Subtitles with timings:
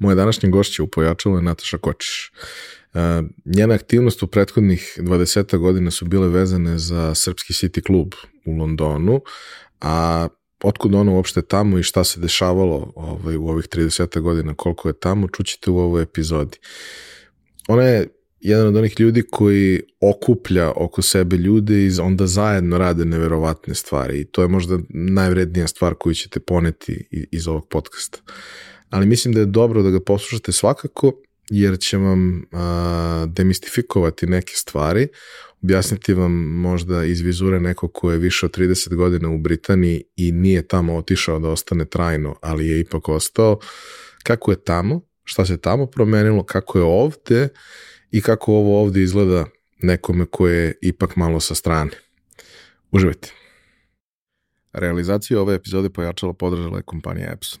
[0.00, 2.32] Moje današnje gošće u Pojačalu je Nataša Kočiš.
[2.94, 2.98] E,
[3.44, 8.12] njena aktivnost u prethodnih 20 godina su bile vezane za Srpski City klub
[8.44, 9.20] u Londonu,
[9.80, 10.28] a
[10.64, 14.98] otkud ona uopšte tamo i šta se dešavalo ovaj, u ovih 30 godina, koliko je
[14.98, 16.58] tamo, čućete u ovoj epizodi.
[17.68, 18.08] Ona je
[18.40, 24.20] jedan od onih ljudi koji okuplja oko sebe ljude i onda zajedno rade neverovatne stvari
[24.20, 28.18] i to je možda najvrednija stvar koju ćete poneti iz ovog podcasta.
[28.90, 31.12] Ali mislim da je dobro da ga poslušate svakako
[31.50, 35.08] jer će vam a, demistifikovati neke stvari,
[35.62, 40.32] objasniti vam možda iz vizure neko ko je više od 30 godina u Britaniji i
[40.32, 43.58] nije tamo otišao da ostane trajno, ali je ipak ostao,
[44.22, 47.48] kako je tamo, šta se tamo promenilo, kako je ovde
[48.10, 49.46] i kako ovo ovde izgleda
[49.78, 51.90] nekome ko je ipak malo sa strane.
[52.90, 53.32] Uživajte.
[54.72, 57.60] Realizaciju ove epizode pojačala podržala je kompanija Epson.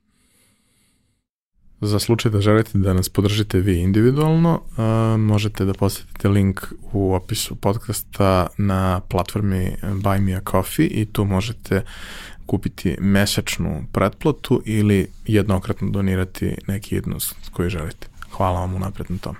[1.83, 6.61] Za slučaj da želite da nas podržite vi individualno, uh, možete da posetite link
[6.91, 11.83] u opisu podcasta na platformi Buy Me a Coffee i tu možete
[12.45, 18.07] kupiti mesečnu pretplatu ili jednokratno donirati neki jednost koji želite.
[18.31, 19.35] Hvala vam unapred na tom.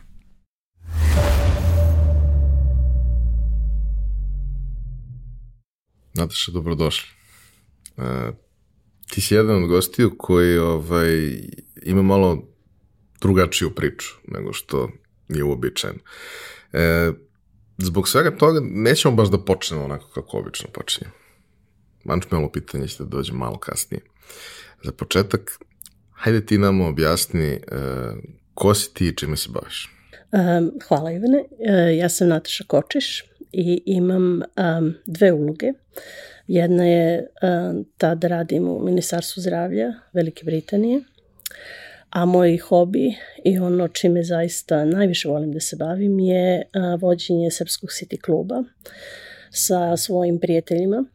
[6.14, 7.10] Nataša, dobrodošli.
[7.98, 8.04] Uh,
[9.10, 11.42] ti si jedan od gostiju koji ovaj,
[11.82, 12.48] ima malo
[13.22, 14.90] drugačiju priču nego što
[15.30, 16.00] je uobičajeno.
[16.74, 17.12] E,
[17.78, 21.14] zbog svega toga nećemo baš da počnemo onako kako obično počinjemo.
[22.04, 24.02] Mančmelo pitanje će da dođe malo kasnije.
[24.84, 25.60] Za početak,
[26.12, 27.60] hajde ti nam objasni e,
[28.54, 29.90] ko si ti i čime se baviš.
[30.32, 31.38] Um, hvala Ivane.
[31.40, 35.74] Uh, ja sam Nataša Kočiš i imam um, dve uloge.
[36.48, 41.02] Jedna je um, ta da radim u Ministarstvu zdravlja Velike Britanije,
[42.10, 46.64] a moj hobi i ono čime zaista najviše volim da se bavim je
[47.00, 48.64] vođenje Srpskog City kluba
[49.50, 51.06] sa svojim prijateljima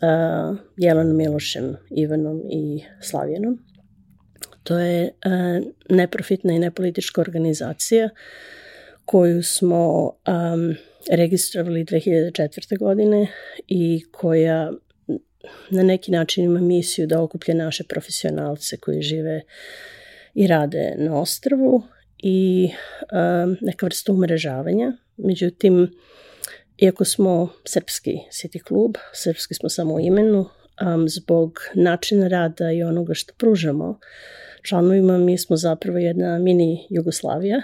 [0.00, 3.58] a, Jelenom Milošem, Ivanom i Slavjenom.
[4.62, 5.10] To je
[5.90, 8.08] neprofitna i nepolitička organizacija
[9.04, 10.74] koju smo um,
[11.10, 12.78] registrovali 2004.
[12.78, 13.26] godine
[13.68, 14.72] i koja
[15.70, 19.42] na neki način ima misiju da okuplje naše profesionalce koji žive
[20.34, 21.82] i rade na ostrvu
[22.18, 22.68] i
[23.12, 24.92] um, neka vrsta umrežavanja.
[25.16, 25.90] Međutim,
[26.78, 30.46] iako smo srpski city klub, srpski smo samo u imenu,
[30.86, 33.98] um, zbog načina rada i onoga što pružamo
[34.62, 37.62] članovima, mi smo zapravo jedna mini Jugoslavija,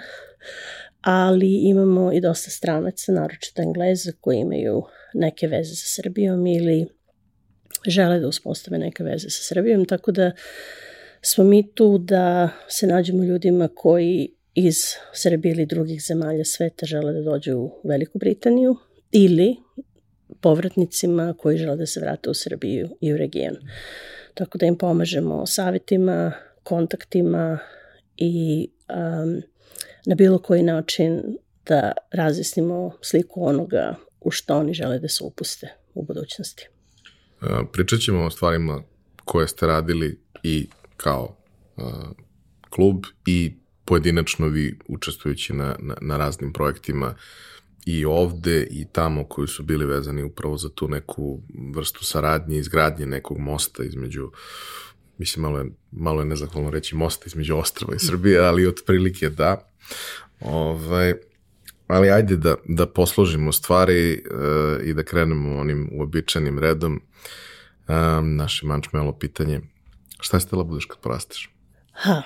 [1.01, 6.87] ali imamo i dosta stranaca, naročito Engleza, koji imaju neke veze sa Srbijom ili
[7.87, 10.31] žele da uspostave neke veze sa Srbijom, tako da
[11.21, 14.77] smo mi tu da se nađemo ljudima koji iz
[15.13, 18.75] Srbije ili drugih zemalja sveta žele da dođu u Veliku Britaniju
[19.11, 19.55] ili
[20.41, 23.55] povratnicima koji žele da se vrate u Srbiju i u region.
[24.33, 26.31] Tako da im pomažemo savjetima,
[26.63, 27.59] kontaktima
[28.17, 29.41] i um,
[30.05, 35.73] na bilo koji način da razjasnimo sliku onoga u što oni žele da se upuste
[35.93, 36.69] u budućnosti.
[37.71, 38.81] Pričat ćemo o stvarima
[39.25, 40.67] koje ste radili i
[40.97, 41.35] kao
[42.69, 43.53] klub i
[43.85, 47.15] pojedinačno vi učestvujući na, na, na raznim projektima
[47.85, 51.41] i ovde i tamo koji su bili vezani upravo za tu neku
[51.73, 54.31] vrstu saradnje, izgradnje nekog mosta između
[55.17, 59.69] mislim malo je, malo je nezahvalno reći mosta između Ostrava i Srbije, ali otprilike da.
[60.39, 61.13] Ovaj,
[61.87, 67.01] ali ajde da, da posložimo stvari uh, i da krenemo onim uobičajenim redom.
[67.87, 69.61] Um, naše mančmelo pitanje,
[70.19, 71.49] šta je stela budeš kad porasteš?
[71.91, 72.21] Ha,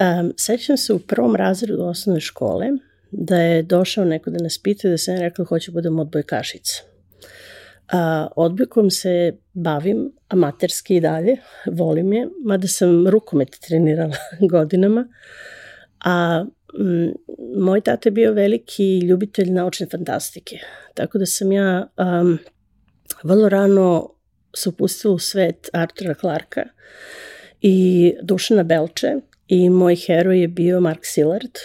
[0.00, 2.66] um, sećam se u prvom razredu osnovne škole
[3.10, 6.82] da je došao neko da nas pita da sam rekla hoću da budem odbojkašica.
[7.92, 11.36] A, odbojkom se bavim amaterski i dalje,
[11.66, 14.16] volim je, mada sam rukomet trenirala
[14.52, 15.08] godinama,
[16.04, 16.44] a
[17.56, 20.58] moj tata je bio veliki ljubitelj naučne fantastike,
[20.94, 22.38] tako da sam ja um,
[23.22, 24.10] vrlo rano
[24.56, 26.64] se upustila u svet Artura Clarka
[27.60, 29.14] i Dušana Belče
[29.48, 31.58] i moj heroj je bio Mark Sillard,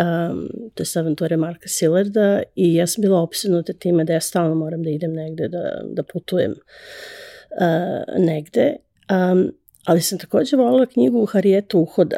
[0.00, 4.54] um, to je avanture Marka Sillarda i ja sam bila opsednuta time da ja stalno
[4.54, 8.76] moram da idem negde, da, da putujem uh, negde.
[9.32, 9.52] Um,
[9.84, 12.16] ali sam takođe volila knjigu Harijetu Uhoda.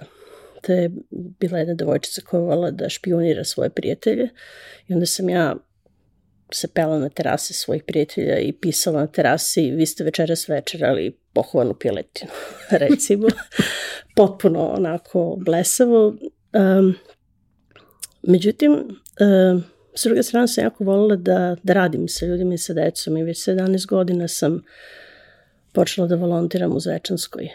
[0.66, 4.28] To je bila jedna devojčica koja volila da špionira svoje prijatelje
[4.88, 5.56] i onda sam ja
[6.52, 11.74] se pela na terase svojih prijatelja i pisala na terasi vi ste večeras večerali pohovanu
[11.74, 12.30] piletinu,
[12.84, 13.28] recimo.
[14.16, 16.06] Potpuno onako blesavo.
[16.52, 16.94] Um,
[18.22, 19.62] Međutim, uh,
[19.94, 23.22] s druge strane sam jako volila da, da radim sa ljudima i sa decom i
[23.22, 24.62] već 17 godina sam
[25.72, 27.48] počela da volontiram u Zvečanskoj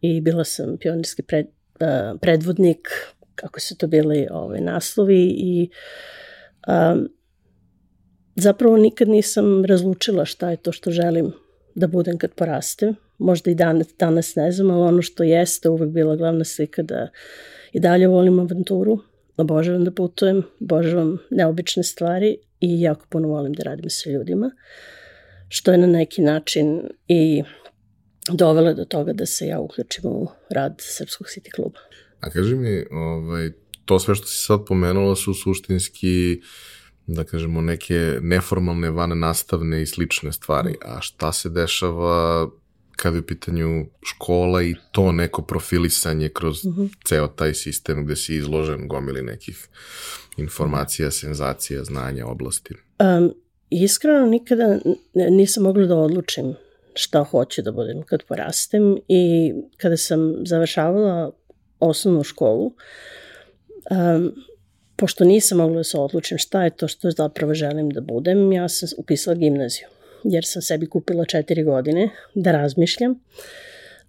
[0.00, 1.46] i bila sam pionirski pred,
[1.80, 2.88] uh, predvodnik,
[3.34, 5.68] kako su to bili ovaj, naslovi i
[6.68, 7.08] um,
[8.36, 11.32] zapravo nikad nisam razlučila šta je to što želim
[11.74, 12.94] da budem kad porastem.
[13.18, 17.08] Možda i danas, danas ne znam, ali ono što jeste uvek bila glavna slika da
[17.72, 18.98] i dalje volim avanturu,
[19.36, 24.50] obožavam da putujem, obožavam neobične stvari i jako puno volim da radim sa ljudima,
[25.48, 27.42] što je na neki način i
[28.32, 31.78] dovelo do toga da se ja uključim u rad Srpskog City kluba.
[32.20, 33.50] A kaži mi, ovaj,
[33.84, 36.40] to sve što si sad pomenula su suštinski
[37.06, 40.74] da kažemo neke neformalne, van nastavne i slične stvari.
[40.84, 42.48] A šta se dešava
[42.96, 46.82] kada je u pitanju škola i to neko profilisanje kroz uh mhm.
[46.82, 46.94] -huh.
[47.04, 49.68] ceo taj sistem gde si izložen gomili nekih
[50.36, 52.74] informacija, senzacija, znanja, oblasti?
[52.98, 53.34] Um,
[53.70, 54.78] iskreno nikada
[55.14, 56.54] nisam mogla da odlučim
[56.98, 61.30] šta hoću da budem kad porastem i kada sam završavala
[61.80, 62.72] osnovnu školu,
[63.90, 64.32] um,
[64.96, 68.68] pošto nisam mogla da se odlučim šta je to što zapravo želim da budem, ja
[68.68, 69.86] sam upisala gimnaziju
[70.24, 73.10] jer sam sebi kupila četiri godine da razmišljam.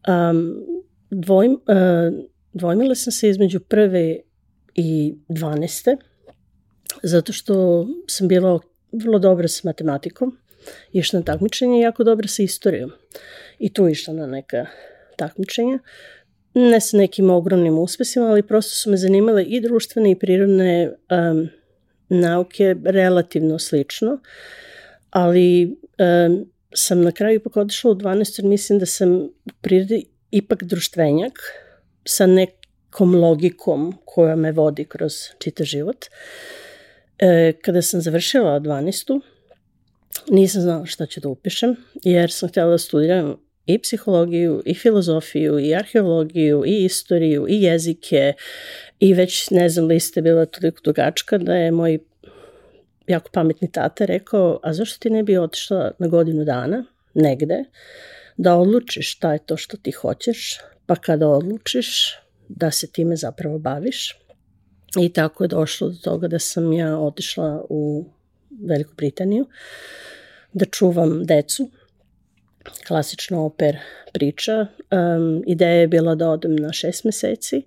[0.07, 0.65] Um,
[1.09, 4.19] dvojim, uh, dvojmila sam se između prve
[4.75, 5.97] i dvaneste,
[7.03, 8.59] zato što sam bila
[8.91, 10.37] vrlo dobra sa matematikom,
[10.93, 12.91] išla na takmičenje jako dobra sa istorijom.
[13.59, 14.65] I tu išla na neka
[15.17, 15.79] takmičenja.
[16.53, 21.47] Ne sa nekim ogromnim uspesima, ali prosto su me zanimale i društvene i prirodne um,
[22.09, 24.19] nauke relativno slično
[25.09, 25.77] ali
[26.27, 28.39] um, sam na kraju ipak otišla u 12.
[28.39, 31.39] jer mislim da sam u prirodi ipak društvenjak
[32.05, 36.05] sa nekom logikom koja me vodi kroz čitav život.
[37.19, 39.21] E, kada sam završila 12.
[40.29, 45.59] nisam znala šta ću da upišem, jer sam htjela da studiram i psihologiju, i filozofiju,
[45.59, 48.33] i arheologiju, i istoriju, i jezike,
[48.99, 51.99] i već, ne znam, liste bila toliko dugačka da je moj
[53.07, 57.63] jako pametni tata rekao, a zašto ti ne bi otišla na godinu dana, negde,
[58.37, 62.15] da odlučiš šta je to što ti hoćeš, pa kada odlučiš
[62.49, 64.19] da se time zapravo baviš.
[64.99, 68.05] I tako je došlo do toga da sam ja otišla u
[68.49, 69.45] Veliku Britaniju
[70.53, 71.69] da čuvam decu,
[72.87, 73.77] klasično oper
[74.13, 74.67] priča.
[74.91, 77.61] Um, ideja je bila da odem na šest meseci,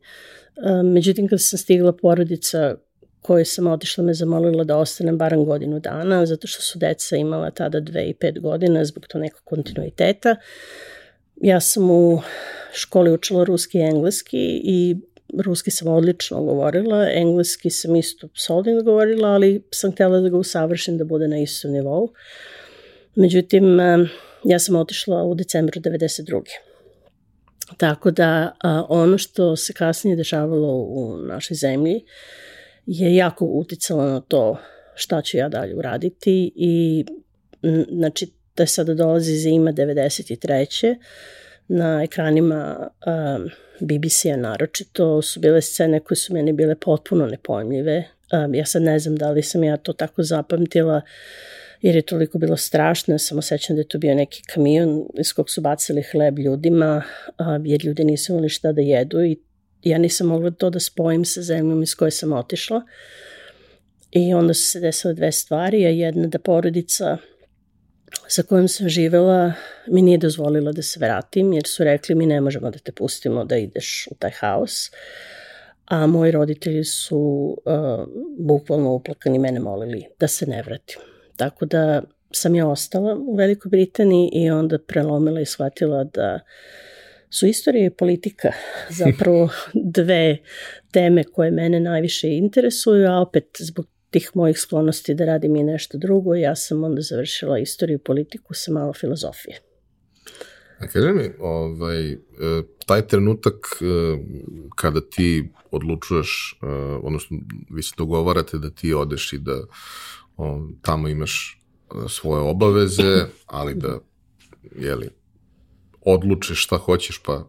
[0.56, 2.76] um, međutim kada sam stigla porodica
[3.22, 7.50] koju sam otišla me zamolila da ostanem barem godinu dana, zato što su deca imala
[7.50, 10.36] tada dve i pet godina zbog to nekog kontinuiteta.
[11.36, 12.20] Ja sam u
[12.72, 14.96] školi učila ruski i engleski i
[15.44, 20.98] ruski sam odlično govorila, engleski sam isto solidno govorila, ali sam htjela da ga usavršim
[20.98, 22.12] da bude na istom nivou.
[23.20, 23.78] Međutim,
[24.44, 26.42] ja sam otišla u decembru 92.
[27.76, 28.56] Tako da
[28.88, 32.04] ono što se kasnije dešavalo u našoj zemlji,
[32.86, 34.58] je jako uticala na to
[34.94, 37.04] šta ću ja dalje uraditi i
[37.90, 40.96] znači je sada dolazi zima 93.
[41.68, 43.48] Na ekranima um,
[43.80, 48.04] BBC-a naročito su bile scene koje su meni bile potpuno nepojmljive.
[48.32, 51.00] Um, ja sad ne znam da li sam ja to tako zapamtila
[51.82, 53.18] jer je toliko bilo strašno.
[53.18, 57.02] Samo sećam da je to bio neki kamion iz kog su bacili hleb ljudima,
[57.64, 59.40] jer ljudi nisu imali šta da jedu i
[59.82, 62.82] ja nisam mogla to da spojim sa zemljom iz koje sam otišla.
[64.10, 67.16] I onda su se desile dve stvari, a jedna da porodica
[68.28, 69.52] sa kojom sam živela
[69.86, 73.44] mi nije dozvolila da se vratim, jer su rekli mi ne možemo da te pustimo
[73.44, 74.90] da ideš u taj haos.
[75.84, 77.18] A moji roditelji su
[77.64, 78.06] uh,
[78.38, 81.09] bukvalno uplakani mene molili da se ne vratim.
[81.40, 86.40] Tako da sam ja ostala u Velikoj Britaniji i onda prelomila i shvatila da
[87.30, 88.48] su istorija i politika
[89.00, 90.38] zapravo dve
[90.92, 95.98] teme koje mene najviše interesuju, a opet zbog tih mojih sklonosti da radim i nešto
[95.98, 99.60] drugo, ja sam onda završila istoriju i politiku sa malo filozofije.
[100.78, 102.16] A kaži mi, ovaj, e,
[102.86, 103.84] taj trenutak e,
[104.76, 106.66] kada ti odlučuješ, e,
[107.02, 107.38] odnosno
[107.70, 109.60] vi se dogovarate da ti odeš i da
[110.82, 111.60] tamo imaš
[112.08, 113.98] svoje obaveze, ali da,
[114.76, 115.08] jeli,
[116.00, 117.48] odlučiš šta hoćeš pa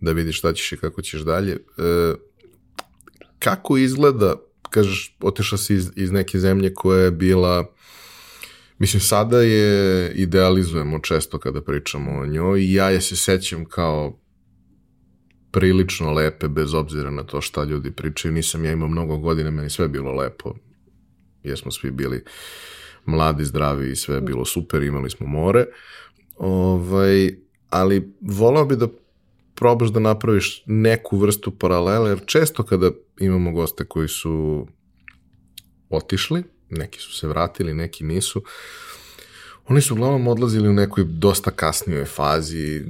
[0.00, 1.58] da vidiš šta ćeš i kako ćeš dalje.
[3.38, 4.34] Kako izgleda
[4.70, 7.72] kažeš, otišla si iz, iz neke zemlje koja je bila,
[8.78, 14.18] mislim, sada je idealizujemo često kada pričamo o njoj i ja je se sećam kao
[15.50, 18.34] prilično lepe, bez obzira na to šta ljudi pričaju.
[18.34, 20.54] Nisam ja imao mnogo godina, meni sve bilo lepo,
[21.44, 22.24] jer smo svi bili
[23.06, 25.66] mladi, zdravi i sve je bilo super, imali smo more.
[26.36, 27.30] Ovaj,
[27.70, 28.88] ali volao bi da
[29.54, 34.66] probaš da napraviš neku vrstu paralele, jer često kada imamo goste koji su
[35.90, 38.42] otišli, neki su se vratili, neki nisu,
[39.66, 42.82] oni su uglavnom odlazili u nekoj dosta kasnijoj fazi,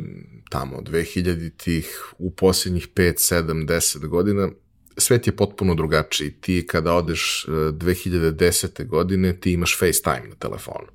[0.50, 4.49] tamo 2000-ih, u posljednjih 5, 7, 10 godina,
[4.96, 6.30] svet je potpuno drugačiji.
[6.30, 8.80] Ti kada odeš 2010.
[8.80, 10.86] E, godine, ti imaš FaceTime na telefonu.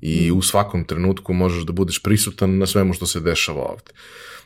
[0.00, 0.38] I mm.
[0.38, 3.92] u svakom trenutku možeš da budeš prisutan na svemu što se dešava ovde.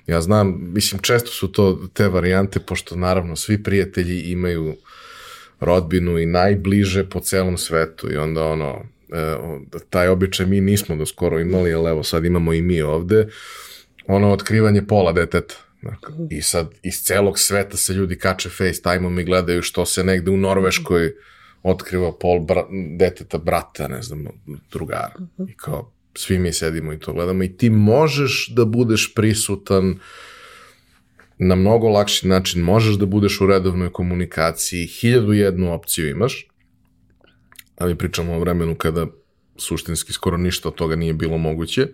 [0.06, 4.76] Ja znam, mislim, često su to te varijante, pošto naravno svi prijatelji imaju
[5.60, 9.36] rodbinu i najbliže po celom svetu i onda ono, e,
[9.90, 13.28] taj običaj mi nismo do skoro imali, ali evo sad imamo i mi ovde,
[14.06, 15.54] ono otkrivanje pola deteta.
[16.30, 20.36] I sad iz celog sveta se ljudi kače FaceTime-om i gledaju što se negde u
[20.36, 21.14] Norveškoj
[21.62, 22.64] otkriva pol bra
[22.98, 24.24] deteta brata, ne znam,
[24.72, 25.14] drugara.
[25.48, 27.42] I kao, svi mi sedimo i to gledamo.
[27.42, 29.98] I ti možeš da budeš prisutan
[31.38, 36.48] na mnogo lakši način, možeš da budeš u redovnoj komunikaciji, hiljadu jednu opciju imaš,
[37.78, 39.06] ali pričamo o vremenu kada
[39.56, 41.88] suštinski skoro ništa od toga nije bilo moguće,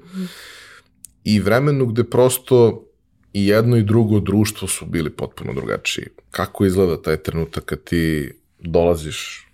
[1.25, 2.88] i vremenu gde prosto
[3.33, 6.07] i jedno i drugo društvo su bili potpuno drugačiji.
[6.31, 9.49] Kako izgleda taj trenutak kad ti dolaziš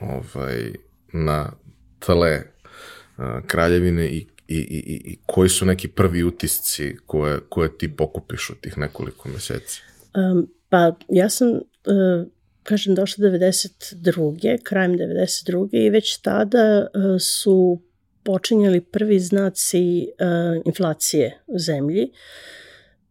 [0.00, 0.72] ovaj,
[1.12, 1.52] na
[1.98, 2.42] tale
[3.46, 8.54] kraljevine i, i, i, i koji su neki prvi utisci koje, koje ti pokupiš u
[8.54, 9.82] tih nekoliko meseci?
[10.14, 11.60] Um, pa ja sam, uh,
[12.62, 14.58] kažem, došla 92.
[14.62, 15.68] krajem 92.
[15.72, 17.80] i već tada uh, su
[18.22, 22.10] počinjali prvi znaci uh, inflacije u zemlji.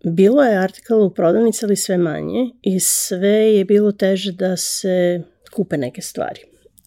[0.05, 5.21] Bilo je artikala u prodavnici, ali sve manje i sve je bilo teže da se
[5.51, 6.39] kupe neke stvari.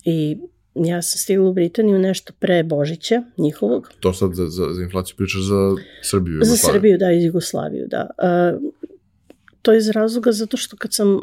[0.04, 0.38] I
[0.74, 3.90] Ja sam stigla u Britaniju nešto pre Božića njihovog.
[4.00, 6.34] To sad za, za, za inflaciju pričaš za Srbiju?
[6.34, 6.56] Jugoslaviju.
[6.56, 8.10] Za Srbiju, da, iz Jugoslaviju, da.
[8.18, 8.72] Uh,
[9.62, 11.20] to je iz razloga zato što kad sam uh,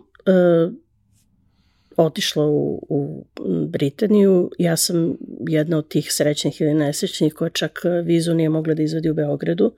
[1.97, 3.25] otišla u, u
[3.67, 8.83] Britaniju, ja sam jedna od tih srećnih ili nesrećnih koja čak vizu nije mogla da
[8.83, 9.73] izvadi u Beogradu,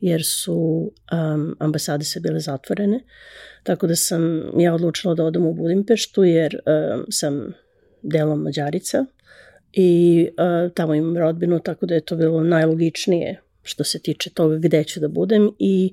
[0.00, 0.54] jer su
[1.12, 3.00] um, ambasade se bile zatvorene.
[3.62, 7.52] Tako da sam ja odlučila da odem u Budimpeštu, jer um, sam
[8.02, 9.06] delom Mađarica
[9.72, 14.58] i uh, tamo imam rodbinu, tako da je to bilo najlogičnije što se tiče toga
[14.58, 15.50] gde ću da budem.
[15.58, 15.92] I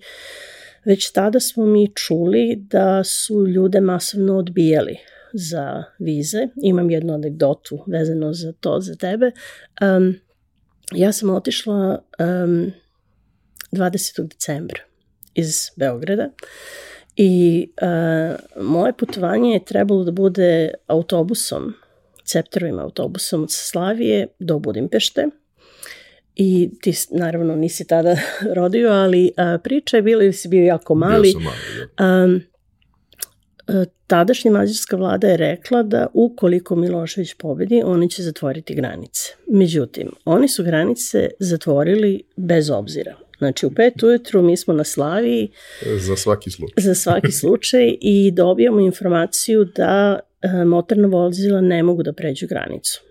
[0.86, 4.98] već tada smo mi čuli da su ljude masovno odbijali
[5.38, 6.48] za vize.
[6.64, 9.32] Imam jednu anegdotu vezano za to, za tebe.
[9.82, 10.16] Um,
[10.92, 12.72] ja sam otišla um,
[13.72, 14.28] 20.
[14.28, 14.80] decembra
[15.34, 16.30] iz Beograda
[17.16, 21.74] i uh, moje putovanje je trebalo da bude autobusom
[22.28, 25.28] cepterovim autobusom od Slavije do Budimpešte.
[26.36, 28.18] I ti naravno nisi tada
[28.58, 31.22] rodio, ali a, priča je bila ili si bio jako mali.
[31.22, 32.04] Bio sam mali, da.
[34.08, 39.34] Tadašnja mađarska vlada je rekla da ukoliko Milošević pobedi, oni će zatvoriti granice.
[39.48, 43.16] Međutim, oni su granice zatvorili bez obzira.
[43.38, 45.52] Znači u pet ujutru mi smo na Slaviji
[46.00, 52.04] za svaki slučaj, za svaki slučaj i dobijamo informaciju da e, motorna vozila ne mogu
[52.04, 53.02] da pređu granicu.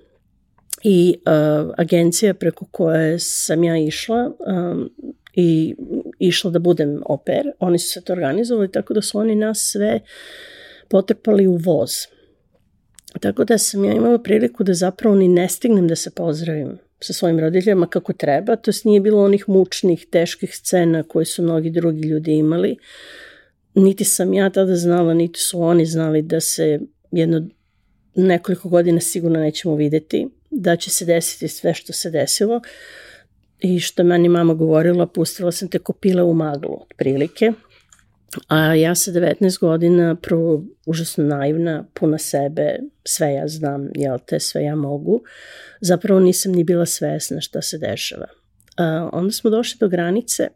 [0.83, 4.91] I uh, agencija preko koje sam ja išla um,
[5.37, 5.75] i
[6.19, 10.00] išla da budem oper, oni su se to organizovali tako da su oni nas sve
[10.88, 11.90] potrpali u voz.
[13.21, 17.12] Tako da sam ja imala priliku da zapravo ni ne stignem da se pozdravim sa
[17.12, 22.09] svojim roditeljama kako treba, to nije bilo onih mučnih, teških scena koje su mnogi drugi
[22.09, 22.76] ljudi imali.
[23.75, 27.49] Niti sam ja tada znala, niti su oni znali da se jedno
[28.14, 32.61] nekoliko godina sigurno nećemo videti, da će se desiti sve što se desilo
[33.61, 37.53] i što je meni mama govorila, pustila sam te kopile u maglu, otprilike.
[38.49, 44.41] A ja sa 19 godina, prvo užasno naivna, puna sebe, sve ja znam, jel te,
[44.41, 45.23] sve ja mogu,
[45.81, 48.27] zapravo nisam ni bila svesna šta se dešava.
[48.77, 50.49] A, onda smo došli do granice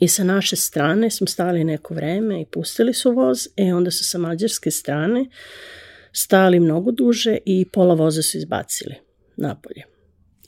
[0.00, 4.04] i sa naše strane smo stali neko vreme i pustili su voz, e onda su
[4.04, 5.26] sa mađarske strane
[6.12, 8.94] stali mnogo duže i pola voza su izbacili
[9.36, 9.89] napolje.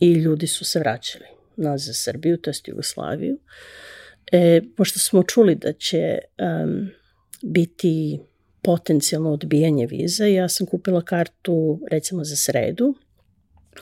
[0.01, 1.25] I ljudi su se vraćali
[1.57, 3.39] nazad Srbiju, to jest Jugoslaviju.
[4.33, 6.91] E, pošto smo čuli da će um,
[7.43, 8.21] biti
[8.63, 12.95] potencijalno odbijanje viza, ja sam kupila kartu recimo za sredu,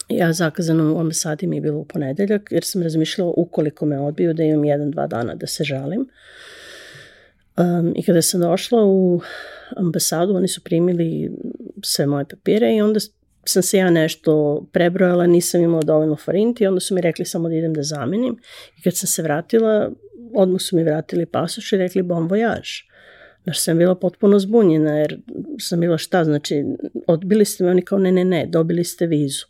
[0.08, 4.34] Ja zakazano u ambasadi mi je bilo u ponedeljak, jer sam razmišljala ukoliko me odbiju
[4.34, 6.08] da imam jedan, dva dana da se žalim.
[7.56, 9.20] Um, I kada sam došla u
[9.76, 11.30] ambasadu, oni su primili
[11.82, 13.00] sve moje papire i onda
[13.44, 17.48] sam se ja nešto prebrojala, nisam imala dovoljno forinti i onda su mi rekli samo
[17.48, 18.38] da idem da zamenim.
[18.78, 19.90] I kad sam se vratila,
[20.34, 22.84] odmah su mi vratili pasoš i rekli bon voyage.
[23.44, 25.20] Znaš, sam bila potpuno zbunjena jer
[25.58, 26.64] sam bila šta, znači
[27.06, 29.46] odbili ste me, oni kao ne, ne, ne, dobili ste vizu.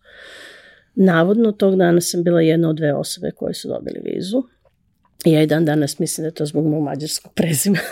[0.94, 4.42] Navodno tog dana sam bila jedna od dve osobe koje su dobili vizu.
[5.24, 7.82] Ja i dan danas mislim da je to zbog mog mađarskog prezimena.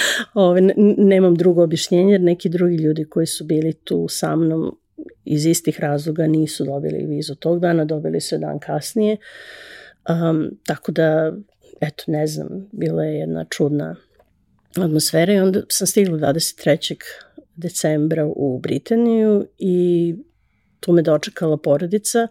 [0.34, 0.60] Ove,
[0.98, 4.78] nemam drugo objašnjenje jer neki drugi ljudi koji su bili tu sa mnom
[5.24, 9.16] iz istih razloga nisu dobili vizu tog dana, dobili su dan kasnije.
[10.08, 11.32] Um, tako da,
[11.80, 13.96] eto, ne znam, bila je jedna čudna
[14.76, 16.96] atmosfera i onda sam stigla 23.
[17.56, 20.14] decembra u Britaniju i
[20.80, 22.28] tu me dočekala porodica.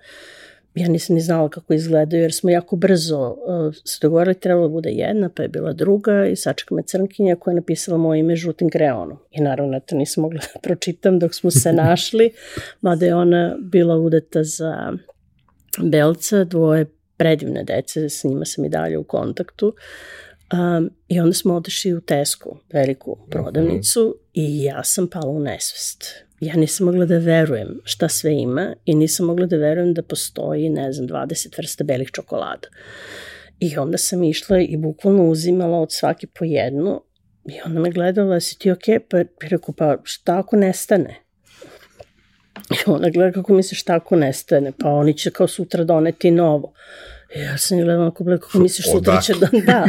[0.76, 4.90] Ja nisam ni znala kako izgledaju jer smo jako brzo uh, se dogovorili, trebalo bude
[4.90, 8.70] jedna, pa je bila druga i sačeka me crnkinja koja je napisala moje ime žutim
[8.70, 9.18] kreonom.
[9.32, 12.32] I naravno to nisam mogla da pročitam dok smo se našli,
[12.82, 14.94] mada je ona bila udeta za
[15.82, 16.86] belca, dvoje
[17.18, 19.74] predivne dece, s njima sam i dalje u kontaktu.
[20.54, 24.30] Um, I onda smo otišli u Tesku, veliku prodavnicu, mm -hmm.
[24.34, 26.06] i ja sam pala u nesvest.
[26.44, 30.70] Ja nisam mogla da verujem šta sve ima i nisam mogla da verujem da postoji,
[30.70, 32.68] ne znam, 20 vrsta belih čokolada.
[33.60, 37.02] I onda sam išla i bukvalno uzimala od svake po jednu
[37.46, 38.96] i onda me gledala, si ti okej?
[38.96, 39.28] Okay?
[39.40, 41.16] Pa rekao, pa šta ako nestane?
[42.70, 46.74] I ona gleda kako misliš šta ako nestane, pa oni će kao sutra doneti novo.
[47.36, 49.48] Ja sam gledala kako, kako misliš sutra će da...
[49.66, 49.86] Da,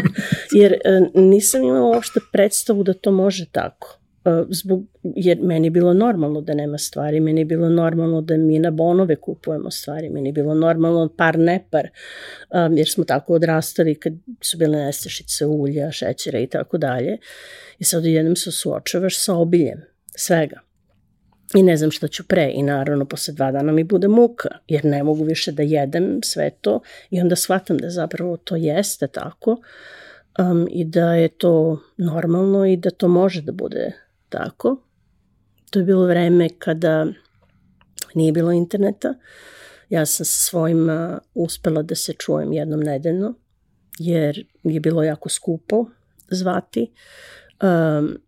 [0.53, 4.04] jer e, nisam imala uopšte predstavu da to može tako.
[4.49, 8.59] Zbog, jer meni je bilo normalno da nema stvari, meni je bilo normalno da mi
[8.59, 11.89] na bonove kupujemo stvari, meni je bilo normalno par nepar,
[12.51, 17.19] um, jer smo tako odrastali kad su bile nestašice ulja, šećera i tako dalje.
[17.79, 19.81] I sad jednom se suočavaš sa obiljem
[20.17, 20.61] svega
[21.55, 24.85] i ne znam šta ću pre i naravno posle dva dana mi bude muka jer
[24.85, 29.57] ne mogu više da jedem sve to i onda shvatam da zapravo to jeste tako
[30.39, 33.93] um, i da je to normalno i da to može da bude
[34.35, 34.77] tako.
[35.70, 37.07] To je bilo vreme kada
[38.14, 39.14] nije bilo interneta.
[39.88, 43.35] Ja sam sa svojima uspela da se čujem jednom nedeljno
[43.99, 45.87] jer je bilo jako skupo
[46.31, 46.92] zvati.
[47.62, 48.18] Um,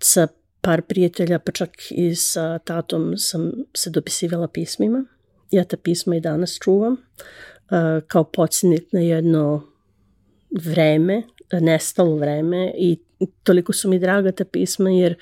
[0.00, 0.28] sa
[0.60, 5.04] par prijatelja, pa čak i sa tatom sam se dopisivala pismima.
[5.50, 6.98] Ja ta pisma i danas čuvam uh,
[8.06, 9.62] kao podsjetnik na jedno
[10.64, 12.98] vreme, nestalo vreme i
[13.42, 15.16] toliko su mi draga ta pisma jer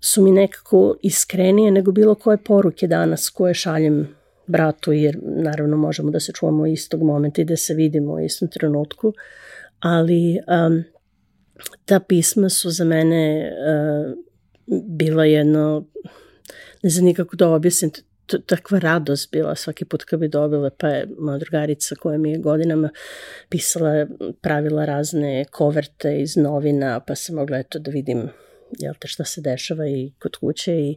[0.00, 4.08] su mi nekako iskrenije nego bilo koje poruke danas koje šaljem
[4.46, 8.48] bratu jer naravno možemo da se čuvamo istog momenta i da se vidimo u istom
[8.48, 9.12] trenutku.
[9.80, 10.84] Ali um,
[11.84, 14.14] ta pisma su za mene uh,
[14.88, 15.86] bila jedno,
[16.82, 17.90] ne znam nikako da objasnim,
[18.38, 22.38] takva radost bila svaki put kad bi dobila, pa je moja drugarica koja mi je
[22.38, 22.90] godinama
[23.48, 24.06] pisala,
[24.40, 28.28] pravila razne koverte iz novina, pa sam mogla eto da vidim
[28.78, 30.96] jel te, šta se dešava i kod kuće i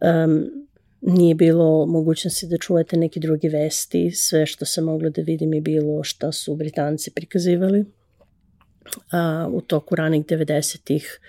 [0.00, 0.66] um,
[1.00, 5.60] nije bilo mogućnosti da čujete neke druge vesti, sve što sam mogla da vidim je
[5.60, 7.84] bilo šta su Britanci prikazivali
[9.10, 11.20] a, u toku ranih 90-ih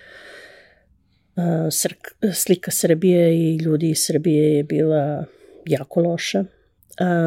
[2.33, 5.25] slika Srbije i ljudi iz Srbije je bila
[5.65, 6.45] jako loša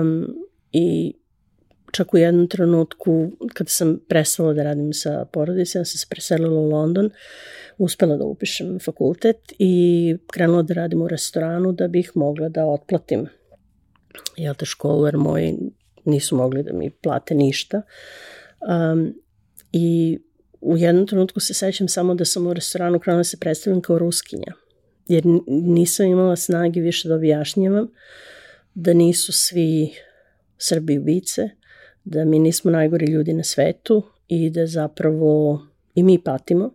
[0.03, 0.27] um,
[0.73, 1.15] i
[1.93, 6.69] čak u jednom trenutku kada sam prestala da radim sa porodicom, sam se preselila u
[6.69, 7.11] London,
[7.79, 13.27] uspela da upišem fakultet i krenula da radim u restoranu da bih mogla da otplatim
[14.37, 15.57] jel te školu, jer moji
[16.05, 17.83] nisu mogli da mi plate ništa.
[18.61, 19.15] Um,
[19.73, 20.19] I
[20.61, 23.99] u jednom trenutku se sećam samo da sam u restoranu krenula da se predstavljam kao
[23.99, 24.53] ruskinja,
[25.09, 27.89] jer nisam imala snage više da objašnjavam
[28.75, 29.93] da nisu svi
[30.59, 31.49] Srbi ubice,
[32.05, 35.63] da mi nismo najgori ljudi na svetu i da zapravo
[35.95, 36.75] i mi patimo.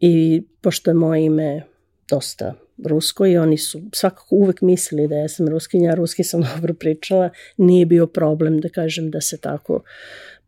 [0.00, 1.62] I pošto je moje ime
[2.08, 6.74] dosta rusko i oni su svakako uvek mislili da ja sam ruskinja, ruski sam dobro
[6.74, 9.82] pričala, nije bio problem da kažem da se tako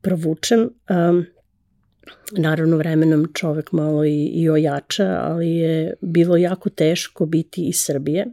[0.00, 0.60] provučem.
[0.60, 1.26] Um,
[2.32, 8.26] naravno vremenom čovek malo i, i ojača, ali je bilo jako teško biti iz Srbije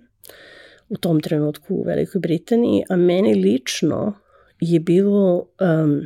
[0.89, 4.13] u tom trenutku u Velikoj Britaniji, a meni lično
[4.59, 6.05] je bilo um,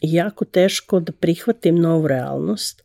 [0.00, 2.82] jako teško da prihvatim novu realnost,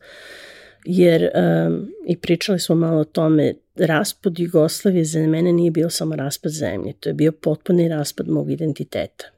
[0.84, 6.16] jer um, i pričali smo malo o tome, raspad Jugoslavije za mene nije bio samo
[6.16, 9.33] raspad zemlje, to je bio potpuni raspad mog identiteta.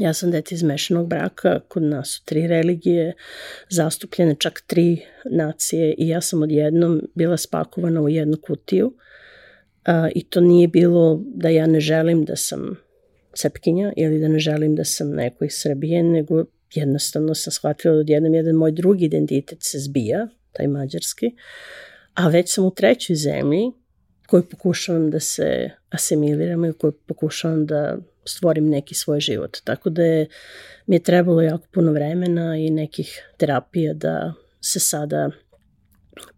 [0.00, 3.12] Ja sam dete iz mešanog braka, kod nas su tri religije,
[3.70, 8.94] zastupljene čak tri nacije i ja sam odjednom bila spakovana u jednu kutiju.
[9.84, 12.76] A, i to nije bilo da ja ne želim da sam
[13.34, 18.00] Srpkinja ili da ne želim da sam neko iz Srbije, nego jednostavno sam shvatila da
[18.00, 21.30] odjednom jedan moj drugi identitet se zbija, taj mađarski,
[22.14, 23.72] a već sam u trećoj zemlji
[24.26, 29.56] koju pokušavam da se asimiliram i koju pokušavam da stvorim neki svoj život.
[29.64, 30.26] Tako da je,
[30.86, 35.30] mi je trebalo jako puno vremena i nekih terapija da se sada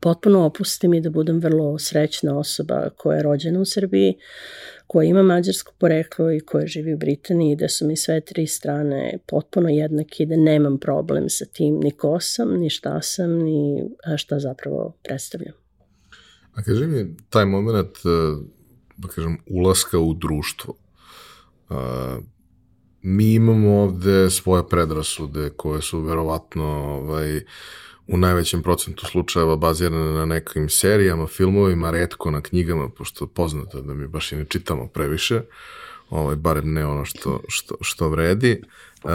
[0.00, 4.14] potpuno opustim i da budem vrlo srećna osoba koja je rođena u Srbiji,
[4.86, 9.18] koja ima mađarsko poreklo i koja živi u Britaniji, da su mi sve tri strane
[9.26, 13.84] potpuno jednake i da nemam problem sa tim ni ko sam, ni šta sam, ni
[14.16, 15.54] šta zapravo predstavljam.
[16.54, 17.96] A kaži mi, taj moment,
[18.96, 20.74] da kažem, ulaska u društvo,
[21.68, 21.76] Uh,
[23.02, 27.40] mi imamo ovde svoje predrasude koje su verovatno ovaj,
[28.06, 33.94] u najvećem procentu slučajeva bazirane na nekim serijama, filmovima, redko na knjigama, pošto poznato da
[33.94, 35.40] mi baš i ne čitamo previše,
[36.10, 38.62] ovaj, barem ne ono što, što, što vredi.
[39.04, 39.10] Uh,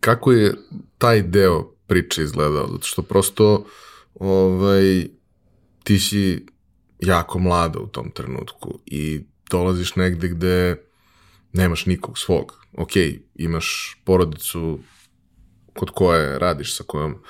[0.00, 0.54] kako je
[0.98, 2.68] taj deo priče izgledao?
[2.68, 3.66] Zato što prosto
[4.14, 5.06] ovaj,
[5.82, 6.46] ti si
[7.00, 10.76] jako mlada u tom trenutku i dolaziš negde gde
[11.52, 12.66] nemaš nikog svog.
[12.76, 12.90] Ok,
[13.34, 14.78] imaš porodicu
[15.74, 17.22] kod koje radiš, sa kojom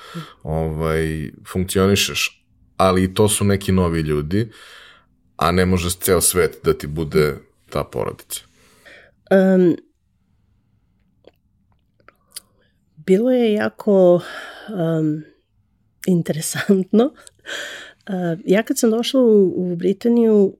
[0.43, 2.45] ovaj, funkcionišeš,
[2.77, 4.51] ali to su neki novi ljudi,
[5.37, 7.37] a ne može ceo svet da ti bude
[7.69, 8.41] ta porodica.
[9.31, 9.75] Um,
[12.97, 15.23] bilo je jako um,
[16.07, 17.05] interesantno.
[17.05, 20.57] Uh, ja kad sam došla u, u Britaniju,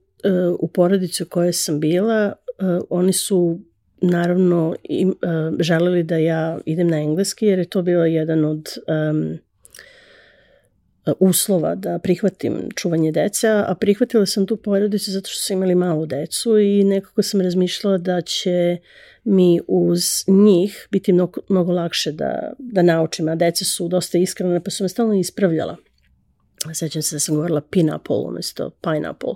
[0.58, 3.60] u porodicu u kojoj sam bila, uh, oni su
[4.00, 8.68] naravno im, uh, želeli da ja idem na engleski jer je to bilo jedan od
[9.10, 9.38] um,
[11.20, 16.06] uslova da prihvatim čuvanje deca, a prihvatila sam tu porodicu zato što su imali malu
[16.06, 18.76] decu i nekako sam razmišljala da će
[19.24, 24.60] mi uz njih biti mnogo, mnogo lakše da, da naučim, a deca su dosta iskrene
[24.64, 25.76] pa su me stalno ispravljala
[26.74, 29.34] sećam se da sam govorila pineapple umesto pineapple.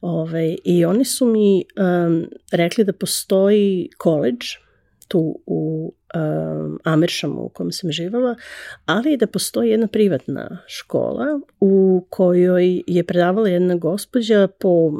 [0.00, 1.64] Ove, I oni su mi
[2.06, 4.46] um, rekli da postoji college
[5.08, 8.36] tu u um, Ameršamu u kojem sam živala,
[8.86, 14.92] ali i da postoji jedna privatna škola u kojoj je predavala jedna gospođa po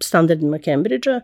[0.00, 1.20] standardima Cambridgea,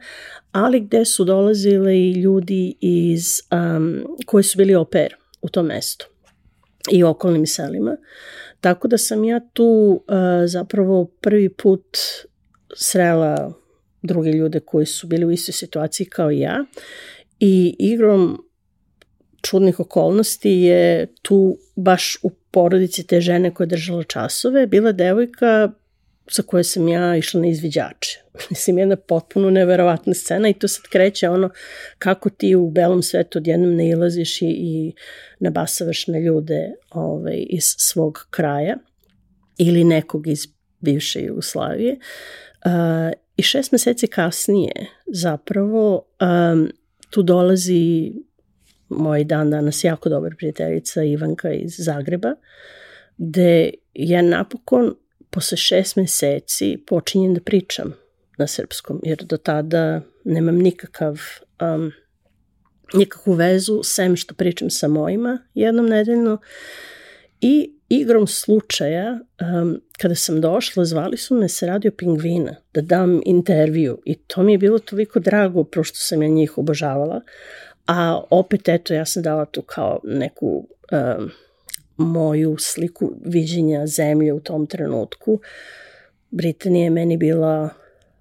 [0.53, 6.09] ali gde su dolazile i ljudi iz, um, koji su bili oper u tom mestu
[6.93, 7.97] i okolnim selima.
[8.61, 10.15] Tako da sam ja tu uh,
[10.47, 11.97] zapravo prvi put
[12.77, 13.53] srela
[14.03, 16.65] druge ljude koji su bili u istoj situaciji kao ja
[17.41, 18.45] i igrom
[19.43, 25.73] čudnih okolnosti je tu baš u porodici te žene koja je držala časove bila devojka
[26.29, 28.23] sa koje sam ja išla na izviđače.
[28.51, 31.51] Mislim, jedna potpuno neverovatna scena i to sad kreće ono
[31.99, 34.93] kako ti u belom svetu odjednom ne ilaziš i, i
[35.41, 38.77] nabasavaš na ljude ovaj, iz svog kraja.
[39.59, 40.47] ili nekog iz
[40.81, 41.99] bivše Jugoslavije.
[42.65, 44.73] Uh, I šest meseci kasnije
[45.07, 46.07] zapravo
[46.53, 46.71] um,
[47.11, 48.13] tu dolazi
[48.89, 52.35] moj dan danas jako dobar prijateljica Ivanka iz Zagreba,
[53.19, 54.95] gde ja napokon
[55.31, 58.06] posle šest meseci počinjem da pričam
[58.37, 61.21] na srpskom, jer do tada nemam nikakav
[61.61, 61.93] um,
[62.95, 66.39] nikakvu vezu, sem što pričam sa mojima jednom nedeljno
[67.41, 69.19] i igrom slučaja,
[69.61, 74.43] um, kada sam došla, zvali su me sa radio Pingvina da dam intervju i to
[74.43, 77.21] mi je bilo toliko drago, prošto sam ja njih obožavala,
[77.87, 81.31] a opet eto ja sam dala tu kao neku um,
[81.97, 85.41] moju sliku viđenja zemlje u tom trenutku.
[86.31, 87.71] Britanija je meni bila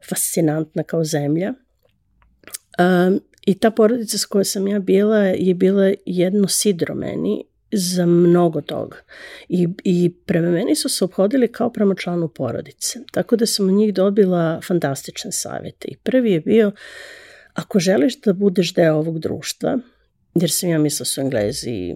[0.09, 1.53] fascinantna kao zemlja.
[2.79, 8.05] Um, I ta porodica s kojoj sam ja bila je bila jedno sidro meni za
[8.05, 8.97] mnogo toga.
[9.49, 12.99] I, I prema meni su se obhodili kao prema članu porodice.
[13.11, 15.87] Tako da sam od njih dobila fantastične savete.
[15.87, 16.71] I prvi je bio,
[17.53, 19.79] ako želiš da budeš deo ovog društva,
[20.35, 21.95] jer sam ja mislila da su Englezi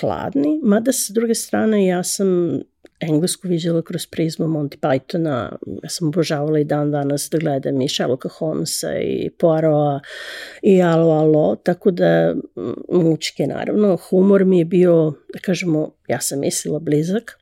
[0.00, 2.60] hladni, mada sa druge strane ja sam
[3.00, 7.88] englesku viđala kroz prizmu Monty Pythona, ja sam obožavala i dan danas da gledam i
[7.88, 10.02] Sherlocka Holmesa i Poirot
[10.62, 12.34] i Alo Alo, tako da
[12.92, 17.38] mučke naravno, humor mi je bio, da kažemo, ja sam mislila blizak,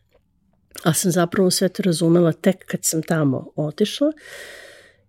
[0.84, 4.12] a sam zapravo sve to razumela tek kad sam tamo otišla.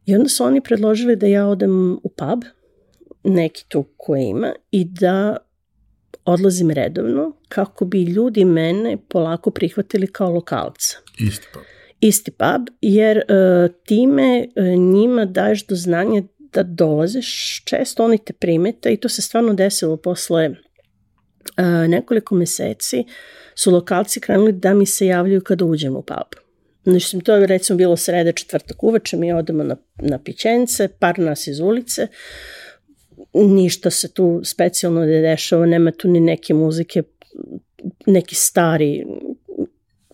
[0.05, 2.43] I onda su oni predložili da ja odem u pub,
[3.23, 5.37] neki tu koji ima, i da
[6.29, 10.97] odlazim redovno kako bi ljudi mene polako prihvatili kao lokalca.
[11.19, 11.61] Isti pub.
[12.01, 14.63] Isti pub, jer uh, time uh,
[14.93, 19.97] njima daješ do znanja da dolaziš, često oni te primeta i to se stvarno desilo
[19.97, 23.03] posle uh, nekoliko meseci
[23.55, 26.39] su lokalci krenuli da mi se javljaju kada uđem u pub.
[26.83, 31.47] Znači, to je recimo bilo srede četvrtak uveče, mi odemo na, na pićence, par nas
[31.47, 32.09] iz ulice, uh,
[33.33, 37.03] ništa se tu specijalno ne dešava, nema tu ni neke muzike,
[38.05, 39.05] neki stari,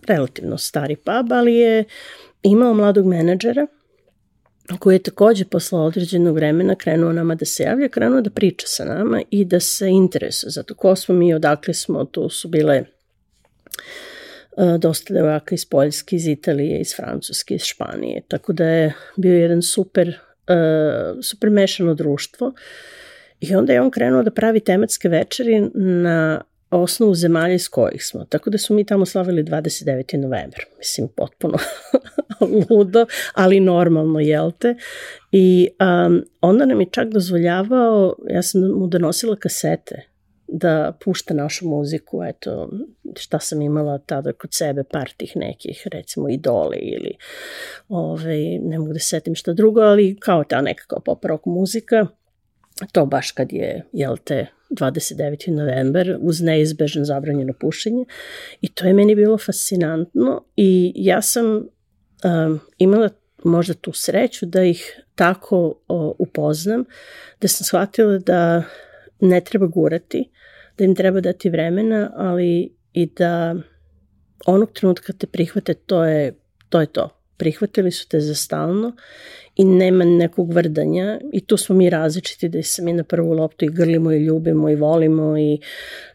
[0.07, 1.83] relativno stari pub, ali je
[2.43, 3.67] imao mladog menadžera
[4.79, 8.85] koji je takođe posle određenog vremena krenuo nama da se javlja, krenuo da priča sa
[8.85, 12.83] nama i da se interesuje za to ko smo mi, odakle smo, tu su bile
[14.57, 19.33] uh, dosta devojaka iz Poljske, iz Italije, iz Francuske, iz Španije, tako da je bio
[19.33, 22.47] jedan super, uh, super mešano društvo.
[22.47, 22.53] Uh,
[23.39, 28.25] I onda je on krenuo da pravi tematske večeri na osnovu zemalja iz kojih smo.
[28.25, 30.17] Tako da su mi tamo slavili 29.
[30.17, 30.65] novembar.
[30.77, 31.57] Mislim, potpuno
[32.69, 34.75] ludo, ali normalno, jel te?
[35.31, 35.67] I
[36.07, 40.01] um, onda nam je čak dozvoljavao, ja sam mu donosila kasete
[40.47, 42.69] da pušta našu muziku, eto,
[43.17, 47.17] šta sam imala tada kod sebe, par tih nekih, recimo idole ili,
[47.89, 52.07] ove, ovaj, ne mogu da setim šta drugo, ali kao ta nekakva pop rock muzika
[52.91, 55.51] to baš kad je, jel te, 29.
[55.51, 58.05] novembar uz neizbežno zabranjeno pušenje
[58.61, 63.09] i to je meni bilo fascinantno i ja sam um, imala
[63.43, 66.83] možda tu sreću da ih tako o, upoznam,
[67.41, 68.63] da sam shvatila da
[69.19, 70.29] ne treba gurati,
[70.77, 73.55] da im treba dati vremena, ali i da
[74.45, 76.33] onog trenutka te prihvate, to je
[76.69, 76.81] to.
[76.81, 78.95] Je to prihvatili su te za stalno
[79.55, 83.65] i nema nekog vrdanja i tu smo mi različiti da se mi na prvu loptu
[83.65, 85.59] i grlimo i ljubimo i volimo i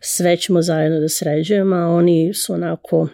[0.00, 3.09] sve ćemo zajedno da sređujemo, a oni su onako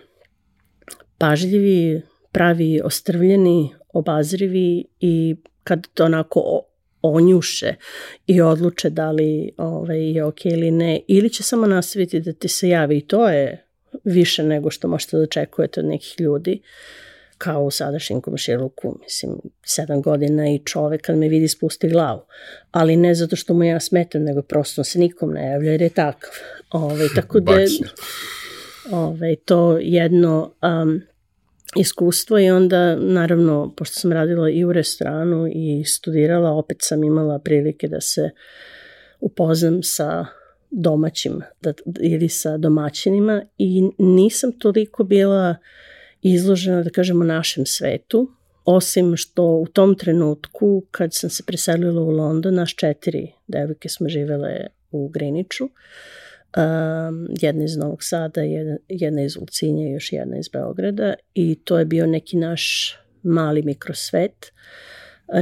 [1.19, 6.62] pažljivi, pravi, ostrvljeni, obazrivi i kad to onako
[7.03, 7.75] onjuše
[8.27, 12.49] i odluče da li ovaj, je ok ili ne, ili će samo nastaviti da ti
[12.49, 13.66] se javi i to je
[14.05, 16.61] više nego što možete da očekujete od nekih ljudi.
[16.62, 17.06] Uh,
[17.38, 19.33] kao u sadašnjem komšiluku, mislim,
[19.64, 22.20] sedam godina i čovek kad me vidi spusti glavu.
[22.70, 25.88] Ali ne zato što mu ja smetam, nego prosto se nikom ne javlja jer je
[25.88, 26.31] takav.
[26.70, 27.66] Ove, ovaj, tako da ove,
[28.90, 31.01] ovaj, to jedno um,
[31.77, 37.38] iskustvo i onda naravno, pošto sam radila i u restoranu i studirala, opet sam imala
[37.38, 38.31] prilike da se
[39.20, 40.27] upoznam sa
[40.70, 45.57] domaćim da, ili sa domaćinima i nisam toliko bila uh,
[46.35, 48.31] izložena, da kažemo, našem svetu,
[48.65, 54.09] osim što u tom trenutku, kad sam se preselila u London, naš četiri devojke smo
[54.09, 60.39] živele u Griniću, um, jedna iz Novog Sada, jedna, jedna iz Ulcinja i još jedna
[60.39, 64.53] iz Beograda i to je bio neki naš mali mikrosvet.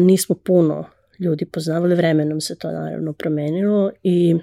[0.00, 0.84] Nismo puno
[1.18, 4.36] ljudi poznavali, vremenom se to naravno promenilo i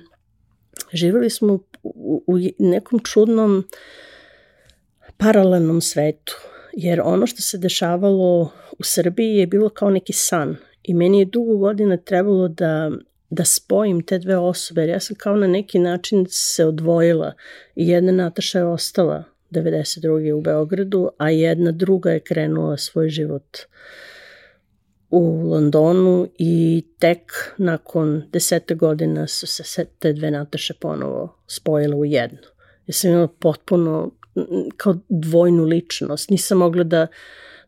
[0.94, 3.80] živeli smo u, u nekom čudnom uh,
[5.22, 6.34] paralelnom svetu.
[6.74, 11.26] jer ono što se dešavalo u Srbiji je bilo kao neki san i meni je
[11.26, 12.92] dugo godina trebalo da
[13.30, 17.34] da spojim te dve osobe, jer ja sam kao na neki način se odvojila
[17.76, 20.34] i jedna Nataša je ostala 92.
[20.34, 23.58] u Beogradu, a jedna druga je krenula svoj život
[25.10, 32.06] u Londonu i tek nakon desete godina su se te dve Nataše ponovo spojile u
[32.06, 32.48] jednu.
[32.88, 34.12] Ja sam imala potpuno
[34.78, 36.30] kao dvojnu ličnost.
[36.30, 37.08] Nisam mogla da,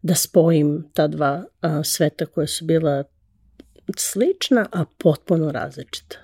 [0.02, 3.04] da spojim ta dva a, sveta koja su bila
[3.98, 6.18] slična, a potpuno različita.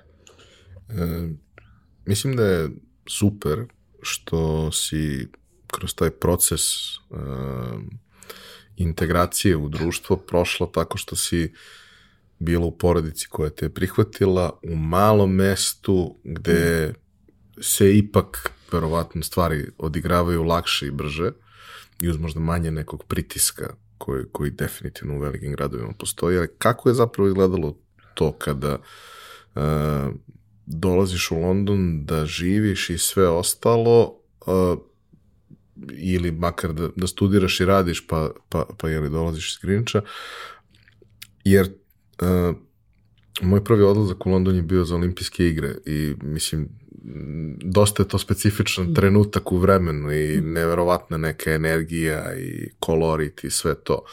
[0.90, 1.30] E,
[2.06, 2.70] mislim da je
[3.10, 3.60] super
[4.02, 5.28] što si
[5.68, 6.96] kroz taj proces e,
[8.78, 11.54] integracije u društvo prošla tako što si
[12.40, 16.94] bila u porodici koja te je prihvatila u malom mestu gde
[17.62, 21.32] se ipak verovatno stvari odigravaju lakše i brže
[22.02, 26.90] i uz možda manje nekog pritiska koji, koji definitivno u velikim gradovima postoji, ali kako
[26.90, 27.78] je zapravo izgledalo
[28.14, 28.78] to kada
[29.56, 29.62] uh,
[30.66, 34.80] dolaziš u London da živiš i sve ostalo, uh,
[35.92, 40.02] ili makar da, da studiraš i radiš, pa, pa, pa jeli dolaziš iz Grinča,
[41.44, 41.70] jer
[42.22, 42.56] uh,
[43.42, 46.70] moj prvi odlazak u London je bio za olimpijske igre i mislim
[47.64, 48.94] dosta je to specifičan mm.
[48.94, 54.06] trenutak u vremenu i neverovatna neka energija i kolorit i sve to.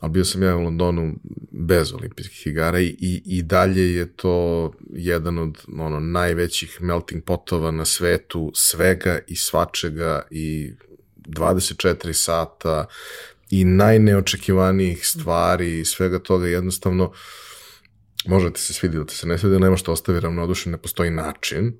[0.00, 1.14] Ali bio sam ja u Londonu
[1.50, 7.70] bez olimpijskih igara i, i, i dalje je to jedan od ono, najvećih melting potova
[7.70, 10.72] na svetu, svega i svačega i
[11.16, 12.86] 24 sata
[13.50, 17.12] i najneočekivanijih stvari i svega toga jednostavno
[18.26, 21.72] možete se svidi ili te se ne svidi, nema što ostavi ravnodušen, ne postoji način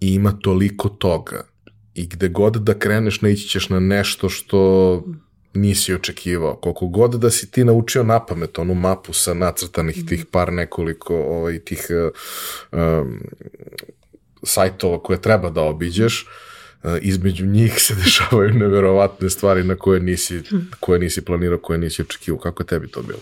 [0.00, 1.44] i ima toliko toga
[1.94, 5.04] i gde god da kreneš naići ćeš na nešto što
[5.54, 6.56] nisi očekivao.
[6.56, 10.06] Koliko god da si ti naučio na pamet onu mapu sa nacrtanih mhm.
[10.06, 11.86] tih par nekoliko ovaj, tih
[12.72, 13.20] um,
[14.42, 16.26] sajtova koje treba da obiđeš,
[16.82, 20.58] uh, između njih se dešavaju neverovatne stvari na koje nisi, mhm.
[20.80, 22.40] koje nisi planirao, koje nisi očekivao.
[22.40, 23.20] Kako je tebi to bilo?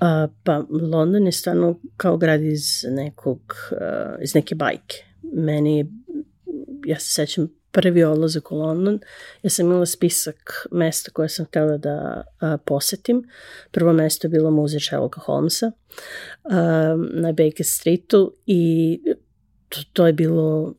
[0.00, 3.40] A, pa London je stvarno kao grad iz nekog,
[3.72, 5.92] uh, iz neke bajke meni,
[6.86, 9.00] ja se sećam prvi odlazak u London,
[9.42, 13.28] ja sam imala spisak mesta koje sam htela da a, posetim.
[13.70, 15.72] Prvo mesto je bilo muzej Sherlocka Holmesa
[16.44, 19.00] a, na Baker Streetu i
[19.68, 20.74] to, to je bilo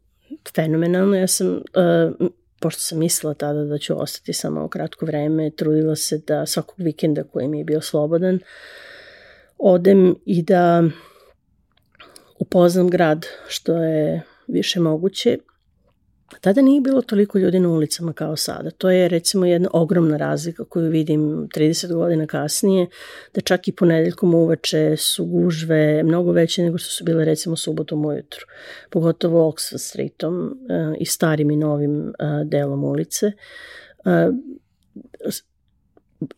[0.56, 1.16] fenomenalno.
[1.16, 2.12] Ja sam, a,
[2.60, 6.76] pošto sam mislila tada da ću ostati samo u kratko vreme, trudila se da svakog
[6.78, 8.40] vikenda koji mi je bio slobodan,
[9.60, 10.84] odem i da
[12.40, 15.38] upoznam grad, što je više moguće.
[16.42, 18.72] Tada nije bilo toliko ljudi na ulicama kao sada.
[18.72, 21.22] To je recimo jedna ogromna razlika koju vidim
[21.56, 22.88] 30 godina kasnije,
[23.34, 28.06] da čak i ponedeljkom uveče su gužve mnogo veće nego što su bile recimo subotom
[28.06, 28.46] ujutru.
[28.90, 32.14] Pogotovo Oxford Streetom uh, i starim i novim uh,
[32.50, 33.32] delom ulice.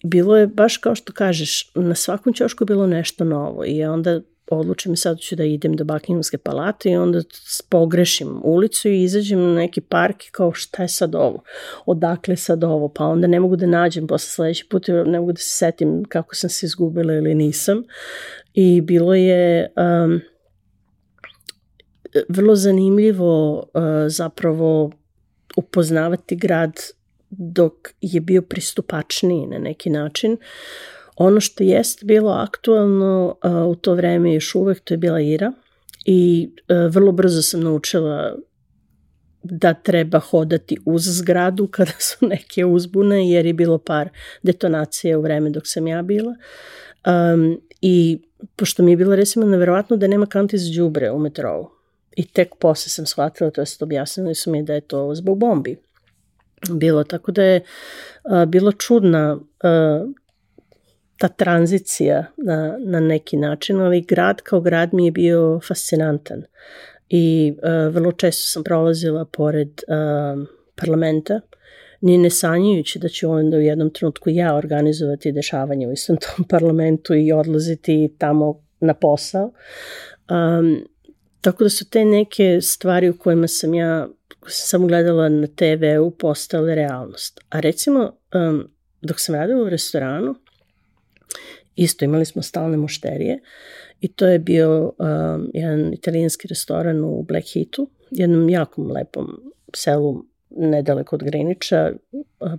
[0.04, 4.96] Bilo je baš kao što kažeš, na svakom ćošku bilo nešto novo i onda odlučim
[4.96, 7.22] sad ću da idem do Buckinghamske palate i onda
[7.70, 11.44] pogrešim ulicu i izađem na neki park i kao šta je sad ovo,
[11.86, 15.38] odakle sad ovo, pa onda ne mogu da nađem posle sledeći put, ne mogu da
[15.38, 17.84] se setim kako sam se izgubila ili nisam.
[18.54, 19.74] I bilo je
[20.06, 20.22] um,
[22.30, 24.92] vrlo zanimljivo uh, zapravo
[25.58, 26.74] upoznavati grad
[27.30, 30.32] dok je bio pristupačniji na neki način.
[30.32, 30.40] Uh,
[31.20, 35.52] Ono što jest bilo aktualno a, u to vreme još uvek, to je bila Ira
[36.06, 38.36] i a, vrlo brzo sam naučila
[39.44, 44.10] da treba hodati uz zgradu kada su neke uzbune, jer je bilo par
[44.44, 46.36] detonacija u vreme dok sam ja bila.
[47.34, 48.22] Um, I
[48.56, 51.70] pošto mi je bilo recimo neverovatno da nema kanti za džubre u metrovu.
[52.16, 55.78] I tek posle sam shvatila, to jest objasnili su mi da je to zbog bombi
[56.70, 57.62] bilo, tako da je
[58.24, 60.06] a, bilo čudna a,
[61.18, 66.44] ta tranzicija na, na neki način, ali grad kao grad mi je bio fascinantan.
[67.10, 71.42] I uh, vrlo često sam prolazila pored uh, parlamenta,
[72.02, 76.46] ni ne sanjajući da ću onda u jednom trenutku ja organizovati dešavanje u istom tom
[76.48, 79.52] parlamentu i odlaziti tamo na posao.
[80.30, 80.88] Um,
[81.42, 84.08] tako da su te neke stvari u kojima sam ja
[84.48, 87.40] sam gledala na TV-u postale realnost.
[87.50, 88.68] A recimo, um,
[89.02, 90.36] dok sam radila u restoranu,
[91.76, 93.40] isto imali smo stalne mušterije
[94.02, 100.24] i to je bio um, jedan italijanski restoran u Black Heatu, jednom jakom lepom selu
[100.50, 101.92] nedaleko od Griniča,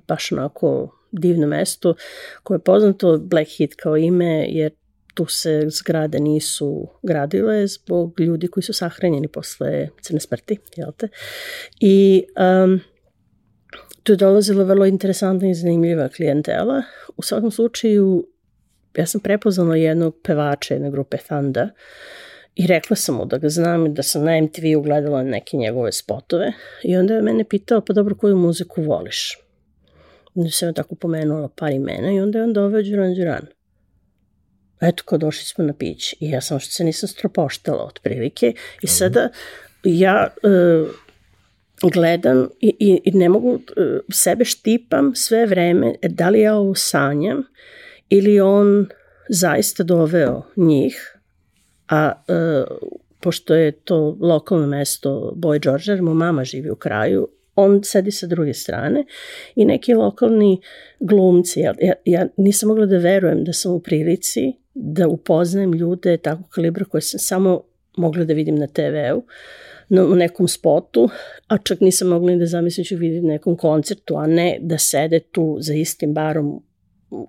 [0.08, 1.94] baš onako divno mesto
[2.42, 4.72] koje je poznato Black Heat kao ime jer
[5.20, 11.08] tu se zgrade nisu gradile zbog ljudi koji su sahranjeni posle crne smrti, jel te?
[11.80, 12.24] I
[12.64, 12.80] um,
[14.02, 16.82] tu je dolazila vrlo interesantna i zanimljiva klijentela.
[17.16, 18.26] U svakom slučaju,
[18.96, 21.68] ja sam prepoznala jednog pevača jedne grupe Thanda
[22.54, 25.92] i rekla sam mu da ga znam i da sam na MTV ugledala neke njegove
[25.92, 26.52] spotove
[26.82, 29.38] i onda je mene pitao, pa dobro, koju muziku voliš?
[30.34, 33.59] Onda sam tako pomenula par imena i onda je on doveo Duran Duran.
[34.81, 38.53] Eto, kao došli smo na pić i ja sam što se nisam stropoštala otprilike.
[38.83, 39.28] I sada
[39.85, 40.89] ja uh,
[41.93, 43.61] gledam i, i, i ne mogu, uh,
[44.12, 47.43] sebe štipam sve vreme, da li ja ovo sanjam
[48.09, 48.89] ili on
[49.28, 51.18] zaista doveo njih,
[51.89, 57.81] a uh, pošto je to lokalno mesto Boy George, mu mama živi u kraju, on
[57.85, 59.05] sedi sa druge strane
[59.55, 60.61] i neki lokalni
[61.01, 66.16] glumci, ja, ja, ja nisam mogla da verujem da sam u prilici da upoznajem ljude
[66.16, 67.62] takvog kalibra koje sam samo
[67.96, 69.22] mogla da vidim na TV-u,
[69.88, 71.08] na, nekom spotu,
[71.48, 74.78] a čak nisam mogla ni da zamislim ću vidjeti na nekom koncertu, a ne da
[74.78, 76.62] sede tu za istim barom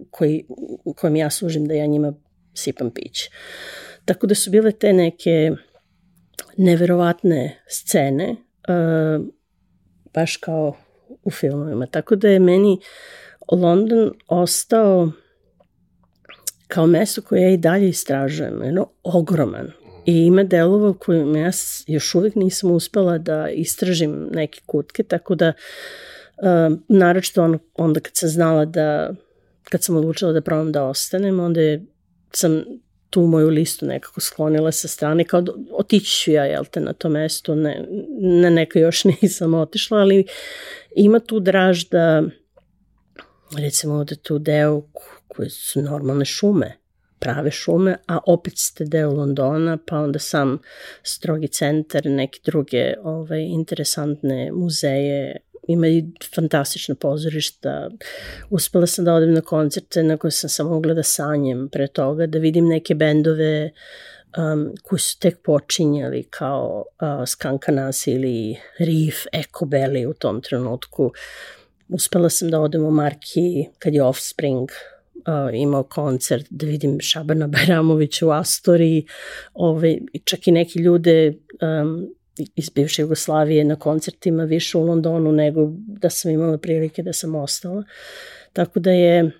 [0.09, 0.45] koji,
[0.95, 2.13] kojem ja služim da ja njima
[2.53, 3.29] sipam piće.
[4.05, 5.51] Tako da su bile te neke
[6.57, 9.25] neverovatne scene, uh,
[10.13, 10.73] baš kao
[11.23, 11.85] u filmovima.
[11.85, 12.79] Tako da je meni
[13.51, 15.11] London ostao
[16.71, 19.71] kao mesto koje ja i dalje istražujem, jedno ogroman.
[20.05, 21.51] I ima delova u kojima ja
[21.87, 25.53] još uvijek nisam uspela da istražim neke kutke, tako da
[26.37, 29.13] uh, naročito on, onda kad sam znala da,
[29.63, 31.85] kad sam odlučila da probam da ostanem, onda je,
[32.31, 32.63] sam
[33.09, 36.93] tu moju listu nekako sklonila sa strane, kao da, otići ću ja, jel te, na
[36.93, 37.87] to mesto, ne,
[38.19, 40.25] na neka još nisam otišla, ali
[40.95, 42.23] ima tu draž da,
[43.57, 44.81] recimo, ovde tu deo
[45.35, 46.77] koje su normalne šume,
[47.19, 50.59] prave šume, a opet ste deo Londona, pa onda sam
[51.03, 56.03] strogi centar, neke druge ovaj, interesantne muzeje, ima i
[56.35, 57.89] fantastična pozorišta.
[58.49, 62.27] Uspela sam da odem na koncerte na koje sam samo mogla da sanjem pre toga,
[62.27, 63.71] da vidim neke bendove
[64.37, 71.11] um, koji su tek počinjali kao uh, Skankanas ili Reef, Echo Belly u tom trenutku.
[71.89, 74.69] Uspela sam da odem u Marki kad je Offspring
[75.53, 79.05] imao koncert, da vidim Šabana Bajramovića u Astoriji,
[79.53, 81.33] ove, čak i neki ljude
[81.81, 82.07] um,
[82.55, 87.35] iz bivše Jugoslavije na koncertima više u Londonu nego da sam imala prilike da sam
[87.35, 87.83] ostala.
[88.53, 89.31] Tako da je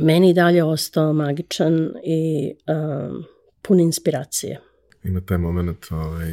[0.00, 3.24] meni dalje ostao magičan i um,
[3.62, 4.60] pun inspiracije.
[5.04, 6.32] Ima taj moment ovaj,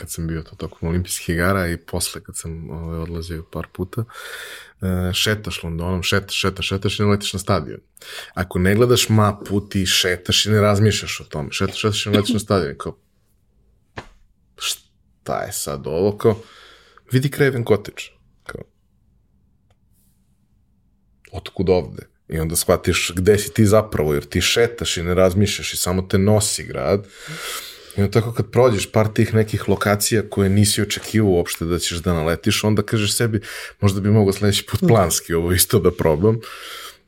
[0.00, 4.04] kad sam bio to tokom olimpijskih igara i posle kad sam ovaj, odlazio par puta,
[4.80, 7.80] uh, šetaš Londonom, šetaš, šetaš, šetaš i ne letiš na stadion.
[8.34, 11.52] Ako ne gledaš mapu, ti šetaš i ne razmišljaš o tome.
[11.52, 12.74] Šetaš, šetaš i ne letiš na stadion.
[12.78, 12.96] Kao,
[14.56, 16.16] šta je sad ovo?
[16.18, 16.42] Kao,
[17.12, 18.02] vidi Craven Cottage.
[18.46, 18.62] Kao,
[21.32, 22.08] otkud ovde?
[22.28, 26.02] I onda shvatiš gde si ti zapravo, jer ti šetaš i ne razmišljaš i samo
[26.02, 27.06] te nosi grad.
[27.96, 31.98] I onda tako kad prođeš par tih nekih lokacija koje nisi očekivao uopšte da ćeš
[31.98, 33.40] da naletiš, onda kažeš sebi,
[33.80, 36.40] možda bi mogao sledeći put planski ovo isto da probam.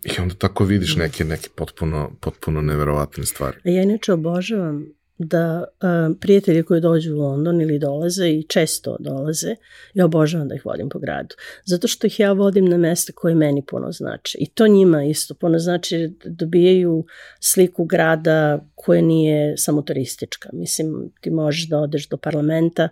[0.04, 3.56] I onda tako vidiš neke, neke potpuno, potpuno neverovatne stvari.
[3.64, 4.86] Ja inače obožavam
[5.28, 9.56] da uh, prijatelji koji dođu u London ili dolaze i često dolaze,
[9.94, 11.34] ja obožavam da ih vodim po gradu.
[11.64, 14.38] Zato što ih ja vodim na mesta koje meni puno znači.
[14.40, 17.04] I to njima isto puno znači dobijaju
[17.40, 20.48] sliku grada koje nije samo turistička.
[20.52, 22.88] Mislim, ti možeš da odeš do parlamenta,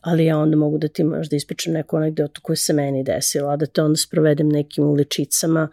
[0.00, 3.66] ali ja onda mogu da ti možda ispričam neku anegdotu koja se meni desila, da
[3.66, 5.68] te onda sprovedem nekim uličicama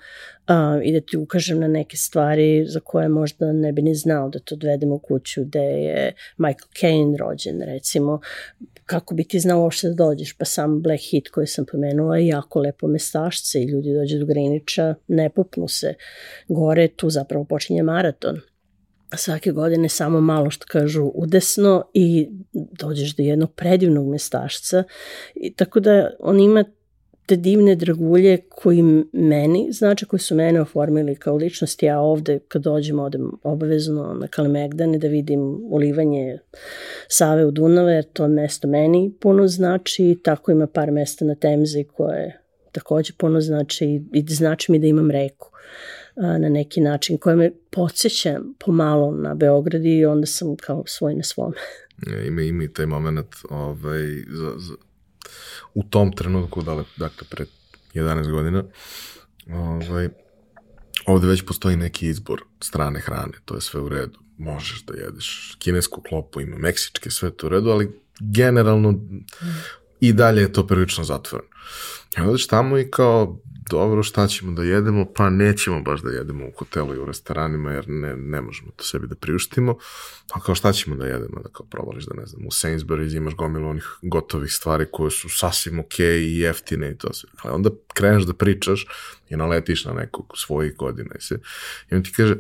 [0.49, 4.29] uh, i da ti ukažem na neke stvari za koje možda ne bi ni znao
[4.29, 8.19] da te odvedem u kuću gde je Michael Caine rođen, recimo,
[8.85, 12.27] kako bi ti znao uopšte da dođeš, pa sam Black Heat koji sam pomenula je
[12.27, 15.93] jako lepo mestašce i ljudi dođe do Griniča, ne popnu se
[16.47, 18.39] gore, tu zapravo počinje maraton.
[19.17, 24.83] Svake godine samo malo što kažu udesno i dođeš do jednog predivnog mestašca.
[25.35, 26.63] I tako da on ima
[27.25, 32.61] te divne dragulje koji meni, znači koji su mene oformili kao ličnost, ja ovde kad
[32.61, 36.39] dođem odem obavezno na Kalemegdane da vidim ulivanje
[37.07, 41.83] Save u Dunave, jer to mesto meni puno znači, tako ima par mesta na Temzi
[41.83, 42.39] koje
[42.71, 45.49] takođe puno znači i znači mi da imam reku
[46.15, 51.23] na neki način koje me podsjeća pomalo na Beograd i onda sam kao svoj na
[51.23, 51.53] svom.
[52.27, 54.73] Ima, ima i taj moment ovaj, za, za,
[55.73, 56.61] u tom trenutku,
[56.97, 57.45] dakle, pre
[57.93, 58.63] 11 godina,
[59.49, 60.09] ovaj,
[61.05, 64.19] ovde već postoji neki izbor strane hrane, to je sve u redu.
[64.37, 68.99] Možeš da jedeš kinesku klopu, ima meksičke, sve to u redu, ali generalno
[69.99, 71.49] i dalje je to prilično zatvoreno.
[72.17, 73.39] I odeš tamo i kao,
[73.69, 75.05] dobro, šta ćemo da jedemo?
[75.15, 78.83] Pa nećemo baš da jedemo u hotelu i u restoranima, jer ne, ne možemo to
[78.83, 79.77] sebi da priuštimo.
[80.33, 81.41] A kao šta ćemo da jedemo?
[81.43, 85.29] Da kao probališ da ne znam, u Sainsbury's imaš gomilu onih gotovih stvari koje su
[85.29, 87.29] sasvim okej okay i jeftine i to sve.
[87.43, 88.85] Ali onda kreneš da pričaš
[89.29, 91.37] i naletiš na nekog svojih godina i sve.
[91.91, 92.35] I on ti kaže,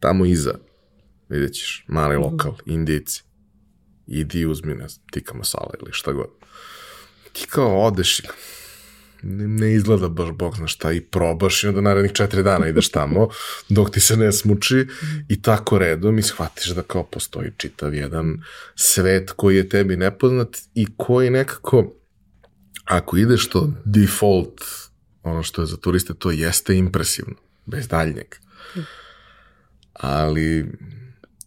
[0.00, 0.54] tamo iza,
[1.28, 2.24] vidjet ćeš, mali mhm.
[2.24, 3.22] lokal, indici,
[4.06, 6.28] idi uzmi, ne znam, tika masala ili šta god.
[7.32, 8.20] Ti kao odeš
[9.26, 13.28] ne izgleda baš bog zna šta i probaš i onda narednih četiri dana ideš tamo
[13.68, 14.86] dok ti se ne smuči
[15.28, 18.42] i tako redom i shvatiš da kao postoji čitav jedan
[18.74, 21.94] svet koji je tebi nepoznat i koji nekako
[22.84, 24.60] ako ideš to default
[25.22, 27.34] ono što je za turiste to jeste impresivno
[27.66, 28.34] bez daljnjeg.
[29.92, 30.72] Ali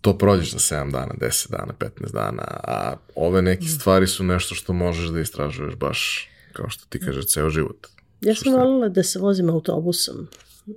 [0.02, 4.56] to prođeš za 7 dana, 10 dana, 15 dana, a ove neke stvari su nešto
[4.56, 7.88] što možeš da istražuješ baš kao što ti kaže, ceo život.
[8.22, 10.28] Ja sam volila da se vozim autobusom,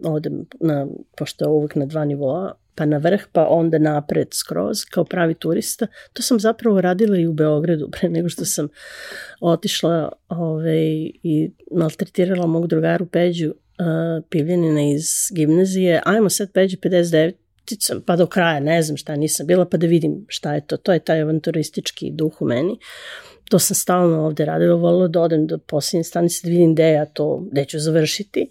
[0.05, 4.85] odem na, pošto je uvijek na dva nivoa, pa na vrh, pa onda napred skroz,
[4.85, 5.87] kao pravi turista.
[6.13, 8.69] To sam zapravo radila i u Beogradu, pre nego što sam
[9.41, 16.03] otišla ove, ovaj, i maltretirala mog drugaru Peđu uh, Pivljanina iz gimnazije.
[16.05, 17.33] Ajmo sad Peđu 59,
[18.07, 20.77] pa do kraja, ne znam šta nisam bila, pa da vidim šta je to.
[20.77, 22.73] To je taj avanturistički duh u meni.
[22.73, 26.91] Uh, to sam stalno ovde radila, volila da odem do posljednje stanice da vidim gde
[26.91, 28.49] ja to, gde ću završiti.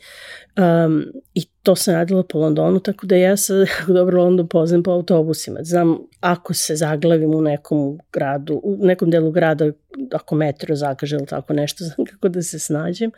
[0.58, 4.92] Um, I to sam radila po Londonu, tako da ja sad dobro London poznam po
[4.92, 5.60] autobusima.
[5.64, 9.72] Znam ako se zaglavim u nekom gradu, u nekom delu grada,
[10.12, 13.12] ako metro zakaže ili tako nešto, znam kako da se snađem.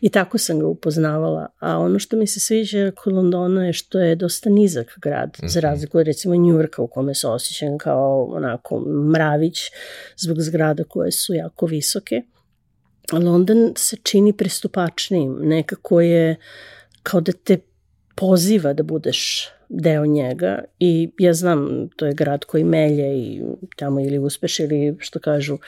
[0.00, 1.46] I tako sam ga upoznavala.
[1.58, 5.46] A ono što mi se sviđa kod Londona je što je dosta nizak grad, mm
[5.46, 5.48] -hmm.
[5.48, 5.66] za mhm.
[5.66, 8.80] razliku od recimo Njurka u kome se osjećam kao onako
[9.12, 9.58] mravić
[10.16, 12.22] zbog zgrada koje su jako visoke.
[13.12, 16.36] London se čini pristupačnijim, nekako je
[17.02, 17.58] kao da te
[18.14, 23.42] poziva da budeš deo njega i ja znam, to je grad koji melje i
[23.76, 25.60] tamo ili uspeš ili što kažu uh,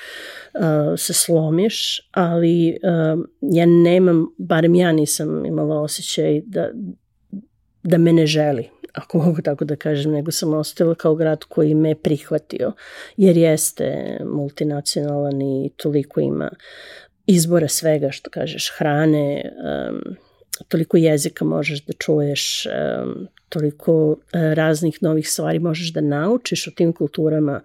[0.97, 6.71] se slomiš, ali uh, ja nemam, barem ja nisam imala osjećaj da,
[7.83, 11.75] da me ne želi, ako mogu tako da kažem, nego sam ostala kao grad koji
[11.75, 12.73] me prihvatio,
[13.17, 16.51] jer jeste multinacionalan i toliko ima
[17.27, 19.53] izbora svega, što kažeš, hrane,
[19.91, 20.17] um,
[20.69, 22.67] toliko jezika možeš da čuješ,
[23.49, 27.61] toliko uh, raznih novih stvari možeš da naučiš o tim kulturama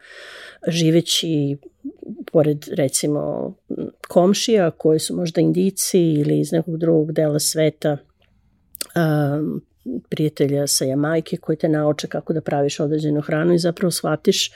[0.67, 1.57] živeći
[2.31, 3.53] pored recimo
[4.07, 7.97] komšija koji su možda indici ili iz nekog drugog dela sveta
[10.09, 14.51] prijatelja sa Jamajke koji te nauče kako da praviš određenu hranu i zapravo shvatiš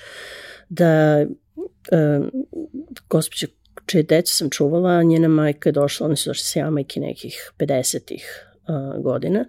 [0.69, 1.25] da
[1.91, 2.31] um,
[3.09, 3.47] gospođa
[3.85, 8.25] čije decu sam čuvala, njena majka je došla, oni su došli sa jamajke nekih 50-ih
[8.67, 9.45] uh, godina.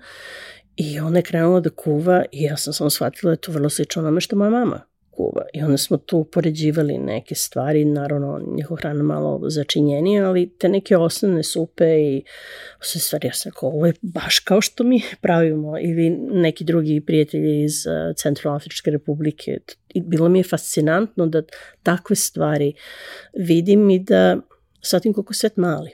[0.76, 3.68] I ona je krenula da kuva i ja sam samo shvatila da je to vrlo
[3.70, 4.80] slično onome što moja mama
[5.16, 5.42] kuva.
[5.52, 10.96] I onda smo tu poređivali neke stvari, naravno njihova hrana malo začinjenija, ali te neke
[10.96, 12.22] osnovne supe i
[12.80, 17.00] sve stvari, ja sam rekao, ovo je baš kao što mi pravimo ili neki drugi
[17.00, 19.58] prijatelji iz uh, Centralnoafričke republike.
[19.88, 21.42] I bilo mi je fascinantno da
[21.82, 22.72] takve stvari
[23.34, 24.36] vidim i da
[24.82, 25.90] shvatim koliko svet mali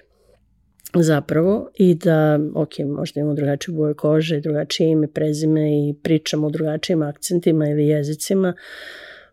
[1.01, 6.51] zapravo i da, ok, možda imamo drugačije boje kože, drugačije ime, prezime i pričamo o
[6.51, 8.55] drugačijim akcentima ili jezicima,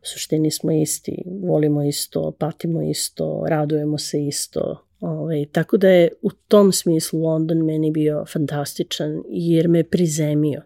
[0.01, 4.85] u suštini smo isti, volimo isto, patimo isto, radujemo se isto.
[4.99, 10.61] Ovaj, tako da je u tom smislu London meni bio fantastičan jer me prizemio.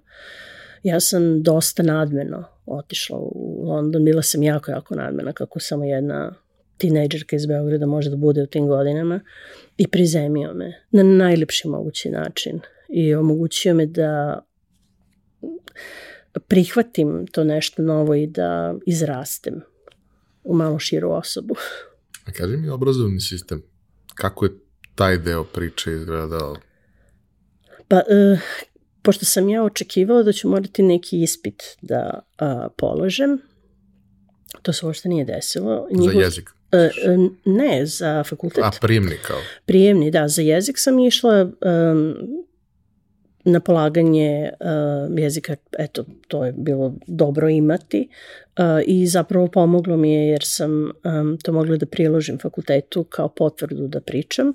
[0.84, 6.34] Ja sam dosta nadmeno otišla u London, bila sam jako, jako nadmena kako samo jedna
[6.78, 9.20] tinejdžerka iz Beograda može da bude u tim godinama
[9.78, 12.60] i prizemio me na najlepši mogući način
[12.90, 14.40] i omogućio me da
[16.40, 19.62] prihvatim to nešto novo i da izrastem
[20.44, 21.56] u malo širu osobu.
[22.26, 23.64] A kaži mi obrazovni sistem,
[24.16, 24.52] kako je
[24.96, 26.56] taj deo priče izgledao?
[27.88, 28.40] Pa, e,
[29.02, 33.40] pošto sam ja očekivala da ću morati neki ispit da a, položem,
[34.62, 35.88] to se uopšte nije desilo.
[35.92, 36.50] Njihov, za jezik?
[36.72, 36.90] E, e,
[37.46, 38.64] ne, za fakultet.
[38.64, 39.40] A, prijemni kao?
[39.66, 40.28] Prijemni, da.
[40.28, 42.16] Za jezik sam išla um,
[43.46, 48.10] na polaganje uh, jezika, eto, to je bilo dobro imati
[48.60, 53.30] uh, i zapravo pomoglo mi je jer sam um, to mogla da priložim fakultetu kao
[53.30, 54.54] potvrdu da pričam.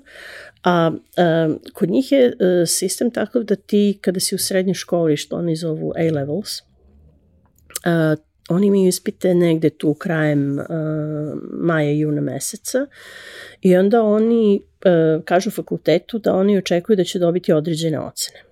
[0.63, 2.33] A uh, kod njih je uh,
[2.67, 8.19] sistem takav da ti kada si u srednjoj školi, što oni zovu A-levels, uh,
[8.49, 10.65] oni imaju ispite negde tu krajem uh,
[11.51, 12.87] maja, juna meseca
[13.61, 18.48] i onda oni uh, kažu fakultetu da oni očekuju da će dobiti određene ocene.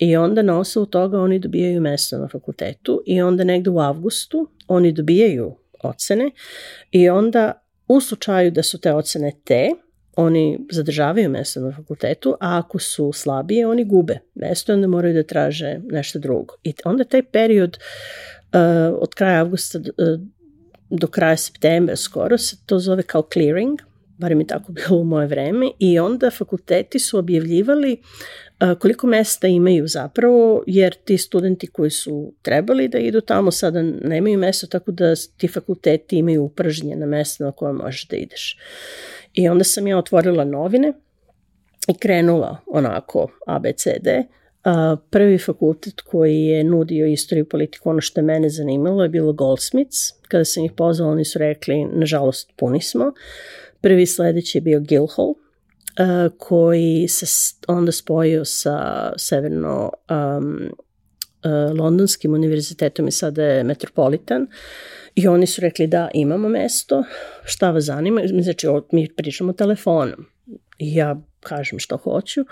[0.00, 4.48] I onda na osnovu toga oni dobijaju mesto na fakultetu i onda negde u avgustu
[4.68, 6.30] oni dobijaju ocene
[6.90, 7.52] i onda
[7.88, 9.70] u slučaju da su te ocene te,
[10.16, 15.14] oni zadržavaju mesto na fakultetu, a ako su slabije, oni gube mesto i onda moraju
[15.14, 16.54] da traže nešto drugo.
[16.64, 19.84] I onda taj period uh, od kraja avgusta uh,
[20.90, 23.78] do kraja septembra skoro se to zove kao clearing,
[24.18, 28.02] barem je tako bilo u moje vreme, i onda fakulteti su objavljivali
[28.80, 34.38] koliko mesta imaju zapravo, jer ti studenti koji su trebali da idu tamo sada nemaju
[34.38, 38.58] mesto, tako da ti fakulteti imaju upržnjena mesta na koje možeš da ideš.
[39.34, 40.92] I onda sam ja otvorila novine
[41.88, 44.08] i krenula onako ABCD.
[45.10, 49.32] Prvi fakultet koji je nudio istoriju i politiku, ono što je mene zanimalo je bilo
[49.32, 50.12] Goldsmiths.
[50.28, 53.12] Kada sam ih pozvala, oni su rekli, nažalost, puni smo.
[53.80, 55.34] Prvi sledeći je bio Guildhall,
[56.38, 60.70] koji se onda spojio sa severno um,
[61.78, 64.46] londonskim univerzitetom i sada je Metropolitan.
[65.14, 67.04] I oni su rekli da imamo mesto,
[67.44, 70.26] šta vas zanima, znači mi pričamo telefonom.
[70.78, 72.44] I ja kažem što hoću.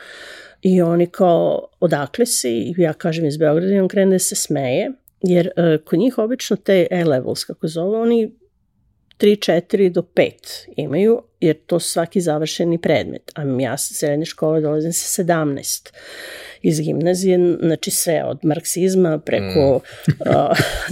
[0.63, 3.75] I oni kao odakle si, ja kažem iz Beograda.
[3.75, 7.99] I on krene da se smeje, jer uh, kod njih obično te A-levels, kako zove,
[7.99, 8.33] oni
[9.19, 10.33] 3, 4 do 5
[10.77, 13.33] imaju, jer to svaki završeni predmet.
[13.35, 15.93] A ja sa srednje škole dolazim sa 17
[16.63, 20.13] iz gimnazije, znači sve od marksizma preko, mm.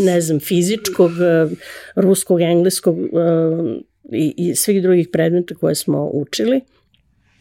[0.05, 1.11] ne znam, fizičkog,
[1.95, 2.97] ruskog, engleskog
[4.13, 6.61] i, i svih drugih predmeta koje smo učili.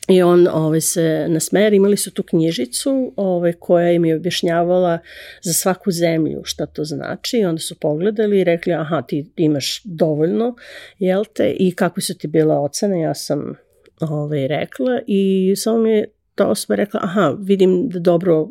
[0.08, 4.99] I on ovaj, se nasmer, imali su tu knjižicu ovaj, koja im je objašnjavala
[5.41, 7.38] za svaku zemlju šta to znači.
[7.38, 10.56] I onda su pogledali i rekli, aha, ti imaš dovoljno,
[10.99, 13.56] jel te, i kako su ti bile ocene, ja sam
[13.99, 18.49] ovaj, rekla i samo mi je ta osoba rekla, aha, vidim da dobro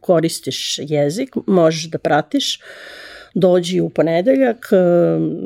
[0.00, 4.76] koristiš jezik, možeš da pratiš, uh, dođi u ponedeljak, e,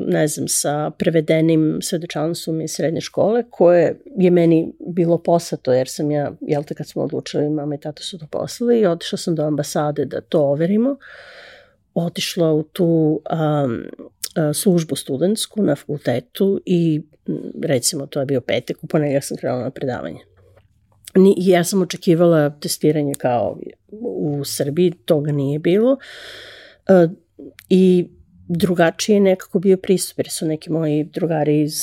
[0.07, 6.11] ne znam, sa prevedenim svedočanstvom iz srednje škole, koje je meni bilo poslato, jer sam
[6.11, 9.35] ja, jel te kad smo odlučili, mama i tata su to poslali i otišla sam
[9.35, 10.97] do ambasade da to overimo.
[11.93, 13.21] Otišla u tu
[13.65, 13.83] um,
[14.53, 17.01] službu studentsku na fakultetu i
[17.63, 20.19] recimo to je bio petek, u ponedeljak sam krenula na predavanje.
[21.15, 23.59] Ni, ja sam očekivala testiranje kao
[24.01, 25.97] u Srbiji, toga nije bilo.
[27.37, 28.07] Uh, i
[28.47, 31.73] drugačije nekako bio pristup, jer su neki moji drugari iz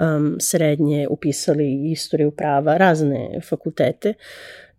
[0.00, 4.14] um, srednje upisali istoriju prava, razne fakultete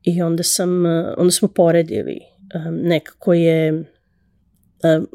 [0.03, 0.85] i onda sam,
[1.17, 2.19] onda smo poredili.
[2.55, 5.07] Um, nekako je um,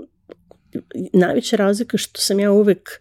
[1.12, 3.00] najveća razlika što sam ja uvek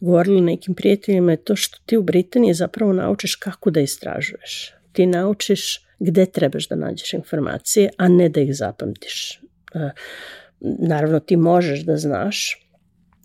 [0.00, 4.74] govorila nekim prijateljima je to što ti u Britaniji zapravo naučiš kako da istražuješ.
[4.92, 9.40] Ti naučiš gde trebaš da nađeš informacije, a ne da ih zapamtiš.
[9.74, 9.90] Uh,
[10.60, 12.64] naravno ti možeš da znaš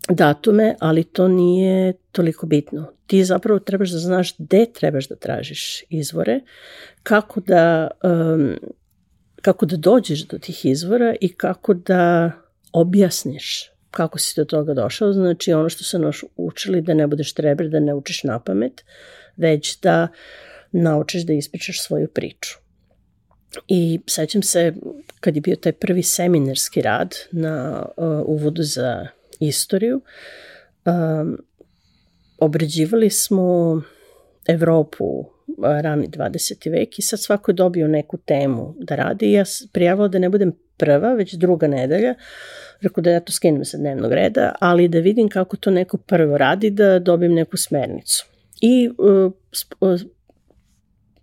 [0.08, 2.92] datume, ali to nije toliko bitno.
[3.06, 6.40] Ti zapravo trebaš da znaš gde trebaš da tražiš izvore,
[7.02, 8.56] kako da, um,
[9.42, 12.32] kako da dođeš do tih izvora i kako da
[12.72, 15.12] objasniš kako si do toga došao.
[15.12, 18.84] Znači ono što se noš učili da ne budeš treber, da ne učiš na pamet,
[19.36, 20.08] već da
[20.72, 22.63] naučiš da ispričaš svoju priču.
[23.68, 24.72] I sećam se
[25.20, 29.06] kad je bio taj prvi seminarski rad na uh, uvodu za
[29.40, 30.00] istoriju,
[30.84, 31.38] um,
[32.38, 33.82] obrađivali smo
[34.46, 35.26] Evropu uh,
[35.58, 36.70] rani 20.
[36.70, 40.52] vek i sad svako je dobio neku temu da radi ja prijavila da ne budem
[40.76, 42.14] prva, već druga nedelja,
[42.80, 46.38] rekao da ja to skinem sa dnevnog reda, ali da vidim kako to neko prvo
[46.38, 48.26] radi, da dobijem neku smernicu.
[48.60, 48.90] I
[49.80, 50.00] uh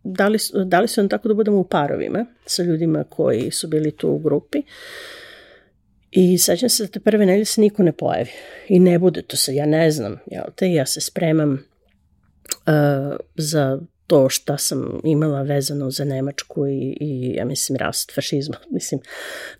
[0.04, 4.10] dali, dali su nam tako da budemo u parovima sa ljudima koji su bili tu
[4.10, 4.62] u grupi.
[6.12, 8.30] I sećam se da te prve nedelje se niko ne pojavi.
[8.68, 13.80] I ne bude to se, ja ne znam, jel te, ja se spremam uh, za
[14.08, 18.56] to šta sam imala vezano za Nemačku i, i ja mislim rast fašizma.
[18.70, 19.02] Mislim,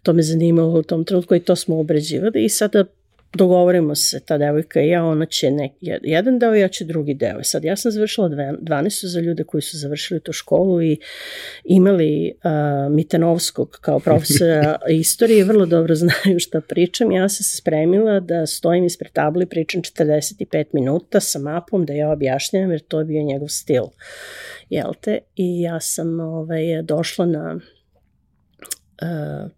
[0.04, 2.86] to me zanimalo u tom trenutku i to smo obrađivali i sada
[3.34, 7.44] dogovorimo se, ta devojka i ja, ona će nek, jedan deo, ja će drugi deo.
[7.44, 10.98] Sad, ja sam završila 12 za ljude koji su završili tu školu i
[11.64, 17.12] imali uh, Mitanovskog kao profesora istorije, vrlo dobro znaju šta pričam.
[17.12, 22.12] Ja sam se spremila da stojim ispred tabli, pričam 45 minuta sa mapom, da ja
[22.12, 23.84] objašnjam, jer to je bio njegov stil.
[24.70, 25.20] Jel te?
[25.36, 27.60] I ja sam ovaj, došla na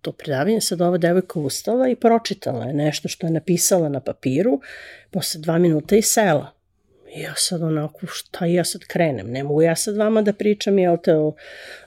[0.01, 4.61] to predavanje, sad ova devojka ustala i pročitala je nešto što je napisala na papiru,
[5.11, 6.51] posle dva minuta i sela.
[7.15, 9.31] I ja sad onako, šta ja sad krenem?
[9.31, 11.35] Ne mogu ja sad vama da pričam, jel te, o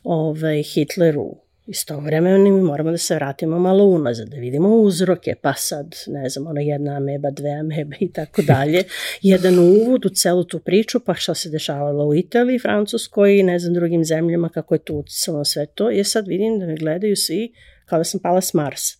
[0.04, 1.36] ovaj, Hitleru,
[1.66, 6.46] Istovremeno mi moramo da se vratimo malo unazad, da vidimo uzroke, pa sad, ne znam,
[6.46, 8.84] ono jedna ameba, dve amebe i tako dalje.
[9.22, 13.58] Jedan uvod u celu tu priču, pa šta se dešavalo u Italiji, Francuskoj i ne
[13.58, 15.90] znam drugim zemljama, kako je tu uticalo sve to.
[15.90, 17.52] I sad vidim da me gledaju svi
[17.86, 18.98] kao da sam pala s Marsa.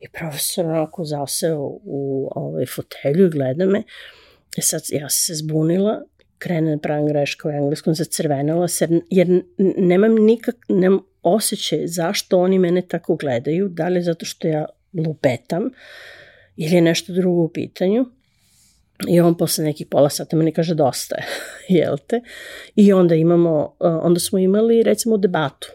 [0.00, 3.82] I profesor onako zaseo u ovaj fotelju i gleda me.
[4.56, 6.02] I sad ja se zbunila
[6.38, 9.42] krene da pravim greška u engleskom, zacrvenala se, jer
[9.76, 14.66] nemam nikak, nemam osjećaj zašto oni mene tako gledaju, da li zato što ja
[15.06, 15.70] lupetam
[16.56, 18.06] ili je nešto drugo u pitanju.
[19.08, 21.24] I on posle nekih pola sata meni kaže dosta je,
[21.78, 22.20] jel te?
[22.74, 25.72] I onda imamo, onda smo imali recimo debatu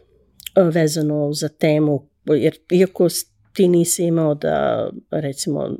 [0.55, 3.07] vezano za temu, jer iako
[3.53, 5.77] ti nisi imao da recimo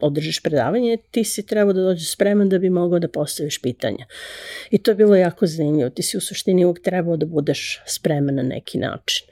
[0.00, 4.06] održiš predavanje, ti si trebao da dođeš spreman da bi mogao da postaviš pitanja.
[4.70, 5.90] I to je bilo jako zanimljivo.
[5.90, 9.26] Ti si u suštini uvijek trebao da budeš spreman na neki način.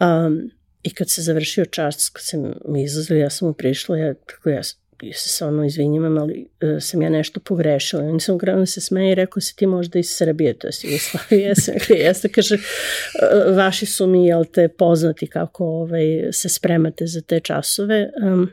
[0.00, 0.50] Um,
[0.82, 4.50] I kad se završio čas, kad sam mi izlazili, ja sam mu prišla, ja, tako
[4.50, 4.60] ja,
[5.02, 8.16] ja se stvarno izvinjam, ali uh, sam ja nešto pogrešila.
[8.16, 11.44] I sam da se smeje i rekao si ti možda iz Srbije, to je Jugoslavije.
[11.48, 17.20] Jesam, jeste, kaže, uh, vaši su mi, jel te, poznati kako ovaj, se spremate za
[17.20, 18.10] te časove.
[18.22, 18.50] Um,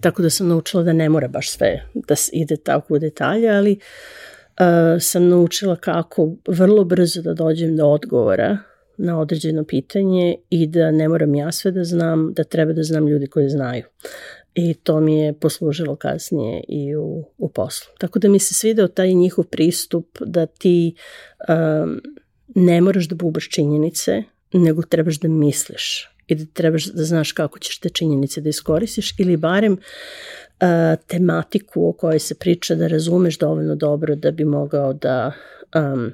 [0.00, 3.72] Tako da sam naučila da ne mora baš sve da ide tako u detalje, ali
[3.72, 8.58] uh, sam naučila kako vrlo brzo da dođem do odgovora
[8.96, 13.08] na određeno pitanje i da ne moram ja sve da znam, da treba da znam
[13.08, 13.84] ljudi koji znaju.
[14.54, 17.92] I to mi je poslužilo kasnije i u, u poslu.
[17.98, 20.94] Tako da mi se svideo taj njihov pristup da ti
[21.48, 22.00] um,
[22.54, 24.22] ne moraš da bubaš činjenice,
[24.52, 29.14] nego trebaš da misliš i da trebaš da znaš kako ćeš te činjenice da iskoristiš
[29.18, 29.78] ili barem uh,
[31.06, 35.32] tematiku o kojoj se priča da razumeš dovoljno dobro da bi mogao da
[35.74, 36.12] um,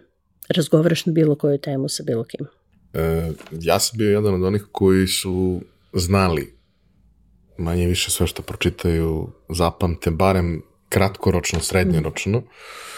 [0.48, 2.46] razgovaraš na bilo koju temu sa bilo kim.
[2.94, 5.60] E, ja sam bio jedan od onih koji su
[5.92, 6.54] znali
[7.58, 12.38] manje više sve što pročitaju zapamte, barem kratkoročno, srednjoročno.
[12.38, 12.97] Mm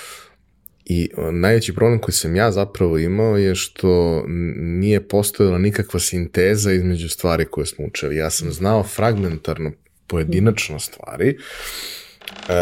[0.84, 4.24] I najveći problem koji sam ja zapravo imao je što
[4.56, 8.16] nije postojala nikakva sinteza između stvari koje smo učili.
[8.16, 9.72] Ja sam znao fragmentarno
[10.06, 11.36] pojedinačno stvari
[12.30, 12.54] Uh,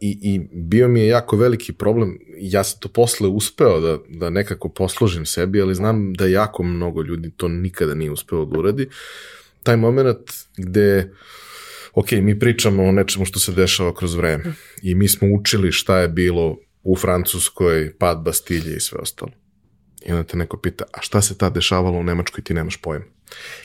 [0.00, 4.30] i, i bio mi je jako veliki problem, ja sam to posle uspeo da, da
[4.30, 8.88] nekako poslužim sebi, ali znam da jako mnogo ljudi to nikada nije uspeo da uradi.
[9.62, 10.18] Taj moment
[10.56, 11.10] gde
[11.94, 14.44] ok, mi pričamo o nečemu što se dešava kroz vreme
[14.82, 19.32] i mi smo učili šta je bilo u Francuskoj, pad Bastilje i sve ostalo.
[20.06, 23.04] I onda te neko pita, a šta se tad dešavalo u Nemačkoj, ti nemaš pojma.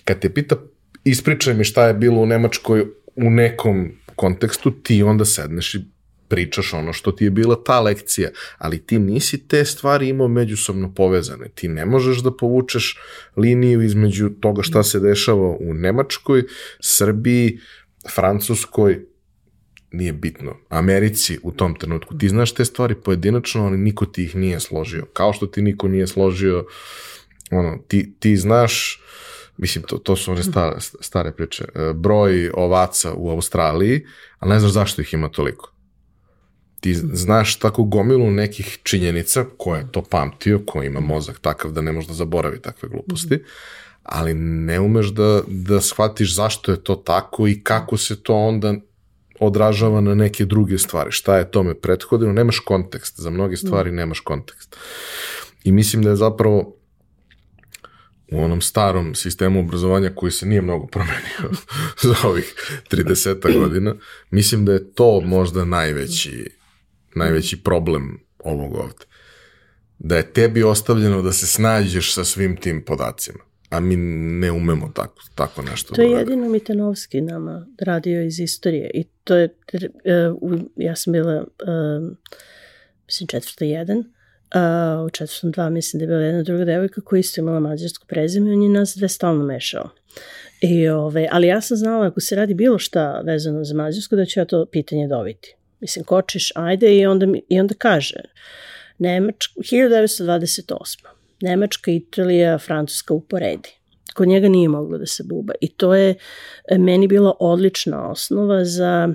[0.03, 0.55] Kad te pita,
[1.03, 5.79] ispričaj mi šta je bilo u Nemačkoj u nekom kontekstu, ti onda sedneš i
[6.27, 10.93] pričaš ono što ti je bila ta lekcija, ali ti nisi te stvari imao međusobno
[10.93, 11.49] povezane.
[11.55, 12.97] Ti ne možeš da povučeš
[13.35, 16.43] liniju između toga šta se dešava u Nemačkoj,
[16.79, 17.59] Srbiji,
[18.15, 19.05] Francuskoj,
[19.91, 22.17] nije bitno, Americi u tom trenutku.
[22.17, 25.05] Ti znaš te stvari pojedinačno, ali niko ti ih nije složio.
[25.13, 26.65] Kao što ti niko nije složio,
[27.51, 29.01] ono, ti, ti znaš,
[29.57, 34.05] mislim, to, to su one stare, stare priče, e, broj ovaca u Australiji,
[34.39, 35.73] ali ne znaš zašto ih ima toliko.
[36.79, 41.81] Ti znaš tako gomilu nekih činjenica, ko je to pamtio, ko ima mozak takav da
[41.81, 43.43] ne može da zaboravi takve gluposti,
[44.03, 48.75] ali ne umeš da, da shvatiš zašto je to tako i kako se to onda
[49.39, 51.11] odražava na neke druge stvari.
[51.11, 52.33] Šta je tome prethodilo?
[52.33, 53.19] Nemaš kontekst.
[53.19, 54.75] Za mnoge stvari nemaš kontekst.
[55.63, 56.75] I mislim da je zapravo
[58.31, 61.51] u onom starom sistemu obrazovanja koji se nije mnogo promenio
[62.03, 62.55] za ovih
[62.91, 63.95] 30 godina,
[64.31, 66.49] mislim da je to možda najveći,
[67.15, 69.05] najveći problem ovog ovde.
[69.99, 73.95] Da je tebi ostavljeno da se snađeš sa svim tim podacima a mi
[74.39, 75.95] ne umemo tako, tako nešto.
[75.95, 79.49] To je da jedino Mitanovski nama radio iz istorije i to je,
[80.43, 82.17] uh, ja sam bila, uh,
[83.05, 87.19] mislim, četvrta jedan, uh, u četvrtom dva mislim da je bila jedna druga devojka koja
[87.19, 89.89] isto imala mađarsko prezime, on je nas dve stalno mešao.
[90.61, 94.25] I, ove, ali ja sam znala ako se radi bilo šta vezano za Mađarsku da
[94.25, 95.55] ću ja to pitanje dobiti.
[95.79, 98.19] Mislim, kočiš, ajde i onda, i onda kaže
[98.97, 101.18] Nemačka, 1928.
[101.41, 103.69] Nemačka, Italija, Francuska uporedi.
[104.13, 105.53] Kod njega nije moglo da se buba.
[105.61, 106.15] I to je
[106.71, 109.09] e, meni bila odlična osnova za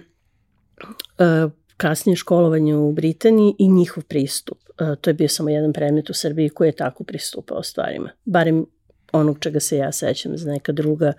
[1.18, 4.59] uh, kasnije školovanje u Britaniji i njihov pristup.
[4.81, 8.11] Uh, to je bio samo jedan predmet u Srbiji koji je tako pristupao stvarima.
[8.25, 8.66] Barem
[9.12, 11.12] onog čega se ja sećam za neka druga,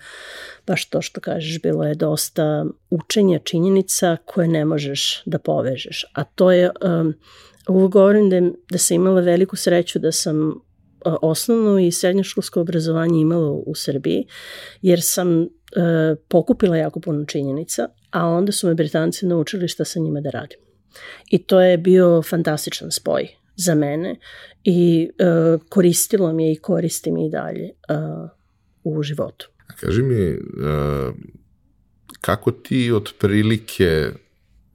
[0.68, 6.06] baš to što kažeš, bilo je dosta učenja činjenica koje ne možeš da povežeš.
[6.14, 7.14] A to je, um,
[7.68, 8.41] ovo govorim da,
[8.72, 10.62] da sam imala veliku sreću da sam
[11.22, 14.28] osnovno i srednjoškolsko obrazovanje imala u Srbiji,
[14.82, 15.47] jer sam uh,
[16.28, 20.60] pokupila jako puno činjenica, a onda su me Britanci naučili šta sa njima da radim.
[21.30, 24.16] I to je bio fantastičan spoj za mene
[24.64, 28.30] i uh, koristilo mi je i koristi mi i dalje uh,
[28.84, 29.49] u životu.
[29.68, 31.16] A kaži mi, uh,
[32.22, 34.10] kako ti otprilike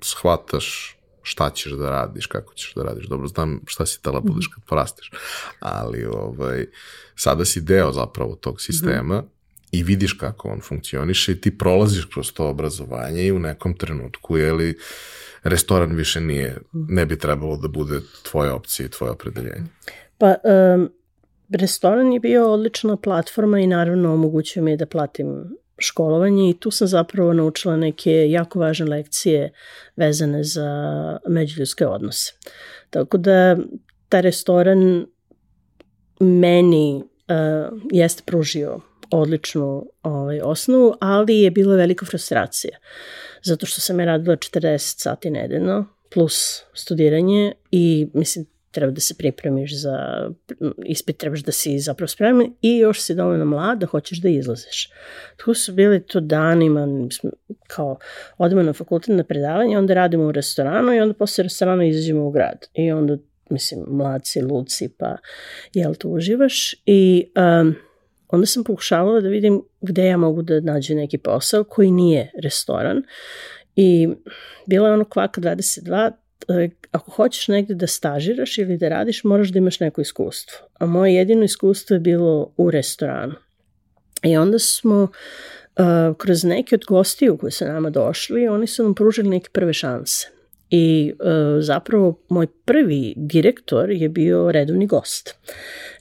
[0.02, 3.06] shvataš šta ćeš da radiš, kako ćeš da radiš.
[3.06, 5.10] Dobro, znam šta si tela budeš kad porastiš,
[5.60, 6.66] ali ovaj,
[7.16, 9.28] sada si deo zapravo tog sistema mm -hmm.
[9.72, 14.36] i vidiš kako on funkcioniše i ti prolaziš kroz to obrazovanje i u nekom trenutku,
[14.36, 14.78] je li,
[15.42, 19.66] restoran više nije, ne bi trebalo da bude tvoja opcija i tvoje opredeljenje?
[20.18, 20.34] Pa,
[20.74, 20.90] um,
[21.50, 25.44] restoran je bio odlična platforma i naravno omogućuje mi da platim
[25.80, 29.52] školovanje i tu sam zapravo naučila neke jako važne lekcije
[29.96, 30.70] vezane za
[31.28, 32.32] međuljudske odnose.
[32.90, 33.56] Tako da
[34.08, 35.06] taj restoran
[36.20, 42.78] meni uh, jeste pružio odličnu ovaj, osnovu, ali je bila velika frustracija.
[43.42, 49.14] Zato što sam je radila 40 sati nedeljno, plus studiranje i mislim treba da se
[49.14, 50.26] pripremiš za
[50.86, 54.90] ispit, trebaš da si zapravo spreman i još si dovoljno mlad da hoćeš da izlaziš.
[55.36, 56.88] Tu su bili to danima,
[57.66, 57.98] kao
[58.38, 62.30] odemo na fakultet na predavanje, onda radimo u restoranu i onda posle restorana izađemo u
[62.30, 62.66] grad.
[62.74, 63.16] I onda,
[63.50, 65.16] mislim, mladci, luci, pa
[65.74, 66.74] jel to uživaš?
[66.86, 67.74] I um,
[68.28, 73.02] onda sam pokušavala da vidim gde ja mogu da nađem neki posao koji nije restoran
[73.76, 74.08] i
[74.66, 76.12] bila je ono kvaka 22, e,
[76.90, 80.58] ako hoćeš negde da stažiraš ili da radiš, moraš da imaš neko iskustvo.
[80.78, 83.34] A moje jedino iskustvo je bilo u restoranu.
[84.22, 88.94] I onda smo uh, kroz neke od gostiju koji su nama došli, oni su nam
[88.94, 90.28] pružili neke prve šanse.
[90.70, 91.26] I uh,
[91.60, 95.34] zapravo moj prvi direktor je bio redovni gost.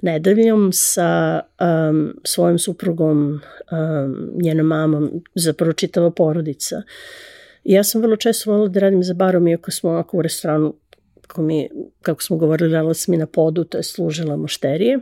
[0.01, 1.41] Nedeljom sa
[1.89, 6.75] um, svojom suprugom, um, njenom mamom, zapravo čitava porodica.
[6.75, 10.75] I ja sam vrlo često volila da radim za barom, iako smo ovako u restoranu,
[11.21, 11.69] kako, mi,
[12.01, 14.99] kako smo govorili, radila sam i na podu, to je služila mošterije.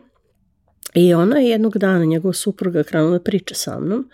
[0.93, 4.10] I ona je jednog dana, njegova supruga, krenula da priča sa mnom.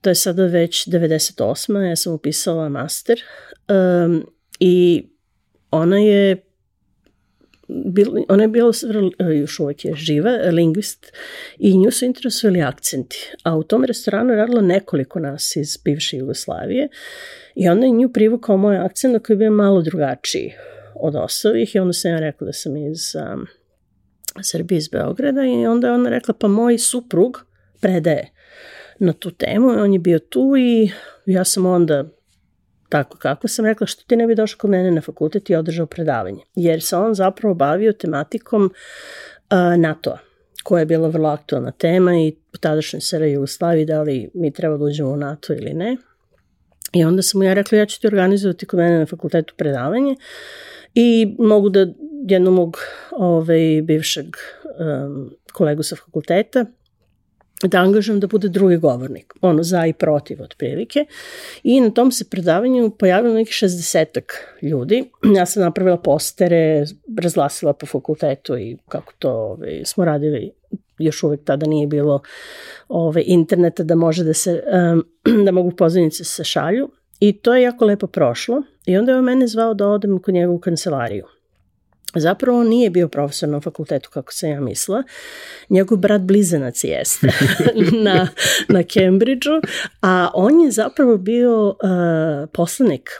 [0.00, 1.80] To je sada već 98.
[1.80, 3.22] Ja sam upisala master.
[3.68, 4.26] Um,
[4.60, 5.06] I
[5.70, 6.42] ona je
[7.68, 8.72] bil, ona je bila,
[9.40, 11.12] još uvek je živa, lingvist
[11.58, 13.32] i nju su interesovali akcenti.
[13.42, 16.88] A u tom restoranu je radilo nekoliko nas iz bivše Jugoslavije
[17.54, 20.52] i onda je nju privukao moj akcent koji je bio malo drugačiji
[20.94, 23.46] od osovih i onda sam ja rekla da sam iz um,
[24.42, 27.44] Srbije iz Beograda i onda je ona rekla pa moj suprug
[27.80, 28.30] predaje
[28.98, 30.90] na tu temu i on je bio tu i
[31.26, 32.04] ja sam onda
[32.88, 35.86] tako kako sam rekla što ti ne bi došao kod mene na fakultet i održao
[35.86, 36.42] predavanje.
[36.54, 40.18] Jer se on zapravo bavio tematikom uh, NATO-a
[40.64, 44.76] koja je bila vrlo aktualna tema i u tadašnjoj SR Jugoslaviji da li mi treba
[44.76, 45.96] da uđemo u NATO ili ne.
[46.92, 50.16] I onda sam mu ja rekla ja ću ti organizovati kod mene na fakultetu predavanje
[50.94, 51.86] i mogu da
[52.28, 52.78] jednog mog
[53.10, 56.66] ovaj, bivšeg um, kolegu sa fakulteta
[57.68, 61.04] da angažujem da bude drugi govornik, ono za i protiv otprilike.
[61.62, 64.20] I na tom se predavanju pojavilo nekih 60
[64.62, 65.04] ljudi.
[65.36, 66.84] Ja sam napravila postere,
[67.22, 70.52] razglasila po fakultetu i kako to ovaj, smo radili
[70.98, 72.20] još uvek tada nije bilo
[72.88, 74.62] ove, interneta da može da se,
[74.92, 75.04] um,
[75.44, 76.90] da mogu pozivnice se šalju.
[77.20, 78.62] I to je jako lepo prošlo.
[78.86, 81.24] I onda je on mene zvao da odem kod njega u kancelariju.
[82.14, 85.02] Zapravo on nije bio profesor na fakultetu kako sam ja mislila.
[85.68, 87.28] Njegov brat blizanac jeste
[88.04, 88.28] na,
[88.68, 89.60] na Cambridgeu,
[90.02, 91.76] a on je zapravo bio uh,
[92.52, 93.10] poslanik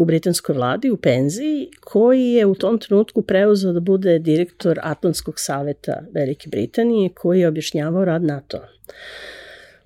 [0.00, 5.34] u britanskoj vladi u penziji koji je u tom trenutku preuzeo da bude direktor Atlantskog
[5.40, 8.60] saveta Velike Britanije koji je objašnjavao rad NATO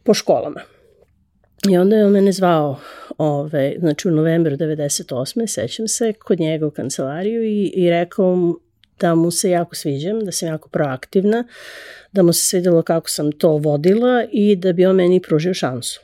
[0.02, 0.60] po školama.
[1.68, 2.80] I onda je on mene zvao,
[3.18, 5.46] ove, znači u novembru 98.
[5.46, 8.54] sećam se, kod njega u kancelariju i, i rekao
[9.00, 11.44] da mu se jako sviđam, da sam jako proaktivna,
[12.12, 16.03] da mu se svidjelo kako sam to vodila i da bi on meni pružio šansu.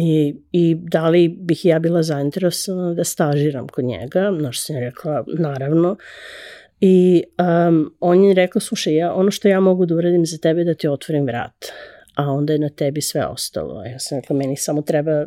[0.00, 4.76] I, I da li bih ja bila zainteresovana da stažiram kod njega, na što sam
[4.76, 5.96] rekla, naravno.
[6.80, 7.24] I
[7.68, 10.64] um, on je rekao, slušaj, ja, ono što ja mogu da uradim za tebe je
[10.64, 11.66] da ti otvorim vrat,
[12.14, 13.84] a onda je na tebi sve ostalo.
[13.84, 15.26] Ja sam rekla, meni samo treba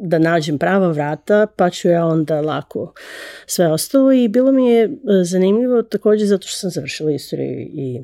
[0.00, 2.92] da nađem prava vrata, pa ću ja onda lako
[3.46, 4.90] sve ostalo i bilo mi je e,
[5.24, 8.02] zanimljivo takođe zato što sam završila istoriju i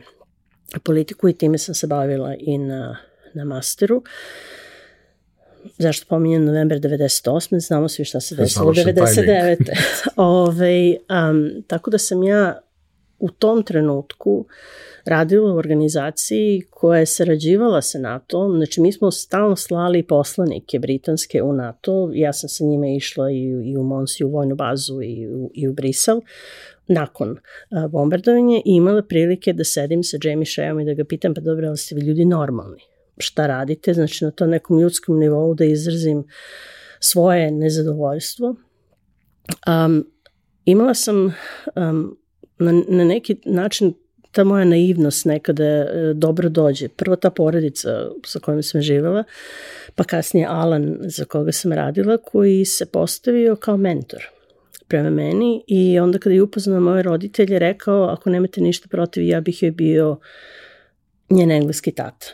[0.85, 2.97] politiku i time sam se bavila i na,
[3.35, 4.03] na masteru.
[5.79, 7.61] Zašto pominjem november 98.
[7.61, 9.57] Znamo svi šta se desilo 99.
[10.17, 10.97] Ove,
[11.31, 12.61] um, tako da sam ja
[13.19, 14.47] u tom trenutku
[15.05, 21.43] radila u organizaciji koja je sarađivala sa NATO, znači mi smo stalno slali poslanike britanske
[21.43, 25.29] u NATO, ja sam sa njima išla i, i u Monsi, u vojnu bazu i
[25.29, 26.21] u, i u Brisel,
[26.87, 27.37] nakon
[27.71, 31.41] a, bombardovanja i imala prilike da sedim sa Jamie Sheom i da ga pitam, pa
[31.41, 32.81] dobro, ali ste vi ljudi normalni?
[33.19, 33.95] Šta radite?
[33.95, 36.25] Znači na to nekom ljudskom nivou da izrazim
[37.01, 38.55] svoje nezadovoljstvo.
[39.67, 40.07] Um,
[40.65, 41.35] imala sam
[41.77, 42.19] um,
[42.59, 43.95] na, na neki način
[44.33, 46.89] ta moja naivnost nekada e, dobro dođe.
[46.89, 49.25] Prvo ta porodica sa kojom sam živela,
[49.95, 54.23] pa kasnije Alan za koga sam radila, koji se postavio kao mentor
[54.89, 59.41] prema meni i onda kada je upoznao moje roditelje rekao ako nemate ništa protiv ja
[59.41, 60.19] bih joj bio
[61.31, 62.27] njen engleski tata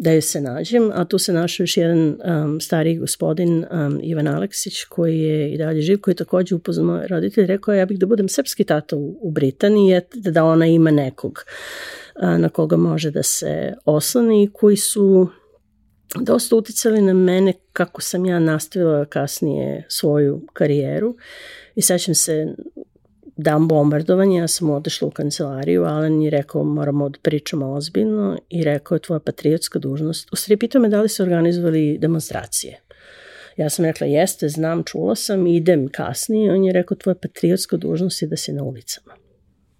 [0.00, 4.28] da joj se nađem, a tu se našao još jedan um, stariji gospodin um, Ivan
[4.28, 7.98] Aleksić koji je i dalje živ, koji je takođe upoznao moje roditelje, rekao ja bih
[7.98, 11.44] da budem srpski tata u, u Britaniji, da ona ima nekog
[12.22, 15.28] uh, na koga može da se oslani i koji su
[16.20, 21.16] dosta uticali na mene kako sam ja nastavila kasnije svoju karijeru.
[21.74, 22.54] I sećam se
[23.42, 28.64] dan bombardovanja, ja sam odešla u kancelariju, Alan je rekao moramo da pričamo ozbiljno i
[28.64, 30.28] rekao je tvoja patriotska dužnost.
[30.32, 32.80] U stvari pitao me da li se organizovali demonstracije.
[33.56, 36.52] Ja sam rekla jeste, znam, čula sam, idem kasnije.
[36.52, 39.14] On je rekao tvoja patriotska dužnost je da si na ulicama.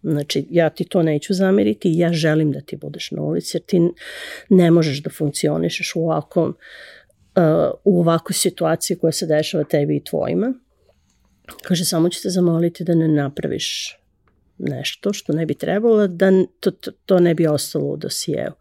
[0.02, 3.80] Znači, ja ti to neću zameriti, ja želim da ti budeš na ulici, jer ti
[4.48, 10.04] ne možeš da funkcionišeš u ovakvom, uh, u ovakvoj situaciji koja se dešava tebi i
[10.04, 10.54] tvojima.
[11.62, 13.96] Kaže, samo ću te zamoliti da ne napraviš
[14.59, 16.30] nešto što ne bi trebalo, da
[16.61, 18.53] to, to, to ne bi ostalo u dosijeu.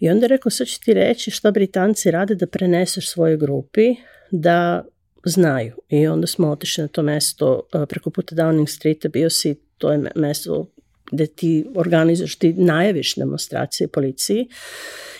[0.00, 3.94] I onda je rekao, sad ću ti reći šta Britanci rade da preneseš svojoj grupi,
[4.30, 4.84] da
[5.24, 5.74] znaju.
[5.88, 10.10] I onda smo otišli na to mesto preko puta Downing Streeta, bio si, to je
[10.14, 10.66] mesto
[11.12, 14.48] gde ti organizuješ, ti najaviš demonstracije policiji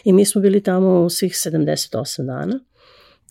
[0.04, 2.60] i mi smo bili tamo svih 78 dana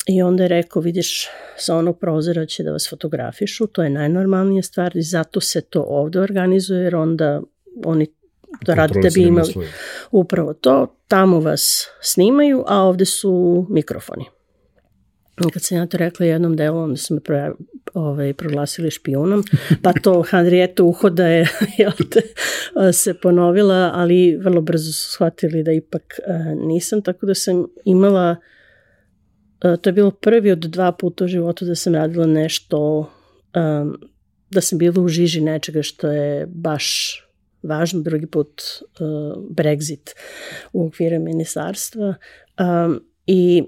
[0.08, 1.28] I onda je rekao, vidiš,
[1.58, 5.82] sa onog prozora će da vas fotografišu, to je najnormalnija stvar i zato se to
[5.82, 7.42] ovde organizuje, jer onda
[7.86, 8.08] oni
[8.66, 9.54] to rade da bi imali
[10.12, 14.26] upravo to, tamo vas snimaju, a ovde su mikrofoni.
[15.54, 17.56] Kad sam ja to rekla jednom delu, onda su me pro,
[17.94, 19.44] ovaj, proglasili špijunom,
[19.82, 21.48] pa to Henrietta Uhoda je
[21.78, 22.22] jel te,
[22.94, 26.20] se ponovila, ali vrlo brzo su shvatili da ipak
[26.56, 28.59] nisam, tako da sam imala uh, E,
[29.60, 33.00] to je bilo prvi od dva puta u životu da sam radila nešto,
[33.56, 33.98] um,
[34.52, 37.16] da sam bila u žiži nečega što je baš
[37.64, 40.16] važno, drugi put uh, Brexit
[40.74, 42.16] u okviru ministarstva.
[42.60, 43.64] Um, I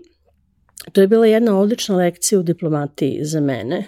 [0.92, 3.84] to je bila jedna odlična lekcija u diplomatiji za mene,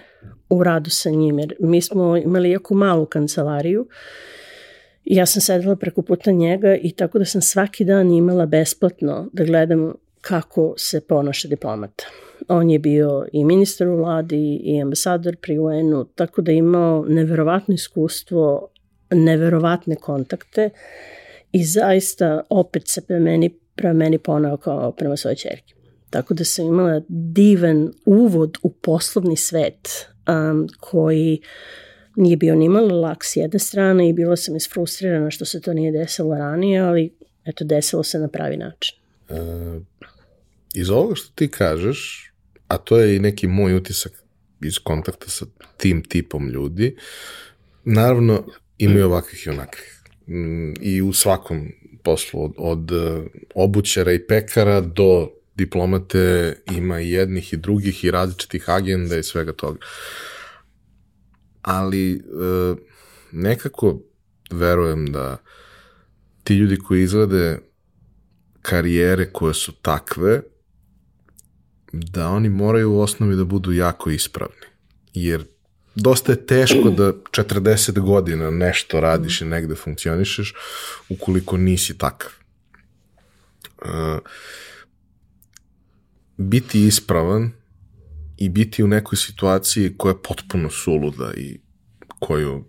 [0.50, 3.88] u radu sa njim, jer mi smo imali jako malu kancelariju
[5.06, 9.44] ja sam sedela preko puta njega i tako da sam svaki dan imala besplatno da
[9.44, 9.94] gledam
[10.24, 12.06] kako se ponaša diplomata.
[12.48, 17.06] On je bio i ministar u vladi i ambasador pri UN-u, tako da je imao
[17.08, 18.68] neverovatno iskustvo,
[19.12, 20.70] neverovatne kontakte
[21.52, 25.74] i zaista opet se pre meni, pre meni ponao kao prema svojoj čerki.
[26.10, 31.42] Tako da sam imala divan uvod u poslovni svet um, koji
[32.16, 35.74] nije bio ni malo lak s jedne strane i bila sam isfrustrirana što se to
[35.74, 37.14] nije desilo ranije, ali
[37.46, 38.98] eto, desilo se na pravi način.
[39.30, 39.38] Uh,
[40.74, 42.32] iz ovoga što ti kažeš,
[42.68, 44.12] a to je i neki moj utisak
[44.62, 45.46] iz kontakta sa
[45.78, 46.96] tim tipom ljudi,
[47.84, 48.48] naravno
[48.78, 50.04] imaju ovakvih i onakvih.
[50.28, 51.68] Mm, I u svakom
[52.04, 53.24] poslu, od, od e,
[53.56, 59.54] obućara i pekara do diplomate ima i jednih i drugih i različitih agenda i svega
[59.54, 59.80] toga.
[61.62, 62.20] Ali e,
[63.32, 64.00] nekako
[64.52, 65.38] verujem da
[66.44, 67.60] ti ljudi koji izglede
[68.62, 70.42] karijere koje su takve,
[71.94, 74.66] da oni moraju u osnovi da budu jako ispravni.
[75.14, 75.44] Jer
[75.96, 80.54] dosta je teško da 40 godina nešto radiš i negde funkcionišeš
[81.10, 82.32] ukoliko nisi takav.
[83.82, 83.90] Uh,
[86.38, 87.52] biti ispravan
[88.38, 91.60] i biti u nekoj situaciji koja je potpuno suluda i
[92.20, 92.64] koju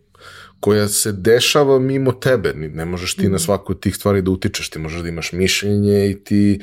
[0.61, 2.55] koja se dešava mimo tebe.
[2.55, 3.39] Ne možeš ti na mhm.
[3.39, 6.61] svaku od tih stvari da utičeš, ti možeš da imaš mišljenje i ti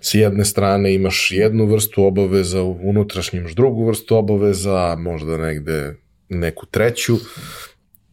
[0.00, 5.96] s jedne strane imaš jednu vrstu obaveza, u unutrašnjem imaš drugu vrstu obaveza, možda negde
[6.28, 7.16] neku treću.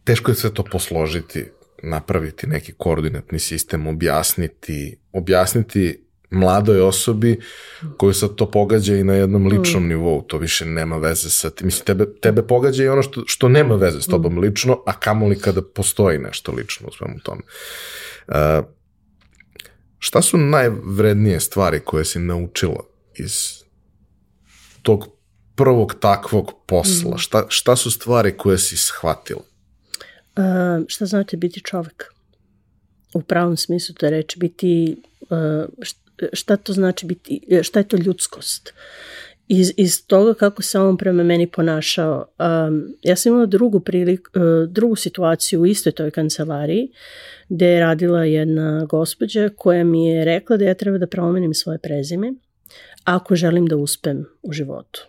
[0.04, 1.46] Teško je sve to posložiti,
[1.84, 7.40] napraviti neki koordinatni sistem, objasniti, objasniti mladoj osobi
[7.98, 9.48] koju sad to pogađa i na jednom mm.
[9.48, 9.88] ličnom mm.
[9.88, 11.66] nivou, to više nema veze sa tim.
[11.66, 14.40] Mislim, tebe, tebe pogađa i ono što, što nema veze s tobom mm.
[14.40, 17.42] lično, a kamoli kada postoji nešto lično u svemu tome.
[18.28, 18.36] Uh,
[20.00, 22.84] šta su najvrednije stvari koje si naučila
[23.16, 23.64] iz
[24.82, 25.08] tog
[25.56, 27.16] prvog takvog posla?
[27.16, 27.18] Mm.
[27.18, 29.42] Šta, šta su stvari koje si shvatila?
[30.38, 32.14] Uh, šta znači biti čovek?
[33.14, 35.66] U pravom smislu to reći, biti uh,
[36.34, 38.74] šta to znači biti, šta je to ljudskost.
[39.48, 42.26] Iz, iz toga kako se on prema meni ponašao.
[42.40, 46.92] Um, ja sam imala drugu, prilik, uh, drugu situaciju u istoj toj kancelariji
[47.50, 51.78] gde je radila jedna gospođa koja mi je rekla da ja treba da promenim svoje
[51.78, 52.34] prezime
[53.04, 55.08] ako želim da uspem u životu.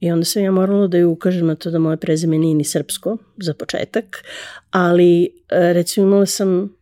[0.00, 2.64] I onda sam ja morala da ju ukažem na to da moje prezime nije ni
[2.64, 4.24] srpsko, za početak,
[4.70, 5.28] ali e,
[5.72, 6.76] recimo imala sam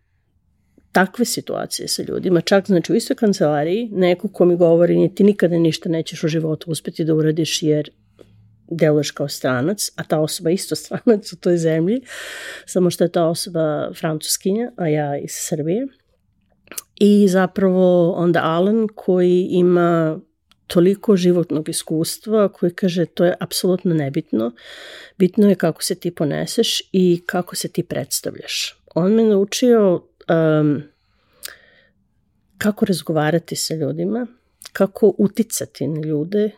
[0.93, 5.59] takve situacije sa ljudima, čak znači u istoj kancelariji, neko ko mi govori ti nikada
[5.59, 7.91] ništa nećeš u životu uspeti da uradiš jer
[8.71, 12.01] deluješ kao stranac, a ta osoba isto stranac u toj zemlji,
[12.67, 15.87] samo što je ta osoba francuskinja, a ja iz Srbije.
[17.01, 20.21] I zapravo onda Alan koji ima
[20.67, 24.53] toliko životnog iskustva koji kaže to je apsolutno nebitno.
[25.19, 28.83] Bitno je kako se ti poneseš i kako se ti predstavljaš.
[28.95, 30.83] On me naučio um,
[32.59, 34.27] kako razgovarati sa ljudima,
[34.73, 36.51] kako uticati na ljude,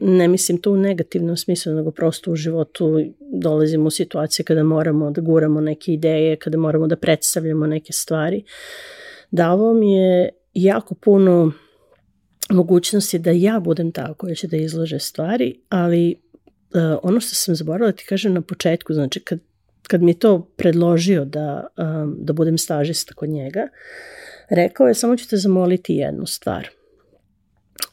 [0.00, 3.00] ne mislim to u negativnom smislu, nego prosto u životu
[3.42, 8.44] dolazimo u situacije kada moramo da guramo neke ideje, kada moramo da predstavljamo neke stvari.
[9.30, 11.52] Davao mi je jako puno
[12.50, 16.22] mogućnosti da ja budem ta koja će da izlože stvari, ali
[17.02, 19.38] ono što sam zaboravila da ti kažem na početku, znači kad
[19.88, 23.68] kad mi je to predložio da, um, da budem stažista kod njega,
[24.50, 26.68] rekao je samo ću te zamoliti jednu stvar.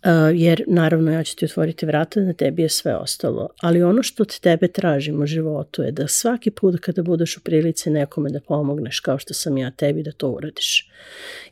[0.04, 3.50] Uh, jer naravno ja ću ti otvoriti vrata, na tebi je sve ostalo.
[3.62, 7.42] Ali ono što od tebe tražim u životu je da svaki put kada budeš u
[7.42, 10.90] prilici nekome da pomogneš kao što sam ja tebi da to uradiš.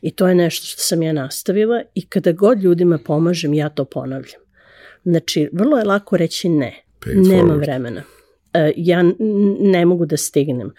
[0.02, 3.84] I to je nešto što sam ja nastavila i kada god ljudima pomažem ja to
[3.84, 4.40] ponavljam.
[5.04, 6.82] Znači, vrlo je lako reći ne.
[7.06, 8.02] Nema vremena.
[8.54, 9.04] E, ja
[9.60, 10.70] ne mogu da stignem.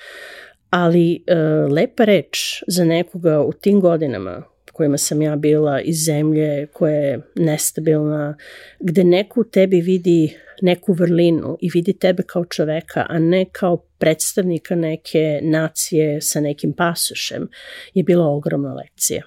[0.69, 1.35] Ali e,
[1.71, 4.43] lepa reč za nekoga u tim godinama
[4.81, 8.37] kojima sam ja bila iz zemlje koja je nestabilna,
[8.79, 13.77] gde neko u tebi vidi neku vrlinu i vidi tebe kao čoveka, a ne kao
[13.77, 17.47] predstavnika neke nacije sa nekim pasošem,
[17.93, 19.23] je bila ogromna lekcija.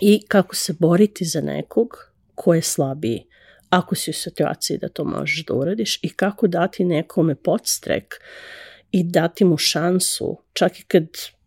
[0.00, 1.88] I kako se boriti za nekog
[2.34, 3.26] ko je slabiji
[3.78, 8.14] ako si u situaciji da to možeš da uradiš i kako dati nekome podstrek
[8.90, 11.04] i dati mu šansu, čak i kad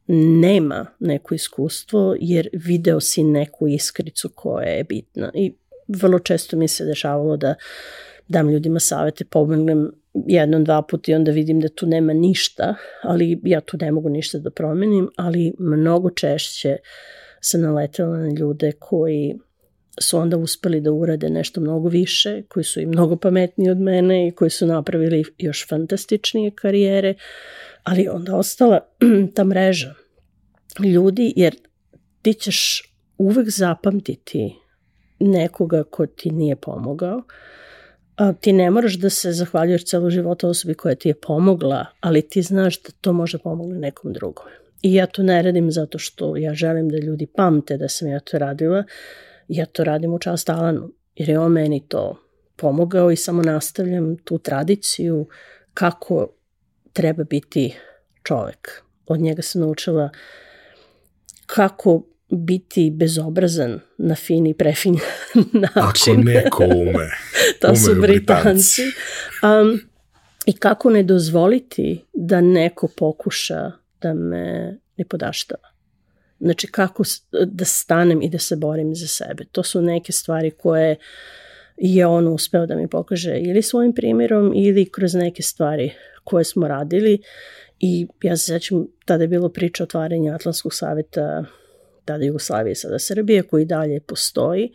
[0.07, 5.31] nema neko iskustvo, jer video si neku iskricu koja je bitna.
[5.33, 5.53] I
[5.87, 7.55] vrlo često mi se dešavalo da
[8.27, 13.41] dam ljudima savete, pomognem jednom, dva puta i onda vidim da tu nema ništa, ali
[13.43, 16.77] ja tu ne mogu ništa da promenim, ali mnogo češće
[17.41, 19.39] sam naletela na ljude koji
[20.01, 24.27] su onda uspeli da urade nešto mnogo više, koji su i mnogo pametniji od mene
[24.27, 27.13] i koji su napravili još fantastičnije karijere,
[27.83, 28.79] ali onda ostala
[29.35, 29.93] ta mreža
[30.79, 31.55] ljudi, jer
[32.21, 32.83] ti ćeš
[33.17, 34.55] uvek zapamtiti
[35.19, 37.23] nekoga ko ti nije pomogao,
[38.15, 42.21] a ti ne moraš da se zahvaljuješ celo života osobi koja ti je pomogla, ali
[42.29, 44.45] ti znaš da to može pomoći nekom drugom.
[44.81, 48.19] I ja to ne radim zato što ja želim da ljudi pamte da sam ja
[48.19, 48.83] to radila,
[49.47, 52.23] ja to radim u čast Alanu, jer je on meni to
[52.55, 55.27] pomogao i samo nastavljam tu tradiciju
[55.73, 56.27] kako
[56.93, 57.75] treba biti
[58.23, 58.83] čovek.
[59.05, 60.09] Od njega sam naučila
[61.45, 64.93] kako biti bezobrazan na fin i prefin
[65.75, 66.13] način.
[66.13, 67.09] Ako neko ume.
[67.61, 68.81] to su Britanci.
[69.43, 69.79] Um,
[70.45, 73.71] I kako ne dozvoliti da neko pokuša
[74.01, 75.76] da me ne podaštava.
[76.39, 77.03] Znači kako
[77.45, 79.45] da stanem i da se borim za sebe.
[79.51, 80.95] To su neke stvari koje
[81.77, 85.91] je on uspeo da mi pokaže ili svojim primjerom ili kroz neke stvari
[86.23, 87.21] koje smo radili
[87.79, 91.45] i ja se sećam tada je bilo priča otvaranja Atlantskog saveta
[92.05, 94.71] tada Jugoslavije, sada Srbije, koji dalje postoji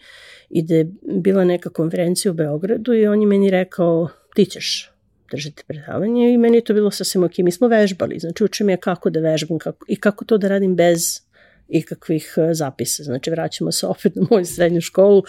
[0.51, 4.93] i da je bila neka konferencija u Beogradu i on je meni rekao ti ćeš
[5.31, 7.39] držati predavanje i meni je to bilo sasvim ok.
[7.39, 10.77] Mi smo vežbali, znači učim je kako da vežbam kako, i kako to da radim
[10.77, 11.21] bez
[11.69, 13.03] ikakvih e, zapisa.
[13.03, 15.23] Znači, vraćamo se opet na moju srednju školu.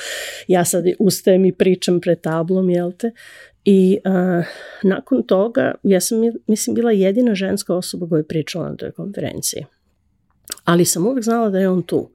[0.47, 3.11] Ja sad ustajem i pričam pred tablom, jel te?
[3.65, 4.45] I uh,
[4.83, 9.65] nakon toga, ja sam, mislim, bila jedina ženska osoba koja je pričala na toj konferenciji.
[10.63, 12.09] Ali sam uvek znala da je on tu.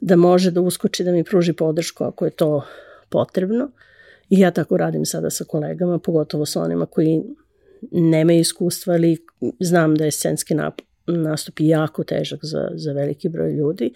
[0.00, 2.64] Da može da uskoči, da mi pruži podršku ako je to
[3.08, 3.70] potrebno.
[4.30, 7.22] I ja tako radim sada sa kolegama, pogotovo sa onima koji
[7.92, 9.16] nemaju iskustva, ali
[9.60, 10.54] znam da je scenski
[11.08, 13.92] nastup jako težak za, za veliki broj ljudi,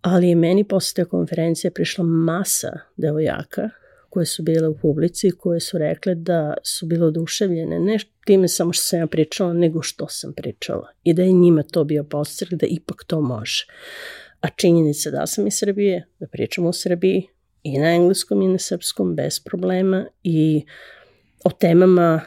[0.00, 3.70] ali je meni posle te konferencije prišla masa devojaka
[4.10, 8.72] koje su bile u publici, koje su rekle da su bile oduševljene, ne time samo
[8.72, 10.88] što sam ja pričala, nego što sam pričala.
[11.04, 13.66] I da je njima to bio postrek da ipak to može.
[14.40, 17.26] A činjenica da sam iz Srbije, da pričam u Srbiji,
[17.62, 20.64] i na engleskom i na srpskom bez problema i
[21.44, 22.20] o temama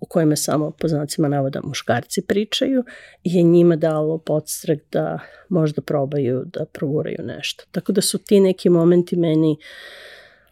[0.00, 2.84] o kojima samo po znacima navoda muškarci pričaju
[3.24, 5.18] je njima dalo podstrek da
[5.48, 7.64] možda probaju da proguraju nešto.
[7.70, 9.56] Tako da su ti neki momenti meni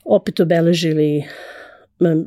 [0.04, 1.24] opet obeležili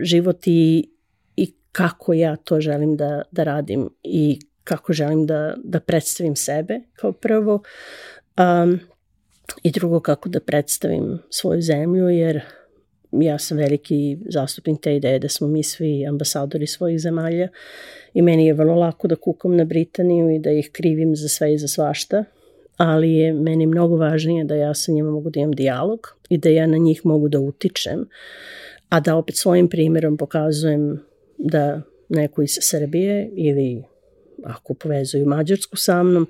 [0.02, 0.90] život i,
[1.36, 6.80] i kako ja to želim da, da radim i kako želim da, da predstavim sebe
[6.94, 7.64] kao prvo.
[8.38, 8.80] Um,
[9.64, 12.42] i drugo kako da predstavim svoju zemlju, jer
[13.12, 17.48] ja sam veliki zastupnik te ideje da smo mi svi ambasadori svojih zemalja
[18.14, 21.54] i meni je vrlo lako da kukam na Britaniju i da ih krivim za sve
[21.54, 22.24] i za svašta,
[22.78, 26.50] ali je meni mnogo važnije da ja sa njima mogu da imam dijalog i da
[26.50, 28.06] ja na njih mogu da utičem,
[28.90, 31.04] a da opet svojim primjerom pokazujem
[31.38, 33.84] da neko iz Srbije ili
[34.44, 36.28] ako povezuju Mađarsku sa mnom,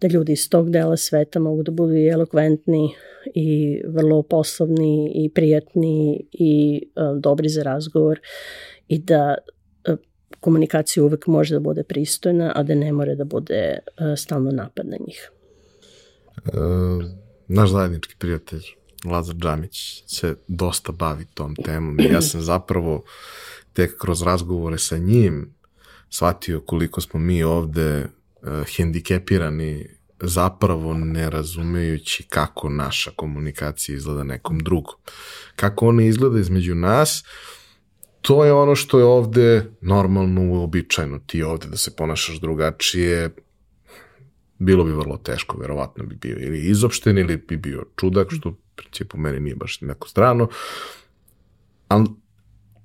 [0.00, 2.94] da ljudi iz tog dela sveta mogu da budu i elokventni
[3.34, 8.20] i vrlo poslovni i prijatni i uh, dobri za razgovor
[8.88, 9.34] i da
[9.88, 9.98] uh,
[10.40, 14.86] komunikacija uvek može da bude pristojna, a da ne more da bude uh, stalno napad
[14.86, 15.30] na njih.
[16.44, 16.50] E,
[17.48, 18.62] naš zajednički prijatelj
[19.04, 23.04] Lazar Džamić se dosta bavi tom temom i ja sam zapravo
[23.72, 25.54] tek kroz razgovore sa njim
[26.14, 28.06] shvatio koliko smo mi ovde
[28.42, 29.86] uh, hendikepirani
[30.20, 34.94] zapravo ne razumejući kako naša komunikacija izgleda nekom drugom.
[35.56, 37.24] Kako ona izgleda između nas,
[38.20, 41.18] to je ono što je ovde normalno uobičajeno.
[41.26, 43.30] Ti ovde da se ponašaš drugačije,
[44.58, 48.54] bilo bi vrlo teško, verovatno bi bio ili izopšten ili bi bio čudak, što u
[48.76, 50.48] principu meni nije baš neko strano,
[51.88, 52.06] ali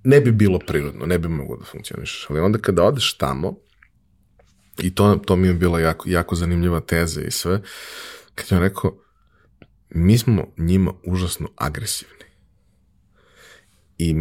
[0.09, 2.25] ne bi bilo prirodno, ne bi moglo da funkcioniš.
[2.29, 3.55] Ali onda kada odeš tamo,
[4.81, 7.61] i to, to mi je bila jako, jako zanimljiva teza i sve,
[8.35, 8.97] kad je on rekao,
[9.89, 12.25] mi smo njima užasno agresivni.
[13.97, 14.15] I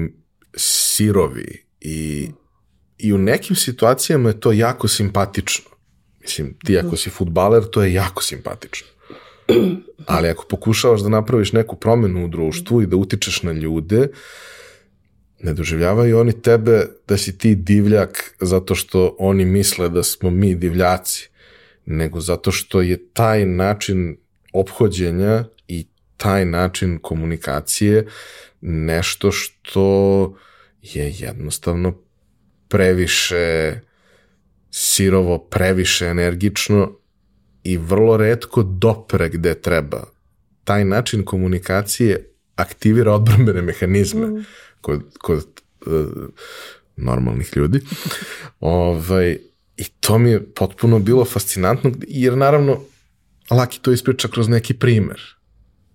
[0.56, 2.30] sirovi i,
[2.98, 5.70] i u nekim situacijama je to jako simpatično.
[6.20, 8.88] Mislim, ti ako si futbaler, to je jako simpatično.
[10.06, 14.08] Ali ako pokušavaš da napraviš neku promenu u društvu i da utičeš na ljude, uh,
[15.40, 20.54] ne doživljavaju oni tebe da si ti divljak zato što oni misle da smo mi
[20.54, 21.28] divljaci,
[21.86, 24.16] nego zato što je taj način
[24.52, 25.86] ophođenja i
[26.16, 28.06] taj način komunikacije
[28.60, 30.36] nešto što
[30.82, 31.98] je jednostavno
[32.68, 33.80] previše
[34.70, 36.92] sirovo, previše energično
[37.64, 40.04] i vrlo redko dopre gde treba.
[40.64, 44.26] Taj način komunikacije aktivira odbrambene mehanizme.
[44.26, 44.44] Mm
[44.80, 45.46] kod, kod
[45.86, 46.06] uh,
[46.96, 47.80] normalnih ljudi.
[48.60, 49.38] ovaj,
[49.76, 52.80] I to mi je potpuno bilo fascinantno, jer naravno
[53.50, 55.20] Laki to ispriča kroz neki primer.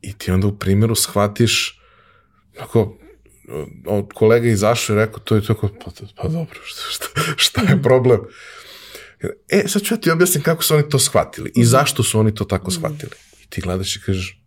[0.02, 1.80] I ti onda u primjeru shvatiš
[2.60, 2.98] ako
[3.86, 6.60] od kolega izašao i rekao to je to, pa, pa dobro,
[6.94, 7.06] šta,
[7.36, 8.20] šta je problem?
[9.50, 12.36] E, sad ću ja ti objasnim kako su oni to shvatili i zašto su oni
[12.36, 13.12] to tako shvatili.
[13.44, 14.42] I ti gledaš i kažeš,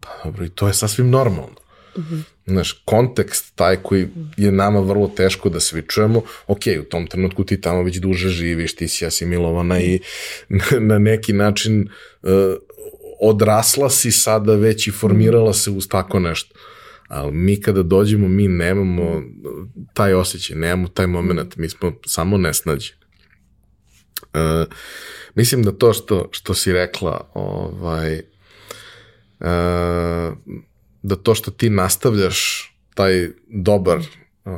[0.00, 1.61] pa dobro, i to je sasvim normalno.
[1.96, 2.22] Mm -hmm.
[2.46, 7.44] Znaš, kontekst taj koji je nama vrlo teško da svi čujemo, ok, u tom trenutku
[7.44, 10.00] ti tamo već duže živiš, ti si asimilovana i
[10.90, 11.88] na neki način
[12.22, 12.30] uh,
[13.20, 16.54] odrasla si sada već i formirala se uz tako nešto.
[17.08, 19.22] Ali mi kada dođemo, mi nemamo
[19.94, 22.98] taj osjećaj, nemamo taj moment, mi smo samo nesnađeni.
[24.22, 24.66] Uh,
[25.34, 28.22] mislim da to što, što si rekla, ovaj,
[29.40, 29.46] uh,
[31.02, 34.52] da to što ti nastavljaš taj dobar uh,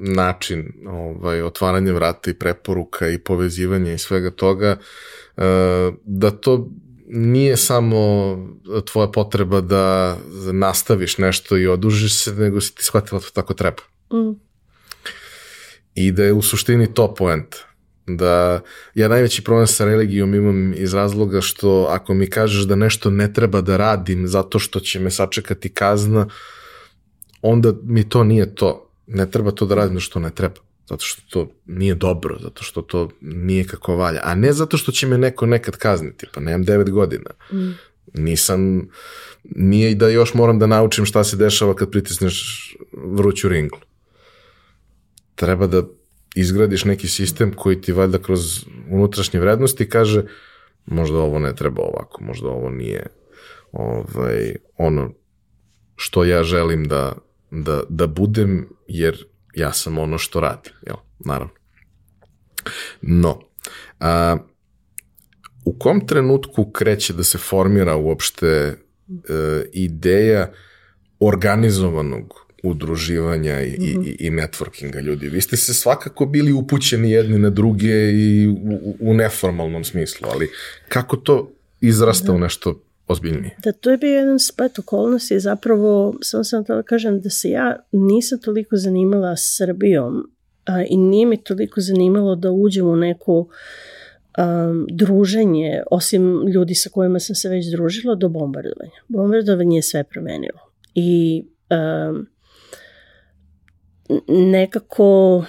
[0.00, 4.76] način ovaj, otvaranja vrata i preporuka i povezivanja i svega toga,
[5.36, 5.42] uh,
[6.04, 6.68] da to
[7.08, 7.98] nije samo
[8.84, 10.16] tvoja potreba da
[10.52, 13.82] nastaviš nešto i odužiš se, nego si ti shvatila da to tako treba.
[14.12, 14.40] Mm.
[15.94, 17.67] I da je u suštini to poenta.
[18.08, 18.60] Da
[18.94, 23.32] ja najveći problem sa religijom imam iz razloga što ako mi kažeš da nešto ne
[23.32, 26.28] treba da radim zato što će me sačekati kazna,
[27.42, 28.90] onda mi to nije to.
[29.06, 32.82] Ne treba to da radim što ne treba zato što to nije dobro, zato što
[32.82, 36.64] to nije kako valja, a ne zato što će me neko nekad kazniti, pa nemam
[36.64, 37.30] devet godina.
[37.52, 37.70] Mm.
[38.14, 38.88] Nisam,
[39.44, 43.78] nije i da još moram da naučim šta se dešava kad pritisneš vruću ringlu.
[45.34, 45.82] Treba da
[46.40, 50.24] izgradiš neki sistem koji ti valjda kroz unutrašnje vrednosti kaže
[50.86, 53.06] možda ovo ne treba ovako, možda ovo nije
[53.72, 55.12] ovaj, ono
[55.96, 57.12] što ja želim da,
[57.50, 61.54] da, da budem, jer ja sam ono što radim, jel, naravno.
[63.00, 63.40] No,
[64.00, 64.36] a,
[65.64, 68.76] u kom trenutku kreće da se formira uopšte e,
[69.72, 70.52] ideja
[71.20, 74.06] organizovanog udruživanja i, mm -hmm.
[74.06, 75.28] i, i networkinga ljudi.
[75.28, 80.48] Vi ste se svakako bili upućeni jedni na druge i u, u neformalnom smislu, ali
[80.88, 82.32] kako to izrasta da.
[82.32, 83.56] u nešto ozbiljnije.
[83.64, 87.76] Da, to je bio jedan splet okolnosti, zapravo, samo sam da kažem da se ja
[87.92, 90.30] nisam toliko zanimala Srbijom
[90.64, 93.48] a, i nije mi toliko zanimalo da uđem u neku
[94.38, 99.00] um, druženje, osim ljudi sa kojima sam se već družila, do bombardovanja.
[99.08, 100.60] Bombardovanje je sve promenilo.
[100.94, 102.26] I um,
[104.28, 105.44] nekako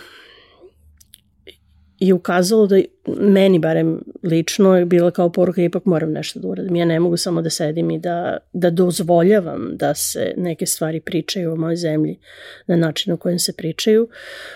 [1.99, 2.81] je ukazalo da
[3.17, 6.75] meni barem lično je bila kao poruka ipak moram nešto da uradim.
[6.75, 11.51] Ja ne mogu samo da sedim i da, da dozvoljavam da se neke stvari pričaju
[11.51, 12.19] o mojoj zemlji
[12.67, 14.07] na način na kojem se pričaju.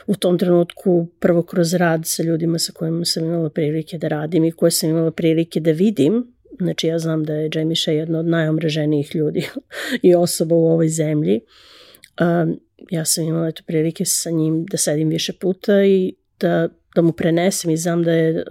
[0.08, 4.44] U tom trenutku prvo kroz rad sa ljudima sa kojima sam imala prilike da radim
[4.44, 8.20] i koje sam imala prilike da vidim Znači ja znam da je Jamie Shea jedna
[8.20, 9.48] od najomreženijih ljudi
[10.02, 11.42] i osoba u ovoj zemlji.
[12.22, 12.60] Um,
[12.90, 17.12] ja sam imala eto prilike sa njim da sedim više puta i da da mu
[17.12, 18.44] prenesem i znam da je e,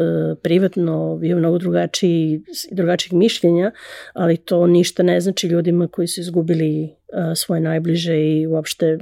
[0.43, 3.71] privatno bio mnogo drugačiji drugačijih mišljenja,
[4.13, 6.89] ali to ništa ne znači ljudima koji su izgubili e,
[7.35, 8.99] svoje najbliže i uopšte e,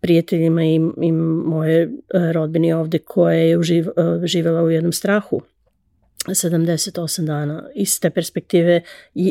[0.00, 1.88] prijateljima i, i moje e,
[2.32, 5.42] rodbini ovde koje je uživ, e, živela u jednom strahu
[6.28, 7.68] 78 dana.
[7.74, 8.80] Iz te perspektive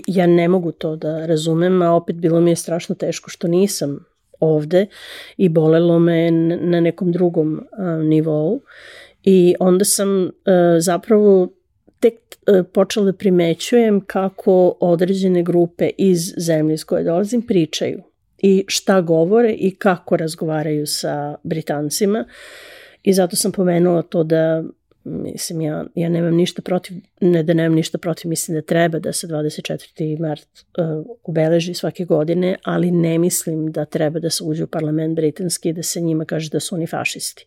[0.08, 4.13] ja ne mogu to da razumem, a opet bilo mi je strašno teško što nisam
[4.44, 4.86] ovde
[5.38, 7.68] i bolelo me na nekom drugom
[8.04, 8.62] nivou.
[9.24, 10.32] I onda sam uh,
[10.80, 11.48] zapravo
[12.00, 18.04] tek uh, počela da primećujem kako određene grupe iz zemlje iz koje dolazim pričaju
[18.38, 22.26] i šta govore i kako razgovaraju sa Britancima.
[23.04, 24.64] I zato sam pomenula to da
[25.04, 29.14] Mislim, ja, ja nemam ništa protiv, ne da nemam ništa protiv, mislim da treba da
[29.14, 30.20] se 24.
[30.20, 30.48] mart
[30.78, 35.70] uh, obeleži svake godine, ali ne mislim da treba da se uđe u parlament britanski
[35.70, 37.46] i da se njima kaže da su oni fašisti.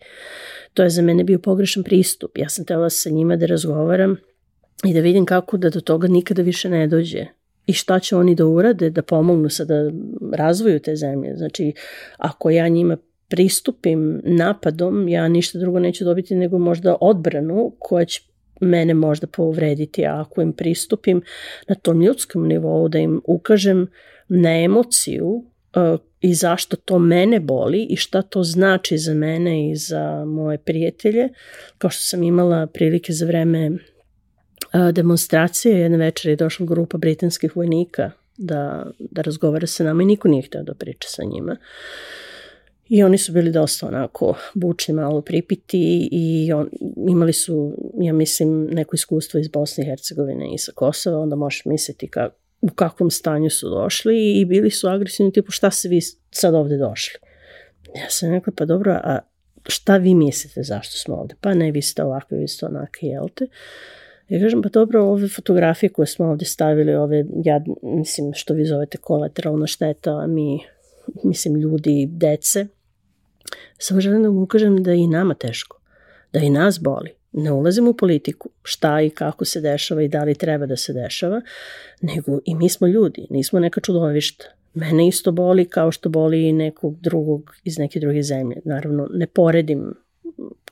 [0.75, 2.39] To je za mene bio pogrešan pristup.
[2.39, 4.17] Ja sam tela sa njima da razgovaram
[4.85, 7.27] i da vidim kako da do toga nikada više ne dođe
[7.67, 9.75] i šta će oni da urade da pomognu sada
[10.33, 11.37] razvoju te zemlje.
[11.37, 11.73] Znači,
[12.17, 12.97] ako ja njima
[13.29, 18.21] pristupim napadom, ja ništa drugo neću dobiti nego možda odbranu koja će
[18.61, 21.23] mene možda povrediti, a ako im pristupim
[21.69, 23.87] na tom ljudskom nivou, da im ukažem
[24.29, 29.77] na emociju uh, i zašto to mene boli i šta to znači za mene i
[29.77, 31.29] za moje prijatelje,
[31.79, 37.57] kao što sam imala prilike za vreme uh, demonstracije, jedne večer je došla grupa britanskih
[37.57, 41.53] vojnika da, da razgovara sa nama i niko nije hteo da priča sa njima.
[41.53, 41.59] Uh,
[42.89, 46.71] I oni su bili dosta onako bučni, malo pripiti i on,
[47.09, 51.65] imali su, ja mislim, neko iskustvo iz Bosne i Hercegovine i sa Kosova, onda možeš
[51.65, 52.31] misliti ka,
[52.61, 56.01] u kakvom stanju su došli i bili su agresivni, tipu šta se vi
[56.31, 57.19] sad ovde došli?
[57.97, 59.19] Ja sam rekla, pa dobro, a
[59.69, 61.35] šta vi mislite zašto smo ovde?
[61.41, 63.47] Pa ne, vi ste ovakvi, vi ste onakvi, jel te?
[64.29, 68.65] Ja kažem, pa dobro, ove fotografije koje smo ovde stavili, ove, ja mislim, što vi
[68.65, 70.61] zovete kolateralna šteta, a mi,
[71.25, 72.67] mislim, ljudi, dece,
[73.79, 75.81] Samo želim da mu ukažem da je i nama teško,
[76.33, 77.11] da i nas boli.
[77.33, 80.93] Ne ulazim u politiku, šta i kako se dešava i da li treba da se
[80.93, 81.41] dešava,
[82.01, 84.45] nego i mi smo ljudi, nismo neka čudovišta.
[84.75, 88.57] Mene isto boli kao što boli i nekog drugog iz neke druge zemlje.
[88.65, 89.95] Naravno, ne poredim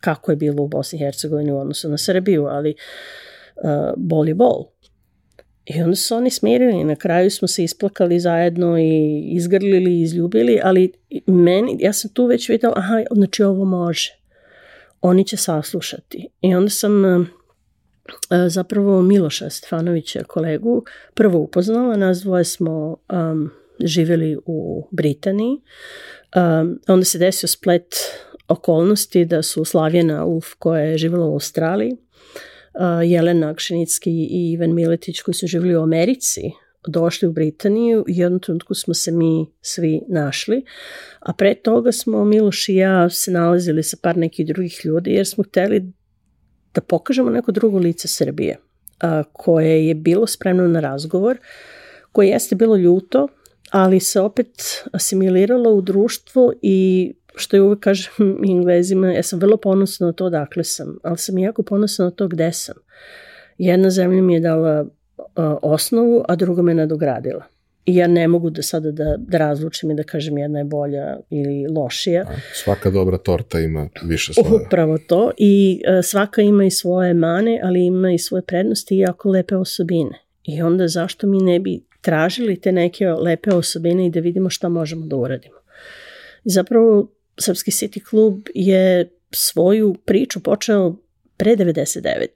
[0.00, 2.74] kako je bilo u Bosni i Hercegovini u odnosu na Srbiju, ali
[3.56, 4.64] uh, bol je bol.
[5.66, 10.60] I onda su oni smirili na kraju smo se isplakali zajedno i izgrlili i izljubili,
[10.62, 10.92] ali
[11.26, 14.10] meni, ja sam tu već videla, aha, znači ovo može.
[15.00, 16.28] Oni će saslušati.
[16.40, 17.26] I onda sam uh,
[18.48, 20.84] zapravo Miloša Stefanovića kolegu
[21.14, 23.50] prvo upoznala, nas dvoje smo um,
[23.80, 25.60] živjeli u Britaniji.
[26.36, 27.94] Um, onda se desio splet
[28.48, 31.96] okolnosti da su Slavjena Ulf koja je živjela u Australiji,
[32.74, 36.40] uh, Jelena Akšenicki i Ivan Miletić koji su živjeli u Americi,
[36.86, 40.64] došli u Britaniju i jednom trenutku smo se mi svi našli,
[41.20, 45.26] a pre toga smo Miloš i ja se nalazili sa par nekih drugih ljudi jer
[45.26, 45.92] smo hteli
[46.74, 48.58] da pokažemo neko drugo lice Srbije
[49.00, 51.38] a, koje je bilo spremno na razgovor,
[52.12, 53.28] koje jeste bilo ljuto,
[53.70, 58.12] ali se opet asimiliralo u društvo i što je uvek kažem
[58.50, 62.28] Englezima, ja sam vrlo ponosna na to dakle sam, ali sam jako ponosna na to
[62.28, 62.74] gde sam.
[63.58, 64.86] Jedna zemlja mi je dala
[65.36, 67.44] a, osnovu, a druga me nadogradila.
[67.86, 71.16] I ja ne mogu da sada da, da razlučim i da kažem jedna je bolja
[71.30, 72.26] ili lošija.
[72.52, 74.66] Svaka dobra torta ima više sloja.
[74.66, 75.30] Upravo to.
[75.38, 79.56] I uh, svaka ima i svoje mane, ali ima i svoje prednosti i jako lepe
[79.56, 80.18] osobine.
[80.44, 84.68] I onda zašto mi ne bi tražili te neke lepe osobine i da vidimo šta
[84.68, 85.56] možemo da uradimo.
[86.44, 90.96] I zapravo Srpski City klub je svoju priču počeo
[91.36, 92.26] pre 99.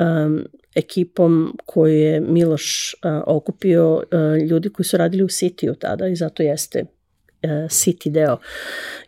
[0.00, 0.44] Um,
[0.74, 6.16] ekipom koju je Miloš uh, okupio uh, ljudi koji su radili u City-u tada i
[6.16, 8.38] zato jeste uh, City deo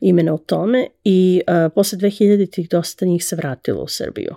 [0.01, 4.35] imena o tome i uh, posle 2000-ih dosta njih se vratilo u Srbiju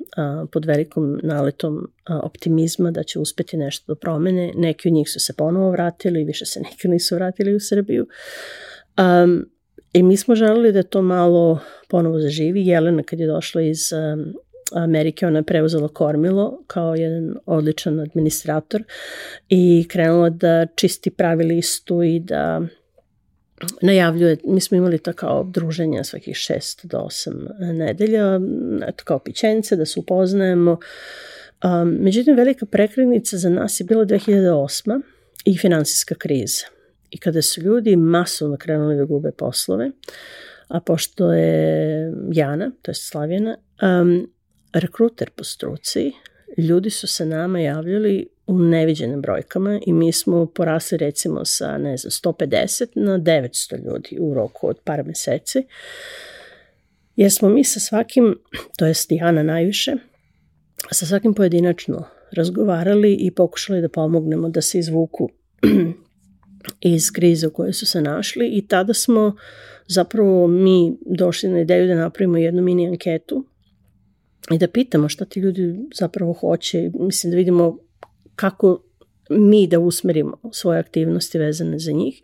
[0.00, 4.52] uh, pod velikom naletom uh, optimizma da će uspeti nešto da promene.
[4.54, 8.06] Neki od njih su se ponovo vratili, više se neki nisu vratili u Srbiju.
[8.98, 9.50] Um,
[9.92, 12.66] I mi smo želeli da to malo ponovo zaživi.
[12.66, 13.92] Jelena kad je došla iz
[14.72, 18.82] Amerike, ona je preuzela kormilo kao jedan odličan administrator
[19.48, 22.62] i krenula da čisti pravi listu i da
[23.82, 28.40] najavljuje, mi smo imali to kao druženja svakih 6 do 8 nedelja,
[28.88, 30.78] eto kao pićence, da se upoznajemo.
[31.64, 35.00] Um, međutim, velika prekrenica za nas je bila 2008.
[35.44, 36.66] i finansijska kriza.
[37.10, 39.90] I kada su ljudi masovno krenuli da gube poslove,
[40.68, 44.32] a pošto je Jana, to je Slavijana, um,
[44.72, 46.12] rekruter po struci,
[46.56, 51.96] ljudi su se nama javljali u neviđenim brojkama i mi smo porasli recimo sa ne
[51.96, 55.66] znam 150 na 900 ljudi u roku od par meseci.
[57.16, 58.38] Jer smo mi sa svakim,
[58.78, 59.96] to je Stijana najviše,
[60.90, 65.28] sa svakim pojedinačno razgovarali i pokušali da pomognemo da se izvuku
[66.80, 69.36] iz krize u kojoj su se našli i tada smo
[69.86, 73.44] zapravo mi došli na ideju da napravimo jednu mini anketu
[74.50, 77.78] i da pitamo šta ti ljudi zapravo hoće, mislim da vidimo
[78.34, 78.82] kako
[79.30, 82.22] mi da usmerimo svoje aktivnosti vezane za njih.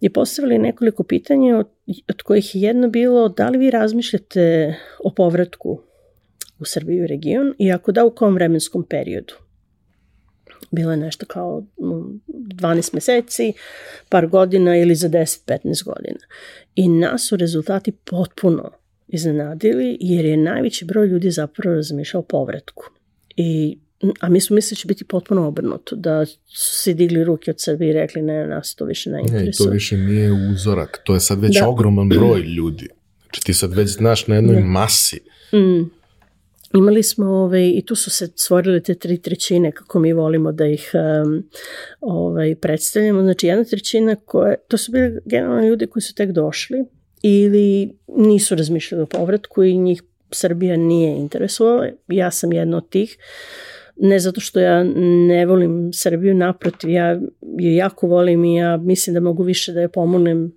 [0.00, 1.66] I postavili nekoliko pitanja od,
[2.08, 4.74] od kojih je jedno bilo da li vi razmišljate
[5.04, 5.80] o povratku
[6.58, 9.34] u Srbiju i region i ako da u kom vremenskom periodu.
[10.72, 13.52] Bilo je nešto kao 12 meseci,
[14.08, 16.18] par godina ili za 10-15 godina.
[16.74, 18.70] I nas su rezultati potpuno
[19.08, 22.84] iznenadili jer je najveći broj ljudi zapravo razmišljao o povratku.
[23.36, 23.78] I
[24.20, 27.60] a mi smo mislili da će biti potpuno obrnuto, da su se digli ruke od
[27.60, 29.66] sebe i rekli ne, nas to više ne interesuje.
[29.66, 31.68] Ne, to više nije uzorak, to je sad već da.
[31.68, 32.88] ogroman broj ljudi.
[33.22, 34.62] Znači ti sad već znaš na jednoj da.
[34.62, 35.20] masi.
[35.52, 36.01] Mm.
[36.74, 40.66] Imali smo ovaj, i tu su se stvorile te tri trećine kako mi volimo da
[40.66, 41.48] ih um,
[42.00, 43.22] ovaj, predstavljamo.
[43.22, 46.84] Znači jedna trećina koje, to su bili generalno ljudi koji su tek došli,
[47.22, 51.86] ili nisu razmišljali o povratku i njih Srbija nije interesovala.
[52.08, 53.18] Ja sam jedna od tih.
[53.96, 54.84] Ne zato što ja
[55.28, 57.20] ne volim Srbiju, naprotiv, ja
[57.58, 60.52] je jako volim i ja mislim da mogu više da je pomognem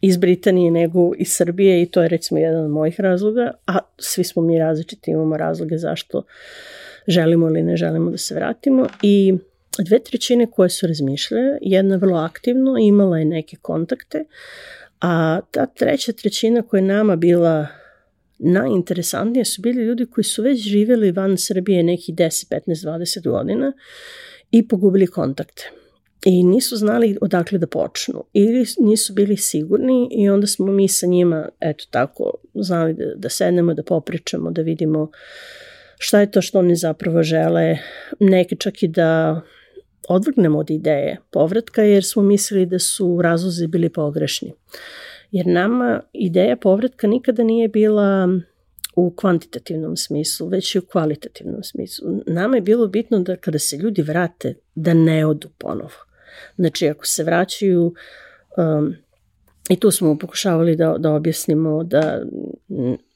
[0.00, 4.24] iz Britanije nego iz Srbije i to je recimo jedan od mojih razloga, a svi
[4.24, 6.22] smo mi različiti, imamo razloge zašto
[7.08, 9.34] želimo ili ne želimo da se vratimo i
[9.78, 14.24] dve trećine koje su razmišljale, jedna vrlo aktivno, imala je neke kontakte,
[15.00, 17.66] A ta treća trećina koja je nama bila
[18.38, 23.72] najinteresantnija su bili ljudi koji su već živjeli van Srbije nekih 10, 15, 20 godina
[24.50, 25.70] i pogubili kontakte.
[26.30, 31.06] I nisu znali odakle da počnu ili nisu bili sigurni i onda smo mi sa
[31.06, 35.10] njima, eto tako, znali da, da sednemo, da popričamo, da vidimo
[35.98, 37.76] šta je to što oni zapravo žele,
[38.20, 39.40] neke čak i da
[40.08, 44.52] odvrgnemo od ideje povratka jer smo mislili da su razlozi bili pogrešni.
[45.30, 48.28] Jer nama ideja povratka nikada nije bila
[48.96, 52.08] u kvantitativnom smislu, već i u kvalitativnom smislu.
[52.26, 56.07] Nama je bilo bitno da kada se ljudi vrate, da ne odu ponovo.
[56.56, 57.94] Znači, ako se vraćaju,
[58.56, 58.94] um,
[59.68, 62.22] i tu smo pokušavali da, da objasnimo da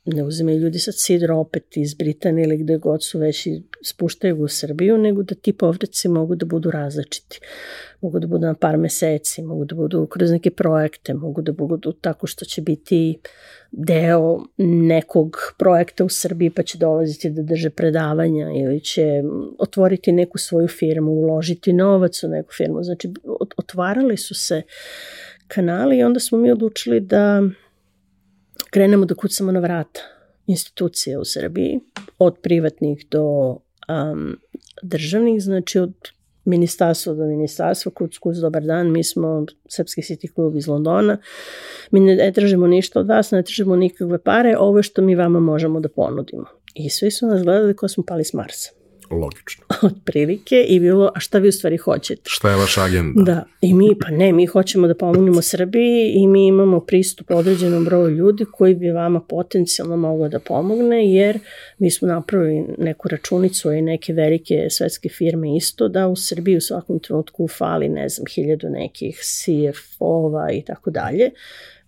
[0.04, 4.42] ne uzimaju ljudi sad sidro opet iz Britanije ili gde god su već i spuštaju
[4.42, 7.40] u Srbiju, nego da ti povraci mogu da budu različiti.
[8.02, 11.92] Mogu da budu na par meseci, mogu da budu kroz neke projekte, mogu da budu
[11.92, 13.18] tako što će biti
[13.70, 14.40] deo
[14.88, 19.22] nekog projekta u Srbiji pa će dolaziti da drže predavanja ili će
[19.58, 22.82] otvoriti neku svoju firmu, uložiti novac u neku firmu.
[22.82, 23.12] Znači,
[23.56, 24.62] otvarali su se
[25.48, 27.42] kanali i onda smo mi odlučili da
[28.70, 30.00] krenemo da kucamo na vrata
[30.46, 31.80] institucije u Srbiji,
[32.18, 33.56] od privatnih do
[33.88, 34.38] um,
[34.82, 35.94] državnih, znači od
[36.44, 41.18] ministarstva do ministarstva, kuc, kuc, dobar dan, mi smo Srpski City klub iz Londona,
[41.90, 45.80] mi ne tražimo ništa od vas, ne tražimo nikakve pare, ovo što mi vama možemo
[45.80, 46.44] da ponudimo.
[46.74, 48.81] I svi su nas gledali ko smo pali s Marsa.
[49.12, 49.64] Logično.
[49.82, 52.22] Od prilike i bilo, a šta vi u stvari hoćete?
[52.24, 53.22] Šta je vaša agenda?
[53.22, 57.84] Da, i mi, pa ne, mi hoćemo da pomognemo Srbiji i mi imamo pristup određenom
[57.84, 61.38] broju ljudi koji bi vama potencijalno moglo da pomogne, jer
[61.78, 66.60] mi smo napravili neku računicu i neke velike svetske firme isto, da u Srbiji u
[66.60, 71.30] svakom trenutku fali, ne znam, hiljadu nekih CFO-ova i tako dalje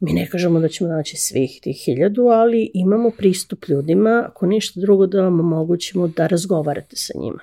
[0.05, 4.81] Mi ne kažemo da ćemo naći svih tih hiljadu, ali imamo pristup ljudima, ako ništa
[4.81, 7.39] drugo da vam omogućimo da razgovarate sa njima.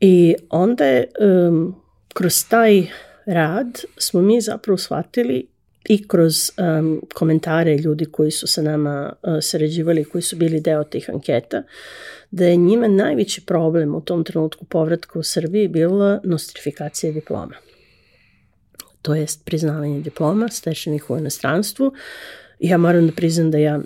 [0.00, 1.10] I onda je,
[1.48, 1.74] um,
[2.14, 2.86] kroz taj
[3.26, 5.46] rad smo mi zapravo shvatili
[5.88, 10.84] i kroz um, komentare ljudi koji su sa nama uh, sređivali, koji su bili deo
[10.84, 11.62] tih anketa,
[12.30, 17.54] da je njima najveći problem u tom trenutku povratka u Srbiji bila nostrifikacija diploma
[19.02, 21.92] to jest priznavanje diploma stečenih u inostranstvu.
[22.58, 23.80] Ja moram da priznam da ja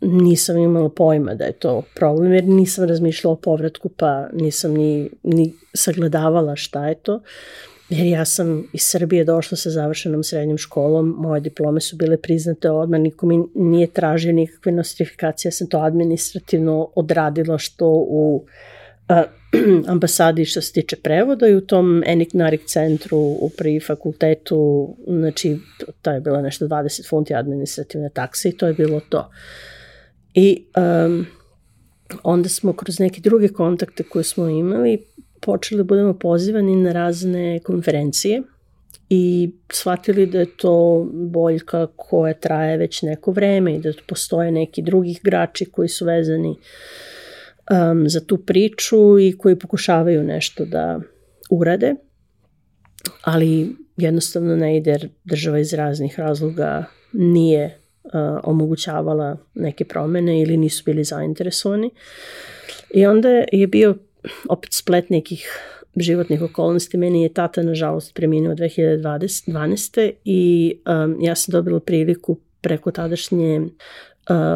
[0.00, 5.10] nisam imala pojma da je to problem, jer nisam razmišljala o povratku, pa nisam ni,
[5.22, 7.20] ni sagledavala šta je to.
[7.88, 12.70] Jer ja sam iz Srbije došla sa završenom srednjom školom, moje diplome su bile priznate
[12.70, 18.44] odmah, niko mi nije tražio nikakve nostrifikacije, ja sam to administrativno odradila što u
[19.92, 25.58] ambasadi što se tiče prevoda i u tom Eniknarik centru u pri fakultetu, znači
[26.02, 29.30] to je bilo nešto 20 funti administrativne takse i to je bilo to.
[30.34, 30.64] I
[31.06, 31.26] um,
[32.22, 35.04] onda smo kroz neke druge kontakte koje smo imali
[35.40, 38.42] počeli da budemo pozivani na razne konferencije
[39.10, 44.82] i shvatili da je to boljka koja traje već neko vreme i da postoje neki
[44.82, 46.56] drugi igrači koji su vezani uh,
[47.70, 51.00] um, za tu priču i koji pokušavaju nešto da
[51.50, 51.94] urade,
[53.22, 58.10] ali jednostavno ne ide jer država iz raznih razloga nije uh,
[58.44, 61.90] omogućavala neke promene ili nisu bili zainteresovani.
[62.94, 63.96] I onda je bio
[64.48, 65.48] opet splet nekih
[65.96, 66.96] životnih okolnosti.
[66.96, 70.12] Meni je tata, nažalost, preminuo 2012.
[70.24, 73.60] i um, ja sam dobila priliku preko tadašnje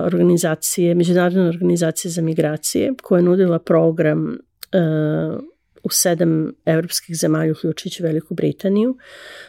[0.04, 4.38] organizacije, Međunarodne organizacije za migracije, koja je nudila program
[5.82, 8.96] u sedam evropskih zemalja, uključujući Veliku Britaniju,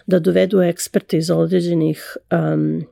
[0.07, 2.83] da dovedu eksperte iz određenih um,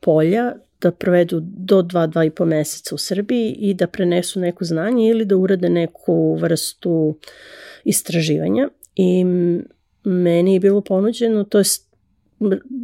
[0.00, 4.64] polja, da provedu do dva, dva i po meseca u Srbiji i da prenesu neko
[4.64, 7.18] znanje ili da urade neku vrstu
[7.84, 8.68] istraživanja.
[8.96, 9.24] I
[10.04, 11.64] meni je bilo ponuđeno, to je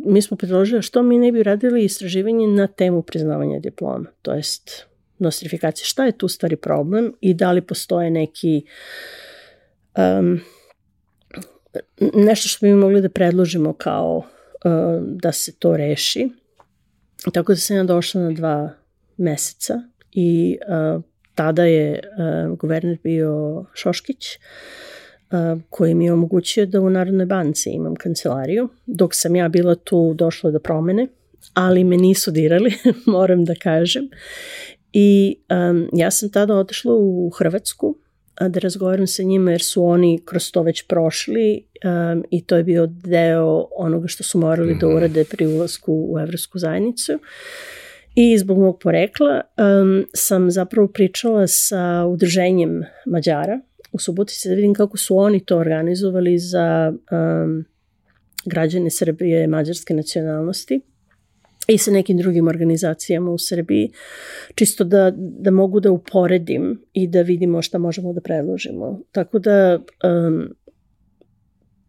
[0.04, 4.86] mi smo predložili što mi ne bi radili istraživanje na temu priznavanja diploma, to jest
[5.18, 5.84] nostrifikacije.
[5.84, 8.62] Šta je tu stvari problem i da li postoje neki
[9.96, 10.40] um,
[12.14, 14.22] nešto što bi mogli da predložimo kao uh,
[15.02, 16.30] da se to reši.
[17.32, 18.70] Tako da sam ja došla na dva
[19.16, 19.82] meseca
[20.12, 20.58] i
[20.96, 21.02] uh,
[21.34, 24.38] tada je uh, guverner bio Šoškić
[25.70, 28.68] koji mi je omogućio da u Narodnoj banci imam kancelariju.
[28.86, 31.06] Dok sam ja bila tu, došlo do promene,
[31.54, 32.72] ali me nisu dirali,
[33.06, 34.08] moram da kažem.
[34.92, 35.36] I
[35.70, 37.96] um, ja sam tada otišla u Hrvatsku
[38.48, 42.64] da razgovaram sa njima jer su oni kroz to već prošli um, i to je
[42.64, 44.96] bio deo onoga što su morali da mhm.
[44.96, 47.18] urade pri ulazku u Evropsku zajednicu.
[48.14, 53.60] I zbog mog porekla um, sam zapravo pričala sa udruženjem Mađara
[53.92, 57.64] u Subotici da vidim kako su oni to organizovali za um,
[58.44, 60.80] građane Srbije mađarske nacionalnosti
[61.68, 63.90] i sa nekim drugim organizacijama u Srbiji,
[64.54, 69.00] čisto da, da mogu da uporedim i da vidimo šta možemo da predložimo.
[69.12, 70.48] Tako da um,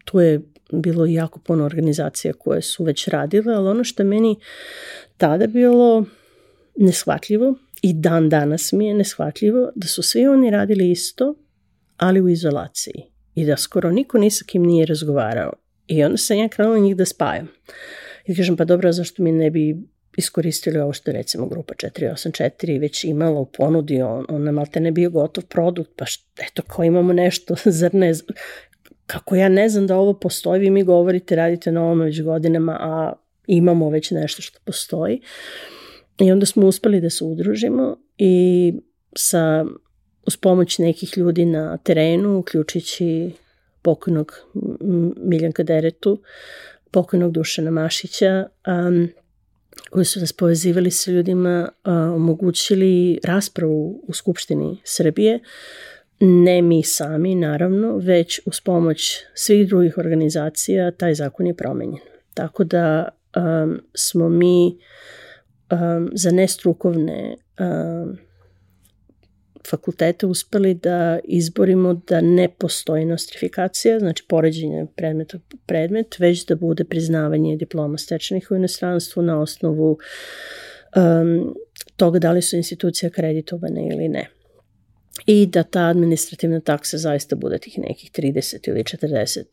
[0.05, 0.41] tu je
[0.71, 4.35] bilo jako puno organizacija koje su već radile, ali ono što meni
[5.17, 6.05] tada bilo
[6.77, 11.35] neshvatljivo i dan danas mi je neshvatljivo da su svi oni radili isto,
[12.01, 13.03] ali u izolaciji
[13.35, 15.53] i da skoro niko ni sa kim nije razgovarao.
[15.87, 17.47] I onda sam ja krenula njih da spajam.
[18.25, 19.77] I kažem, pa dobro, zašto mi ne bi
[20.17, 24.79] iskoristili ovo što je recimo grupa 484 već imala u ponudi, on, on nam malte
[24.79, 28.13] ne bio gotov produkt, pa što, eto ko imamo nešto, zar ne,
[29.05, 32.77] kako ja ne znam da ovo postoji, vi mi govorite, radite na ovome već godinama,
[32.79, 33.13] a
[33.47, 35.21] imamo već nešto što postoji.
[36.19, 38.73] I onda smo uspeli da se udružimo i
[39.15, 39.65] sa,
[40.27, 43.31] uz pomoć nekih ljudi na terenu, uključujući
[43.81, 44.31] pokojnog
[45.17, 46.21] Miljanka Deretu,
[46.91, 49.09] pokojnog Dušana Mašića, um,
[49.89, 55.39] koji su nas povezivali sa ljudima, uh, omogućili raspravu u Skupštini Srbije,
[56.19, 62.01] ne mi sami naravno, već uz pomoć svih drugih organizacija taj zakon je promenjen.
[62.33, 64.77] Tako da um, smo mi
[65.71, 68.17] um, za nestrukovne um,
[69.69, 76.83] fakultete uspeli da izborimo da ne postoji nostrifikacija, znači poređenje predmeta predmet, već da bude
[76.83, 79.97] priznavanje diploma stečenih u inostranstvu na osnovu
[80.95, 81.55] um,
[81.95, 84.27] toga da li su institucije akreditovane ili ne.
[85.25, 89.43] I da ta administrativna taksa zaista bude tih nekih 30 ili 40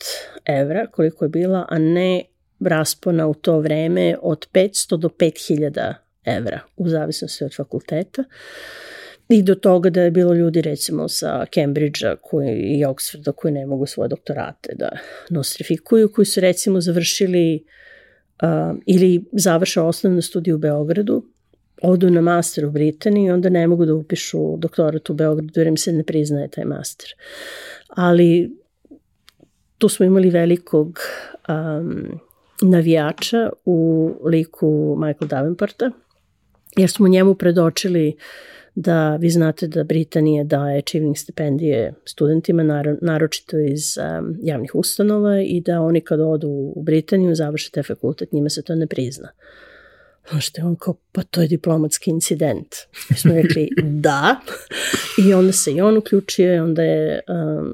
[0.44, 2.22] evra koliko je bila, a ne
[2.60, 5.94] raspona u to vreme od 500 do 5000
[6.24, 8.22] evra u zavisnosti od fakulteta.
[8.22, 8.97] Uh,
[9.28, 13.66] I do toga da je bilo ljudi recimo sa Cambridgea koji, i Oxforda koji ne
[13.66, 14.88] mogu svoje doktorate da
[15.30, 17.64] nostrifikuju, koji su recimo završili
[18.42, 21.24] uh, ili završa osnovnu studiju u Beogradu,
[21.82, 25.66] odu na master u Britaniji i onda ne mogu da upišu doktorat u Beogradu jer
[25.66, 27.08] im se ne priznaje taj master.
[27.88, 28.56] Ali
[29.78, 30.98] tu smo imali velikog
[31.48, 32.20] um,
[32.62, 35.90] navijača u liku Michael Davenporta,
[36.76, 38.22] jer smo njemu predočili uh,
[38.80, 45.60] da vi znate da Britanija daje achieving stipendije studentima, naročito iz um, javnih ustanova i
[45.60, 49.28] da oni kad odu u Britaniju završe te fakultet, njima se to ne prizna.
[50.40, 52.74] Što je on kao, pa to je diplomatski incident.
[53.10, 53.68] Mi smo rekli
[54.04, 54.36] da.
[55.28, 57.66] I onda se i on uključio i onda je um,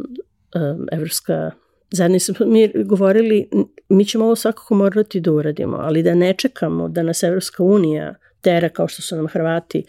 [0.54, 1.50] um, Evropska
[1.90, 3.48] Zajedno smo mi govorili,
[3.88, 8.14] mi ćemo ovo svakako morati da uradimo, ali da ne čekamo da nas Evropska unija
[8.44, 9.84] tera kao što su nam Hrvati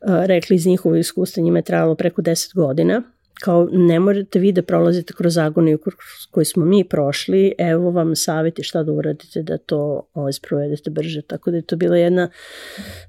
[0.00, 3.02] rekli iz njihovo iskustva, njima je trajalo preko 10 godina,
[3.40, 5.78] kao ne morate vi da prolazite kroz agoniju
[6.30, 11.22] koju smo mi prošli, evo vam savjeti šta da uradite da to ovaj, sprovedete brže.
[11.22, 12.28] Tako da je to bila jedna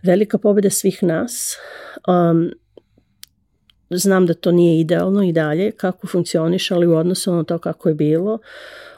[0.03, 1.57] velika pobeda svih nas.
[2.07, 2.51] Um,
[3.97, 7.89] znam da to nije idealno i dalje kako funkcioniš, ali u odnosu na to kako
[7.89, 8.39] je bilo,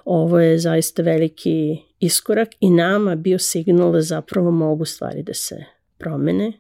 [0.05, 5.63] ovo je zaista veliki iskorak i nama bio signal da zapravo mogu stvari da se
[5.97, 6.53] promene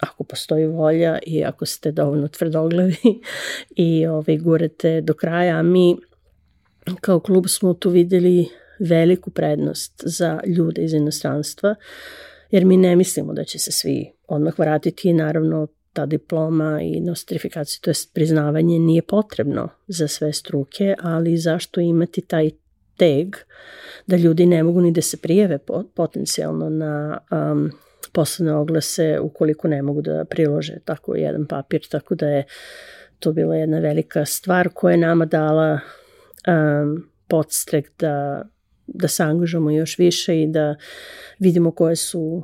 [0.00, 2.96] ako postoji volja i ako ste dovoljno tvrdoglavi
[3.76, 5.96] i ovaj, gurete do kraja, a mi
[7.00, 8.48] kao klub smo tu videli
[8.78, 11.74] veliku prednost za ljude iz inostranstva,
[12.50, 15.66] jer mi ne mislimo da će se svi odmah vratiti i naravno
[15.98, 22.20] ta diploma i nostrifikacija, to je priznavanje nije potrebno za sve struke, ali zašto imati
[22.20, 22.50] taj
[22.96, 23.36] teg
[24.06, 25.58] da ljudi ne mogu ni da se prijeve
[25.94, 27.70] potencijalno na um,
[28.12, 32.44] poslovne oglase ukoliko ne mogu da prilože tako jedan papir, tako da je
[33.18, 35.80] to bila jedna velika stvar koja je nama dala
[36.48, 38.44] um, podstrek da,
[38.86, 40.76] da se angažamo još više i da
[41.38, 42.42] vidimo koje su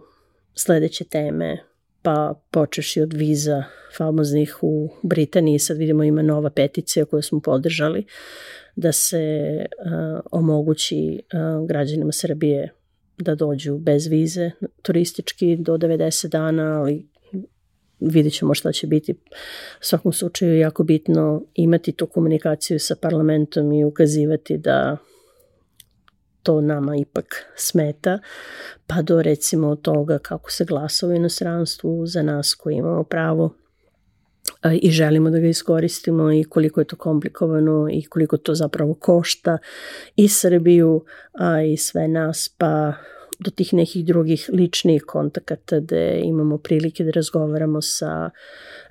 [0.54, 1.73] sledeće teme,
[2.04, 3.64] pa počeš i od viza
[3.96, 8.04] famoznih u Britaniji, sad vidimo ima nova peticija koju smo podržali,
[8.76, 12.72] da se uh, omogući uh, građanima Srbije
[13.18, 14.50] da dođu bez vize
[14.82, 17.08] turistički do 90 dana, ali
[18.00, 19.12] vidjet ćemo šta će biti.
[19.12, 24.96] U svakom slučaju je jako bitno imati tu komunikaciju sa parlamentom i ukazivati da
[26.44, 28.18] to nama ipak smeta,
[28.86, 33.54] pa do recimo toga kako se glasa u inostranstvu za nas koji imamo pravo
[34.80, 39.58] i želimo da ga iskoristimo i koliko je to komplikovano i koliko to zapravo košta
[40.16, 42.94] i Srbiju, a i sve nas, pa
[43.38, 48.30] do tih nekih drugih ličnih kontakata gde imamo prilike da razgovaramo sa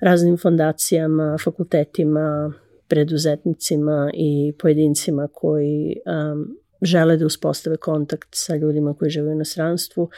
[0.00, 2.52] raznim fondacijama, fakultetima,
[2.88, 10.10] preduzetnicima i pojedincima koji um, žele da uspostave kontakt sa ljudima koji žive u inostranstvu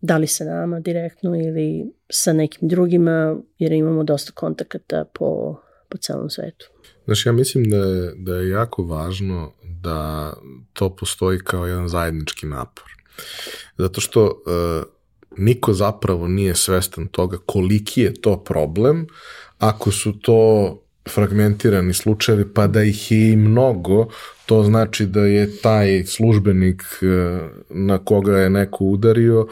[0.00, 5.98] da li sa nama direktno ili sa nekim drugima, jer imamo dosta kontakata po, po
[5.98, 6.70] celom svetu.
[7.04, 9.52] Znaš, ja mislim da je, da je jako važno
[9.82, 10.32] da
[10.72, 12.84] to postoji kao jedan zajednički napor.
[13.78, 14.84] Zato što uh,
[15.36, 19.06] niko zapravo nije svestan toga koliki je to problem
[19.58, 24.08] ako su to fragmentirani slučajevi, pa da ih je i mnogo,
[24.46, 29.46] to znači da je taj službenik uh, na koga je neko udario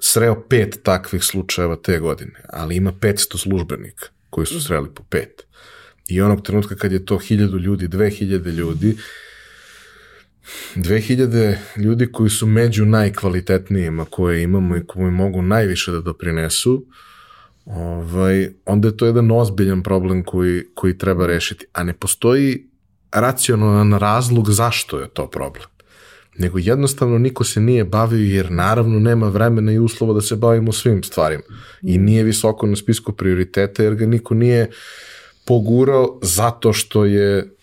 [0.00, 5.42] sreo pet takvih slučajeva te godine, ali ima 500 službenika koji su sreli po pet.
[6.08, 8.96] I onog trenutka kad je to 1000 ljudi, 2000 ljudi,
[10.76, 16.86] 2000 ljudi koji su među najkvalitetnijima koje imamo i koji mogu najviše da doprinesu,
[17.64, 21.66] ovaj, onda je to jedan ozbiljan problem koji, koji treba rešiti.
[21.72, 22.66] A ne postoji
[23.12, 25.66] racionalan razlog zašto je to problem.
[26.38, 30.72] Nego jednostavno niko se nije bavio jer naravno nema vremena i uslova da se bavimo
[30.72, 31.42] svim stvarima.
[31.82, 34.70] I nije visoko na spisku prioriteta jer ga niko nije
[35.46, 37.54] pogurao zato što je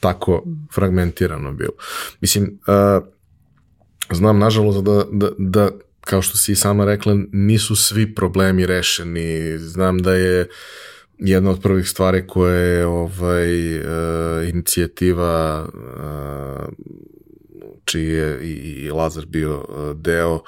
[0.00, 0.44] tako
[0.74, 1.72] fragmentirano bilo.
[2.20, 3.04] Mislim, uh,
[4.10, 5.70] znam nažalost da, da, da
[6.08, 9.58] kao što si i sama rekla, nisu svi problemi rešeni.
[9.58, 10.48] Znam da je
[11.18, 16.68] jedna od prvih stvari koje je ovaj, uh, inicijativa uh,
[17.84, 18.52] čiji je i,
[18.84, 20.40] i Lazar bio uh, deo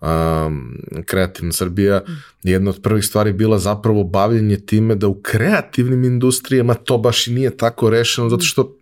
[0.00, 2.02] um, Kreativna Srbija,
[2.42, 7.32] jedna od prvih stvari bila zapravo bavljenje time da u kreativnim industrijama to baš i
[7.32, 8.76] nije tako rešeno, zato što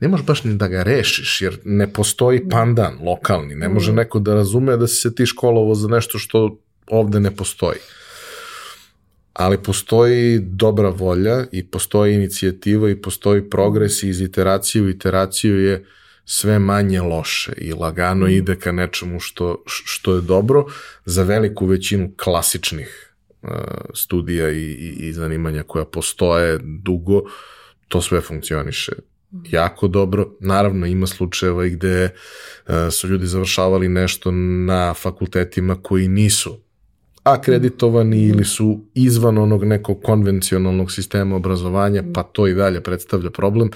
[0.00, 4.18] ne možeš baš ni da ga rešiš, jer ne postoji pandan lokalni, ne može neko
[4.18, 7.78] da razume da si se ti školovo za nešto što ovde ne postoji.
[9.32, 15.60] Ali postoji dobra volja i postoji inicijativa i postoji progres i iz iteracije u iteraciju
[15.60, 15.84] je
[16.24, 20.64] sve manje loše i lagano ide ka nečemu što, što je dobro
[21.04, 23.50] za veliku većinu klasičnih uh,
[23.94, 27.22] studija i, i, i zanimanja koja postoje dugo,
[27.88, 28.92] to sve funkcioniše
[29.50, 30.30] jako dobro.
[30.40, 32.04] Naravno, ima slučajeva i gde
[32.66, 36.64] uh, su ljudi završavali nešto na fakultetima koji nisu
[37.24, 43.70] akreditovani ili su izvan onog nekog konvencionalnog sistema obrazovanja, pa to i dalje predstavlja problem.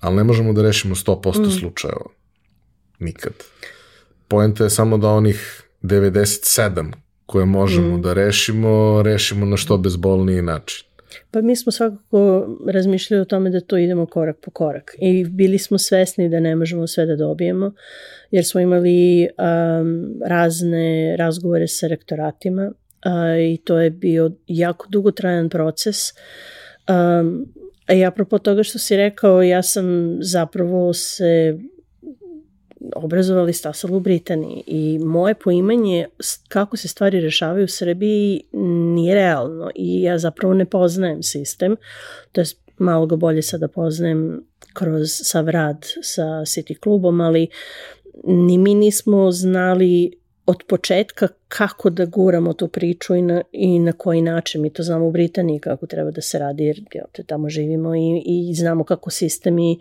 [0.00, 1.50] Ali ne možemo da rešimo 100% mm.
[1.50, 2.06] slučajeva.
[2.98, 3.32] Nikad.
[4.28, 6.92] Poenta je samo da onih 97
[7.26, 8.02] koje možemo mm.
[8.02, 10.84] da rešimo, rešimo na što bezbolniji način.
[11.30, 15.58] Pa mi smo svakako razmišljali o tome da to idemo korak po korak i bili
[15.58, 17.72] smo svesni da ne možemo sve da dobijemo
[18.30, 22.72] jer smo imali um, razne razgovore sa rektoratima
[23.06, 25.96] uh, i to je bio jako dugotrajan proces.
[26.88, 27.46] Um,
[27.86, 31.58] a i apropo toga što si rekao, ja sam zapravo se
[32.96, 36.06] obrazovali stasala u Britaniji i moje poimanje
[36.48, 38.42] kako se stvari rešavaju u Srbiji
[38.94, 41.76] nije realno i ja zapravo ne poznajem sistem,
[42.32, 42.46] to je
[42.78, 47.48] malo ga bolje sada poznajem kroz sav rad sa City klubom, ali
[48.24, 53.92] ni mi nismo znali od početka kako da guramo tu priču i na, i na
[53.92, 54.62] koji način.
[54.62, 57.94] Mi to znamo u Britaniji kako treba da se radi jer jel, te, tamo živimo
[57.94, 59.78] i, i znamo kako sistemi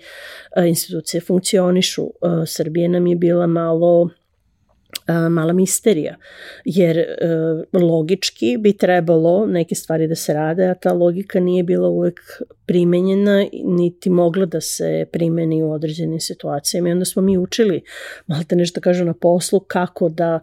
[0.56, 2.10] a, institucije funkcionišu.
[2.22, 4.10] A, Srbije nam je bila malo
[5.08, 6.16] mala misterija,
[6.66, 11.90] jer a, logički bi trebalo neke stvari da se rade, a ta logika nije bila
[11.90, 12.20] uvek
[12.66, 17.82] primenjena, niti mogla da se primeni u određenim situacijama i onda smo mi učili,
[18.28, 20.40] malo te nešto kažu na poslu, kako da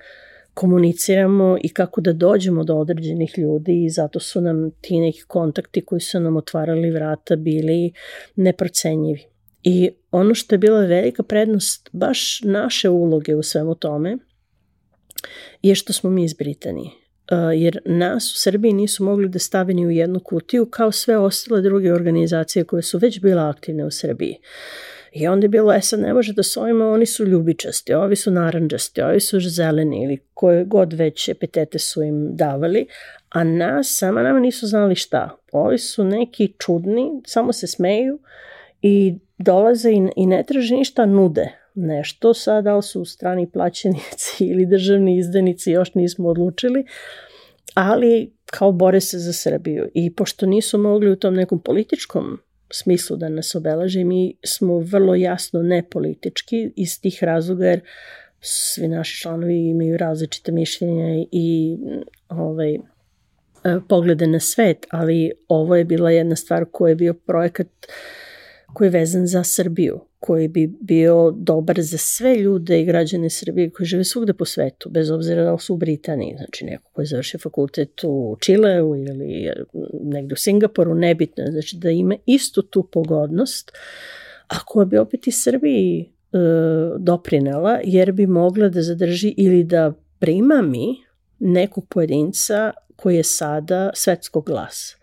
[0.55, 5.85] komuniciramo i kako da dođemo do određenih ljudi i zato su nam ti neki kontakti
[5.85, 7.93] koji su nam otvarali vrata bili
[8.36, 9.24] neprocenjivi.
[9.62, 14.18] I ono što je bila velika prednost baš naše uloge u svemu tome
[15.62, 16.90] je što smo mi iz Britanije.
[17.56, 21.60] Jer nas u Srbiji nisu mogli da stave ni u jednu kutiju kao sve ostale
[21.60, 24.36] druge organizacije koje su već bila aktivne u Srbiji.
[25.12, 28.16] I onda je bilo, e sad ne može da s ovima, oni su ljubičasti, ovi
[28.16, 32.86] su naranđasti, ovi su zeleni ili koje god već epitete su im davali,
[33.28, 35.36] a nas, sama nama nisu znali šta.
[35.52, 38.18] Ovi su neki čudni, samo se smeju
[38.82, 44.44] i dolaze i, i ne traže ništa, nude nešto sad, da li su strani plaćenici
[44.50, 46.84] ili državni izdanici, još nismo odlučili,
[47.74, 49.88] ali kao bore se za Srbiju.
[49.94, 52.38] I pošto nisu mogli u tom nekom političkom
[52.70, 57.80] smislu da nas obelaže, mi smo vrlo jasno nepolitički iz tih razloga jer
[58.40, 61.78] svi naši članovi imaju različite mišljenja i
[62.28, 62.80] ovaj, e,
[63.88, 67.68] poglede na svet, ali ovo je bila jedna stvar koja je bio projekat
[68.72, 73.70] koji je vezan za Srbiju koji bi bio dobar za sve ljude i građane Srbije
[73.70, 77.06] koji žive svugde po svetu, bez obzira da li su u Britaniji, znači neko koji
[77.06, 79.50] završi fakultet u Čileu ili
[80.02, 83.72] negde u Singapuru, nebitno, znači da ima istu tu pogodnost,
[84.48, 86.38] a koja bi opet i Srbiji e,
[86.98, 90.96] doprinela, jer bi mogla da zadrži ili da prima mi
[91.38, 94.96] nekog pojedinca koji je sada svetskog glasa.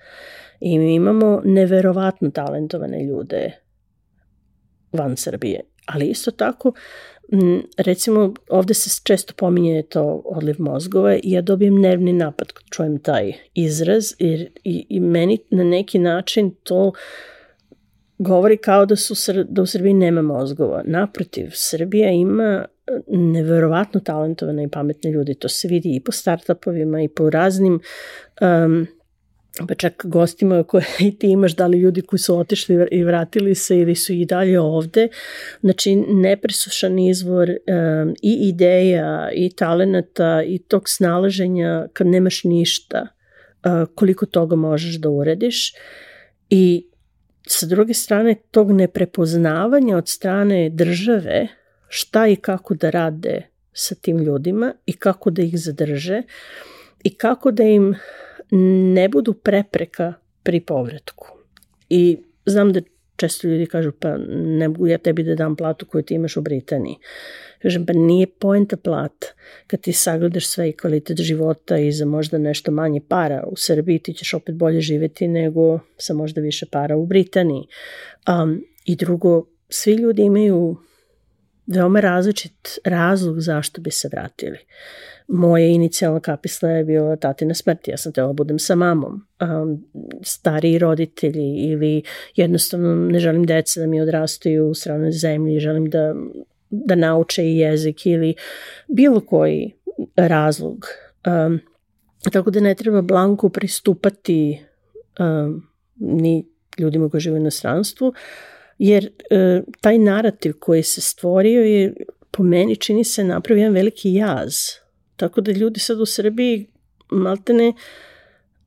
[0.68, 3.52] I mi imamo neverovatno talentovane ljude
[4.92, 5.62] van Srbije.
[5.86, 6.74] Ali isto tako
[7.78, 13.00] recimo ovde se često pominje to odliv mozgova i ja dobijem nervni napad kad čujem
[13.00, 16.92] taj izraz jer i, i meni na neki način to
[18.18, 20.84] govori kao da, su, da u Srbiji nema mozgova.
[20.86, 22.66] Naprotiv, Srbija ima
[23.08, 25.36] neverovatno talentovane i pametne ljudi.
[25.36, 27.80] To se vidi i po startupovima i po raznim
[28.42, 28.88] um,
[29.68, 33.56] pa čak gostima koje i ti imaš, da li ljudi koji su otišli i vratili
[33.56, 35.08] se ili su i dalje ovde.
[35.62, 43.08] Znači, nepresušan izvor um, i ideja i talenata i tog snalaženja kad nemaš ništa,
[43.66, 45.74] uh, koliko toga možeš da urediš.
[46.50, 46.88] I
[47.48, 51.48] sa druge strane, tog neprepoznavanja od strane države
[51.88, 53.42] šta i kako da rade
[53.74, 56.22] sa tim ljudima i kako da ih zadrže
[57.04, 57.96] i kako da im
[58.52, 60.14] ne budu prepreka
[60.44, 61.28] pri povratku.
[61.90, 62.82] I znam da
[63.16, 66.42] često ljudi kažu pa ne mogu ja tebi da dam platu koju ti imaš u
[66.42, 66.96] Britaniji.
[67.62, 69.28] Kažem pa nije poenta plata.
[69.68, 74.00] Kad ti sagledaš sve i kvalitet života i za možda nešto manje para u Srbiji
[74.00, 77.68] ti ćeš opet bolje živeti nego sa možda više para u Britaniji.
[78.44, 80.78] Um, I drugo, svi ljudi imaju
[81.68, 84.58] veoma različit razlog zašto bi se vratili.
[85.28, 89.28] Moja inicijalna kapisla je bila tatina smrti, ja sam tela da budem sa mamom.
[89.42, 89.86] Um,
[90.24, 92.04] stariji roditelji ili
[92.36, 96.16] jednostavno ne želim deca da mi odrastaju u stranoj zemlji, želim da,
[96.70, 98.36] da nauče i jezik ili
[98.88, 99.74] bilo koji
[100.16, 100.86] razlog.
[101.28, 101.60] Um,
[102.32, 104.62] tako da ne treba blanko pristupati
[105.20, 106.46] um, ni
[106.80, 108.14] ljudima koji žive na stranstvu,
[108.78, 111.94] jer e, taj narativ koji se stvorio je
[112.32, 114.56] po meni čini se napravio jedan veliki jaz.
[115.16, 116.68] Tako da ljudi sad u Srbiji
[117.12, 117.74] maltene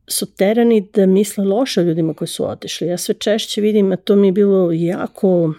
[0.07, 2.89] su terani da misle loše o ljudima koji su otišli.
[2.89, 5.55] Ja sve češće vidim, a to mi je bilo jako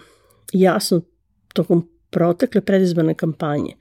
[0.52, 1.00] jasno
[1.54, 3.76] tokom protekle predizborne kampanje,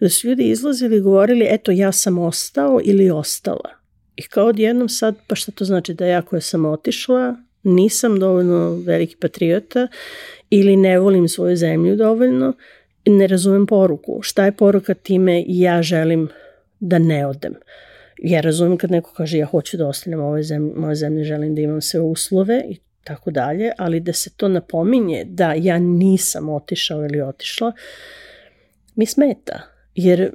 [0.00, 3.70] da su ljudi izlazili i govorili, eto ja sam ostao ili ostala.
[4.16, 7.36] I kao odjednom sad, pa šta to znači da ja koja sam otišla,
[7.66, 9.88] nisam dovoljno veliki patriota
[10.50, 12.52] ili ne volim svoju zemlju dovoljno,
[13.06, 14.18] ne razumem poruku.
[14.22, 16.28] Šta je poruka time ja želim
[16.80, 17.54] da ne odem?
[18.22, 21.60] Ja razumem kad neko kaže ja hoću da ostanem ovoj zemlji, moje zemlje želim da
[21.60, 27.04] imam sve uslove i tako dalje, ali da se to napominje da ja nisam otišao
[27.04, 27.72] ili otišla,
[28.94, 30.30] mi smeta jer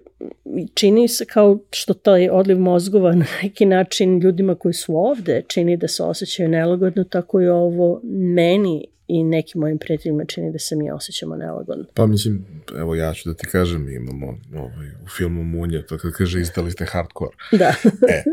[0.74, 5.78] čini se kao što taj odliv mozgova na neki način ljudima koji su ovde čini
[5.78, 10.76] da se osjećaju nelagodno, tako i ovo meni i nekim mojim prijateljima čini da se
[10.76, 11.86] mi osjećamo nelagodno.
[11.94, 12.46] Pa mislim,
[12.78, 16.72] evo ja ću da ti kažem, imamo ovaj, u filmu Munje, to kad kaže izdali
[16.72, 17.32] ste hardcore.
[17.52, 17.74] Da.
[18.16, 18.24] e,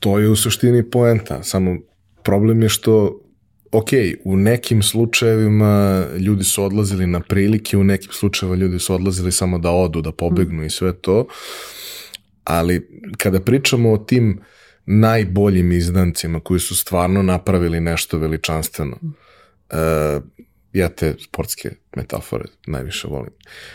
[0.00, 1.78] to je u suštini poenta, samo
[2.22, 3.20] problem je što
[3.72, 3.88] ok,
[4.24, 9.58] u nekim slučajevima ljudi su odlazili na prilike, u nekim slučajevima ljudi su odlazili samo
[9.58, 10.66] da odu, da pobegnu mm.
[10.66, 11.26] i sve to,
[12.44, 14.40] ali kada pričamo o tim
[14.86, 19.06] najboljim izdancima koji su stvarno napravili nešto veličanstveno, mm.
[19.06, 20.22] uh,
[20.72, 23.30] ja te sportske metafore najviše volim.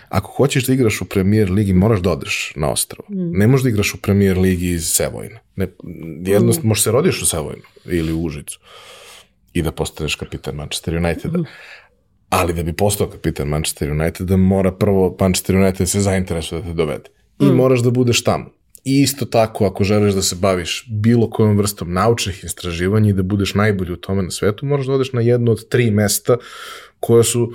[0.10, 3.08] Ako hoćeš da igraš u premier ligi, moraš da odeš na ostrovo.
[3.10, 3.38] Mm.
[3.38, 5.40] Ne možeš da igraš u premier ligi iz Sevojna.
[5.56, 5.68] Ne,
[6.26, 6.68] jednost, mm.
[6.68, 8.60] možeš se rodiš u Sevojnu ili u Užicu
[9.56, 11.40] i da postaneš kapitan Manchester Uniteda.
[12.30, 16.74] Ali da bi postao kapitan Manchester Uniteda, mora prvo Manchester United se zainteresuje da te
[16.74, 17.10] dovede.
[17.40, 17.56] I mm.
[17.56, 18.52] moraš da budeš tamo.
[18.84, 23.24] I isto tako, ako želiš da se baviš bilo kojom vrstom naučnih istraživanja i da
[23.24, 26.38] budeš najbolji u tome na svetu, moraš da odeš na jedno od tri mesta
[27.00, 27.52] koje su,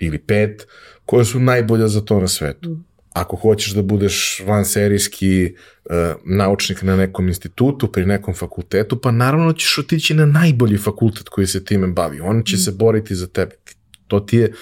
[0.00, 0.66] ili pet,
[1.06, 2.70] koje su najbolja za to na svetu.
[2.70, 5.54] Mm ako hoćeš da budeš vanserijski
[5.84, 5.92] uh,
[6.24, 11.46] naučnik na nekom institutu, pri nekom fakultetu, pa naravno ćeš otići na najbolji fakultet koji
[11.46, 12.20] se time bavi.
[12.20, 12.58] On će mm.
[12.58, 13.56] se boriti za tebe.
[14.06, 14.52] To ti je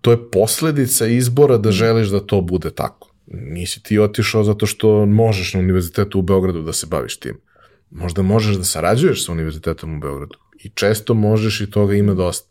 [0.00, 3.12] to je posledica izbora da želiš da to bude tako.
[3.26, 7.40] Nisi ti otišao zato što možeš na univerzitetu u Beogradu da se baviš tim.
[7.90, 10.38] Možda možeš da sarađuješ sa univerzitetom u Beogradu.
[10.64, 12.48] I često možeš i toga ima dosta.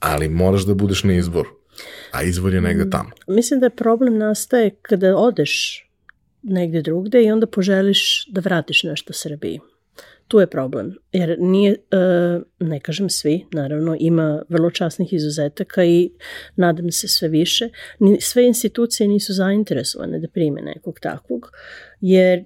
[0.00, 1.63] Ali moraš da budeš na izboru
[2.14, 3.10] a izvor je negde tamo.
[3.26, 5.84] Mislim da je problem nastaje kada odeš
[6.42, 9.60] negde drugde i onda poželiš da vratiš nešto Srbiji.
[10.28, 11.96] Tu je problem, jer nije, e,
[12.58, 16.10] ne kažem svi, naravno ima vrlo časnih izuzetaka i
[16.56, 17.68] nadam se sve više,
[18.20, 21.50] sve institucije nisu zainteresovane da prime nekog takvog,
[22.00, 22.44] jer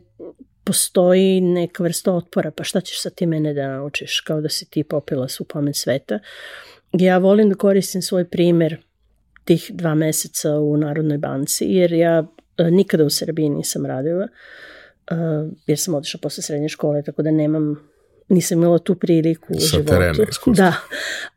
[0.65, 4.71] postoji neka vrsta otpora, pa šta ćeš sa ti mene da naučiš, kao da si
[4.71, 6.19] ti popila svu pamet sveta.
[6.93, 8.88] Ja volim da koristim svoj primer
[9.49, 12.27] tih dva meseca u Narodnoj banci, jer ja
[12.59, 14.29] e, nikada u Srbiji nisam radila,
[15.11, 15.15] e,
[15.67, 17.77] jer sam otišla posle srednje škole, tako da nemam
[18.29, 19.93] nisam imala tu priliku u Sa životu.
[19.93, 20.75] Terena, da,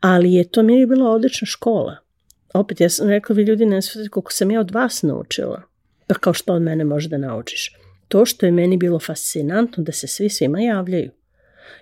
[0.00, 1.96] ali je to mi je bila odlična škola.
[2.54, 5.62] opet ja sam rekla, vi ljudi ne shvatite koliko sam ja od vas naučila.
[6.06, 7.76] Pa kao što od mene može da naučiš.
[8.08, 11.10] To što je meni bilo fascinantno da se svi svima javljaju.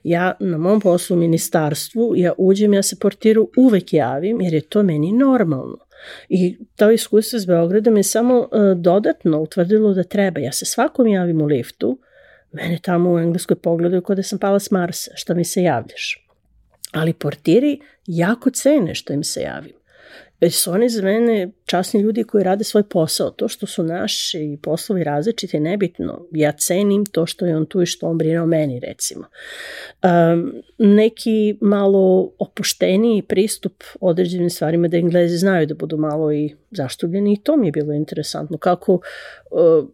[0.05, 4.61] Ja na mom poslu u ministarstvu, ja uđem, ja se portiru uvek javim jer je
[4.61, 5.90] to meni normalno.
[6.29, 10.41] I to iskustvo s Beogradom je samo uh, dodatno utvrdilo da treba.
[10.41, 11.99] Ja se svakom javim u liftu,
[12.53, 16.27] mene tamo u Engleskoj pogledaju kod da sam pala s Marsa, što mi se javljaš.
[16.93, 19.80] Ali portiri jako cene što im se javim.
[20.41, 23.31] Već su oni za mene časni ljudi koji rade svoj posao.
[23.31, 26.27] To što su naši poslovi različiti je nebitno.
[26.33, 29.25] Ja cenim to što je on tu i što on brine o meni, recimo.
[30.03, 37.33] Um, neki malo opušteniji pristup određenim stvarima da Englezi znaju da budu malo i zaštubljeni
[37.33, 38.59] i to mi je bilo interesantno.
[38.59, 39.89] Kako uh,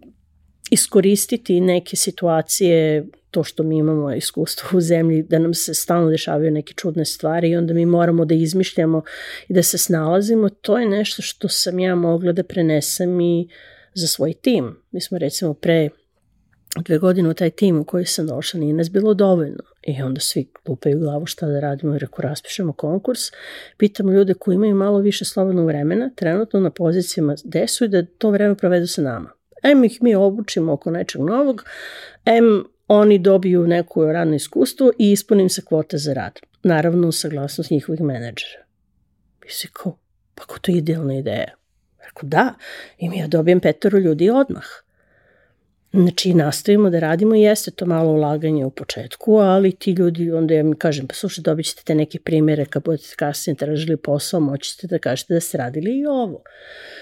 [0.70, 3.06] iskoristiti neke situacije
[3.36, 7.50] to što mi imamo iskustvo u zemlji, da nam se stalno dešavaju neke čudne stvari
[7.50, 9.02] i onda mi moramo da izmišljamo
[9.48, 13.48] i da se snalazimo, to je nešto što sam ja mogla da prenesem i
[13.94, 14.76] za svoj tim.
[14.90, 15.88] Mi smo recimo pre
[16.84, 20.20] dve godine u taj tim u koji sam došla nije nas bilo dovoljno i onda
[20.20, 23.20] svi lupaju glavu šta da radimo i reko raspišemo konkurs,
[23.76, 28.06] pitamo ljude koji imaju malo više slobodnog vremena, trenutno na pozicijama gde su i da
[28.18, 29.30] to vreme provedu sa nama.
[29.62, 31.64] Em ih mi obučimo oko nečeg novog,
[32.24, 36.40] em oni dobiju neku radno iskustvo i ispunim se kvota za rad.
[36.62, 38.64] Naravno, saglasnost njihovih menadžera.
[39.46, 39.98] I si kao,
[40.34, 41.54] pa ko to je idealna ideja?
[42.04, 42.54] Rekao, da,
[42.98, 44.85] i mi ja dobijem petoro ljudi odmah.
[45.92, 50.54] Znači, nastavimo da radimo i jeste to malo ulaganje u početku, ali ti ljudi, onda
[50.54, 54.40] ja mi kažem, pa slušaj, dobit ćete te neke primere kad budete kasnije tražili posao,
[54.40, 56.42] moći ćete da kažete da ste radili i ovo,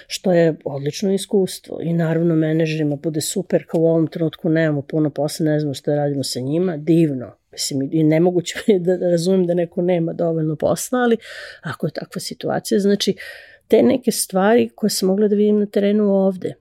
[0.07, 1.79] što je odlično iskustvo.
[1.83, 5.91] I naravno, menedžerima bude super, kao u ovom trenutku nemamo puno posla, ne znamo šta
[5.91, 7.37] da radimo sa njima, divno.
[7.53, 11.17] Mislim, i nemoguće da, da razumem da neko nema dovoljno posla, ali
[11.63, 13.17] ako je takva situacija, znači,
[13.69, 16.55] te neke stvari koje sam mogla da vidim na terenu ovde,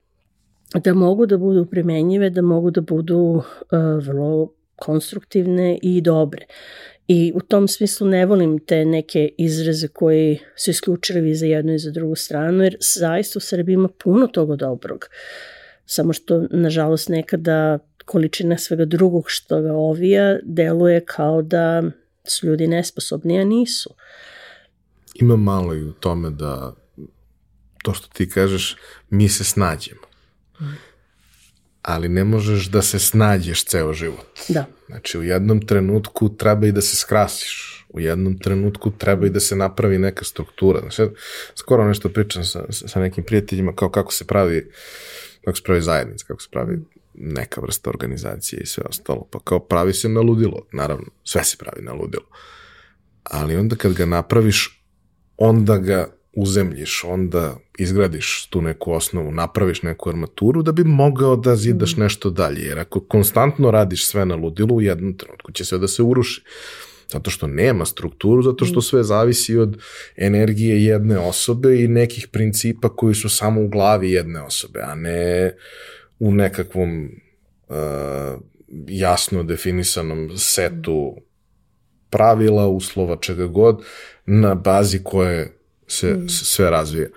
[0.79, 3.43] da mogu da budu primenjive, da mogu da budu uh,
[4.05, 6.45] vrlo konstruktivne i dobre.
[7.07, 11.79] I u tom smislu ne volim te neke izraze koji su isključili za jednu i
[11.79, 15.05] za drugu stranu, jer zaista u Srbiji ima puno toga dobrog.
[15.85, 21.83] Samo što, nažalost, nekada količina svega drugog što ga ovija deluje kao da
[22.23, 23.89] su ljudi nesposobni, a nisu.
[25.15, 26.73] Ima malo i u tome da
[27.83, 28.77] to što ti kažeš,
[29.09, 30.02] mi se snađemo
[31.81, 34.39] ali ne možeš da se snađeš ceo život.
[34.47, 34.65] Da.
[34.85, 37.85] Znači, u jednom trenutku treba i da se skrasiš.
[37.89, 40.79] U jednom trenutku treba i da se napravi neka struktura.
[40.79, 41.13] Znači,
[41.55, 44.71] skoro nešto pričam sa, sa nekim prijateljima kao kako se pravi
[45.45, 46.79] kako se pravi zajednica, kako se pravi
[47.13, 49.27] neka vrsta organizacije i sve ostalo.
[49.31, 52.25] Pa kao pravi se na ludilo, naravno, sve se pravi na ludilo.
[53.23, 54.85] Ali onda kad ga napraviš,
[55.37, 61.55] onda ga uzemljiš, onda izgradiš tu neku osnovu, napraviš neku armaturu da bi mogao da
[61.55, 61.99] zidaš mm.
[61.99, 62.61] nešto dalje.
[62.61, 66.43] Jer ako konstantno radiš sve na ludilu, u jednom trenutku će sve da se uruši.
[67.11, 68.81] Zato što nema strukturu, zato što mm.
[68.81, 69.77] sve zavisi od
[70.17, 75.55] energije jedne osobe i nekih principa koji su samo u glavi jedne osobe, a ne
[76.19, 77.09] u nekakvom
[77.69, 77.75] uh,
[78.87, 81.15] jasno definisanom setu
[82.09, 83.83] pravila, uslova, čega god,
[84.25, 86.29] na bazi koje se mm.
[86.29, 87.07] sve razvija.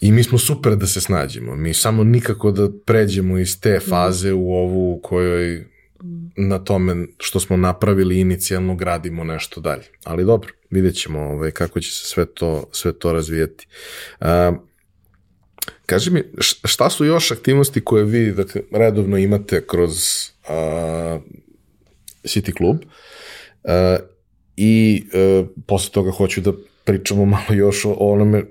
[0.00, 1.56] I mi smo super da se snađemo.
[1.56, 3.90] Mi samo nikako da pređemo iz te mm.
[3.90, 5.56] faze u ovu u kojoj
[6.02, 6.48] mm.
[6.48, 9.84] na tome što smo napravili inicijalno gradimo nešto dalje.
[10.04, 13.66] Ali dobro, vidjet ćemo ovaj, kako će se sve to, sve to razvijati.
[14.20, 14.26] Uh,
[15.86, 16.22] kaži mi,
[16.64, 19.92] šta su još aktivnosti koje vi dakle, redovno imate kroz
[20.48, 21.22] uh,
[22.24, 23.72] City Club uh,
[24.56, 26.52] i uh, posle toga hoću da
[26.84, 28.44] pričamo malo još o onome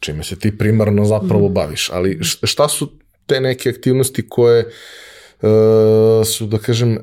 [0.00, 1.54] čime se ti primarno zapravo mm.
[1.54, 2.90] baviš, ali šta su
[3.26, 6.98] te neke aktivnosti koje uh, su, da kažem,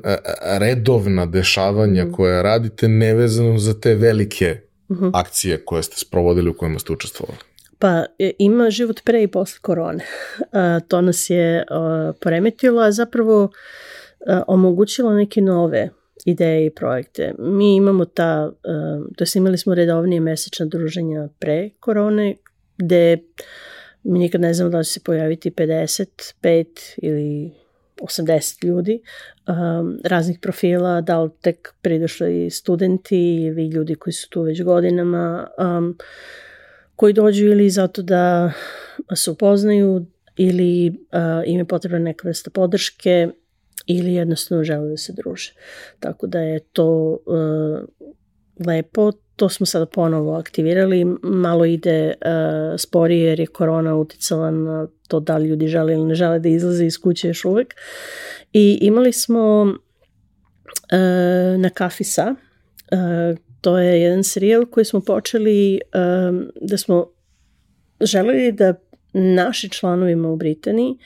[0.58, 2.12] redovna dešavanja mm.
[2.12, 4.60] koje radite nevezano za te velike
[4.92, 5.10] -hmm.
[5.14, 7.38] akcije koje ste sprovodili u kojima ste učestvovali?
[7.78, 10.04] Pa e, ima život pre i posle korone.
[10.38, 15.90] Uh, to nas je uh, poremetilo, a zapravo uh, omogućilo neke nove
[16.24, 17.34] ideje i projekte.
[17.38, 18.52] Mi imamo ta,
[19.16, 22.36] to jest imali smo redovnije mesečna druženja pre korone,
[22.78, 23.18] gde
[24.02, 26.66] mi nikad ne znamo da će se pojaviti 55
[27.02, 27.52] ili
[28.02, 29.02] 80 ljudi
[29.48, 35.48] um, raznih profila, da li tek pridošli studenti ili ljudi koji su tu već godinama,
[35.58, 35.98] um,
[36.96, 38.52] koji dođu ili zato da
[39.14, 40.94] se upoznaju ili uh,
[41.46, 43.28] im je potrebna neka vrsta podrške
[43.86, 45.52] ili jednostavno žele da se druže.
[46.00, 47.88] Tako da je to uh,
[48.66, 54.86] lepo, to smo sada ponovo aktivirali, malo ide uh, sporije jer je korona uticala na
[55.08, 57.74] to da li ljudi žele ili ne žele da izlaze iz kuće još uvek.
[58.52, 62.34] I imali smo uh, na Kafisa,
[62.92, 65.80] uh, to je jedan serijal koji smo počeli
[66.28, 67.10] um, da smo
[68.00, 68.74] želeli da
[69.12, 70.98] naši članovima u Britaniji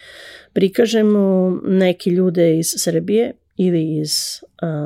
[0.53, 4.41] prikažemo neke ljude iz Srbije ili iz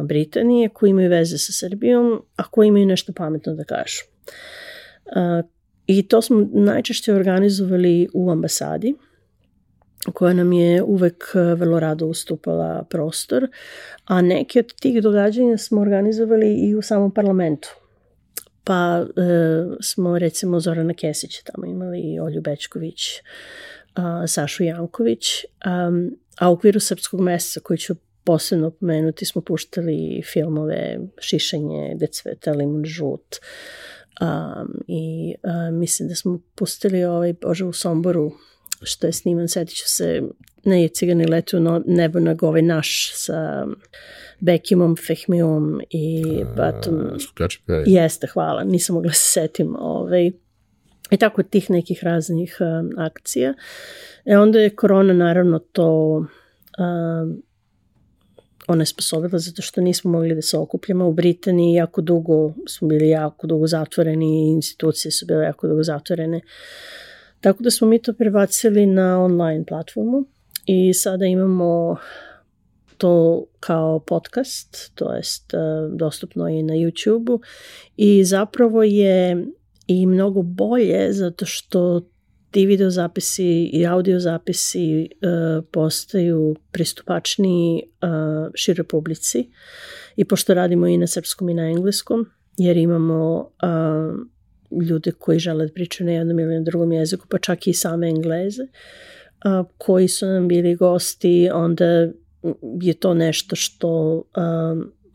[0.04, 4.02] Britanije koji imaju veze sa Srbijom, a koji imaju nešto pametno da kažu.
[5.06, 5.50] Uh,
[5.86, 8.94] I to smo najčešće organizovali u ambasadi,
[10.12, 13.48] koja nam je uvek vrlo rado ustupala prostor,
[14.04, 17.79] a neke od tih događanja smo organizovali i u samom parlamentu.
[18.70, 19.02] Pa e,
[19.80, 23.00] smo recimo Zorana Kesića tamo imali, Olju Bečković,
[23.94, 25.26] a, Sašu Janković,
[25.64, 25.90] a,
[26.38, 27.94] a u okviru Srpskog meseca koji ću
[28.24, 33.36] posebno pomenuti smo puštali filmove Šišanje, Decveta, Limun žut
[34.20, 38.32] um, i uh, mislim da smo pustili ovaj Bože u Somboru
[38.82, 40.22] što je sniman, setit ću se
[40.64, 43.66] ne je cigani letu no, nebo na ovaj naš sa
[44.40, 46.24] Bekimom, Fehmijom i
[46.56, 47.18] Batom.
[47.86, 50.30] Jeste, hvala, nisam mogla se setim ovaj,
[51.10, 53.54] i tako tih nekih raznih um, akcija.
[54.24, 56.16] E onda je korona naravno to
[56.78, 57.42] um,
[58.68, 61.08] onesposobila zato što nismo mogli da se okupljamo.
[61.08, 66.40] U Britaniji jako dugo smo bili jako dugo zatvoreni, institucije su bile jako dugo zatvorene.
[67.40, 70.24] Tako da smo mi to prebacili na online platformu
[70.66, 71.96] i sada imamo
[72.96, 77.40] to kao podcast, to jest uh, dostupno i na YouTube-u.
[77.96, 79.46] I zapravo je
[79.86, 82.00] i mnogo bolje zato što
[82.50, 89.50] ti video zapisi i audio zapisi uh, postaju pristupačniji uh, široj publici.
[90.16, 92.26] I pošto radimo i na srpskom i na engleskom,
[92.56, 94.26] jer imamo uh,
[94.88, 98.08] ljude koji žele da pričaju na jednom ili na drugom jeziku, pa čak i same
[98.08, 102.08] engleze, uh, koji su nam bili gosti, onda
[102.80, 104.24] je to nešto što uh,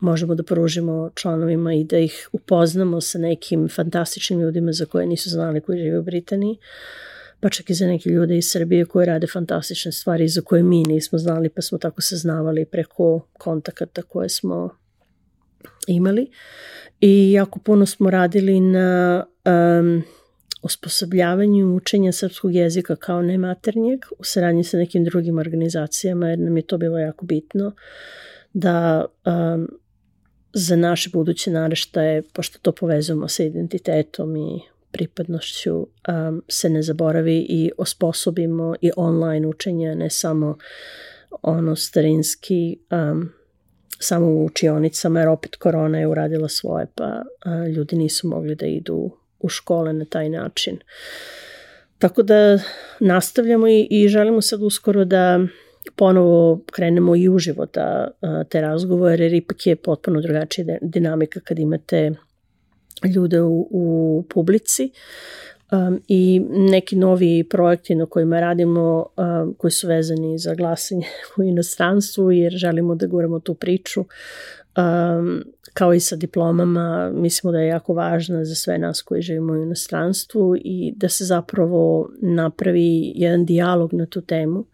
[0.00, 5.30] možemo da pružimo članovima i da ih upoznamo sa nekim fantastičnim ljudima za koje nisu
[5.30, 6.58] znali koji žive u Britaniji.
[7.40, 10.82] Pa čak i za neke ljude iz Srbije koji rade fantastične stvari za koje mi
[10.82, 14.70] nismo znali, pa smo tako saznavali preko kontakata koje smo
[15.86, 16.30] imali.
[17.00, 20.02] I jako puno smo radili na um,
[20.62, 26.62] osposobljavanju učenja srpskog jezika kao nematernjeg u saradnji sa nekim drugim organizacijama, jer nam je
[26.62, 27.72] to bilo jako bitno
[28.52, 29.68] da um,
[30.52, 34.60] za naše buduće naraštaje, pošto to povezujemo sa identitetom i
[34.90, 40.56] pripadnošću um, se ne zaboravi i osposobimo i online učenje, ne samo
[41.42, 43.32] ono starinski um,
[43.98, 48.66] samo u učionicama, jer opet korona je uradila svoje, pa uh, ljudi nisu mogli da
[48.66, 49.10] idu
[49.40, 50.78] u škole na taj način.
[51.98, 52.58] Tako da
[53.00, 55.40] nastavljamo i, i želimo sad uskoro da
[55.96, 61.58] ponovo krenemo i uživo da uh, te razgovore, jer ipak je potpuno drugačija dinamika kad
[61.58, 62.12] imate
[63.14, 64.90] ljude u, u publici
[65.72, 71.06] um, i neki novi projekti na kojima radimo um, koji su vezani za glasanje
[71.38, 75.44] u inostranstvu jer želimo da guramo tu priču um,
[75.74, 77.10] kao i sa diplomama.
[77.14, 81.24] Mislimo da je jako važna za sve nas koji živimo u inostranstvu i da se
[81.24, 84.64] zapravo napravi jedan dijalog na tu temu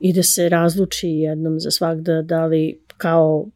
[0.00, 3.46] i da se razluči jednom za svakda da li kao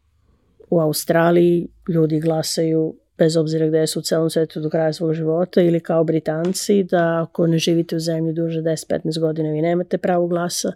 [0.71, 5.63] u Australiji ljudi glasaju bez obzira gde su u celom svetu do kraja svog života
[5.63, 10.27] ili kao Britanci da ako ne živite u zemlji duže 10-15 godina vi nemate pravo
[10.27, 10.73] glasa,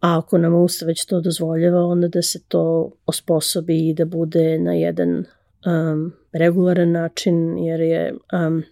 [0.00, 4.58] a ako nam Ustav već to dozvoljava, onda da se to osposobi i da bude
[4.58, 5.24] na jedan
[5.66, 8.62] um, regularan način, jer je um,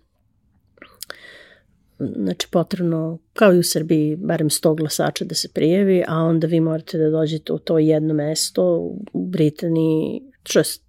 [1.98, 6.60] znači potrebno, kao i u Srbiji, barem 100 glasača da se prijavi, a onda vi
[6.60, 8.76] morate da dođete u to jedno mesto,
[9.12, 10.31] u Britaniji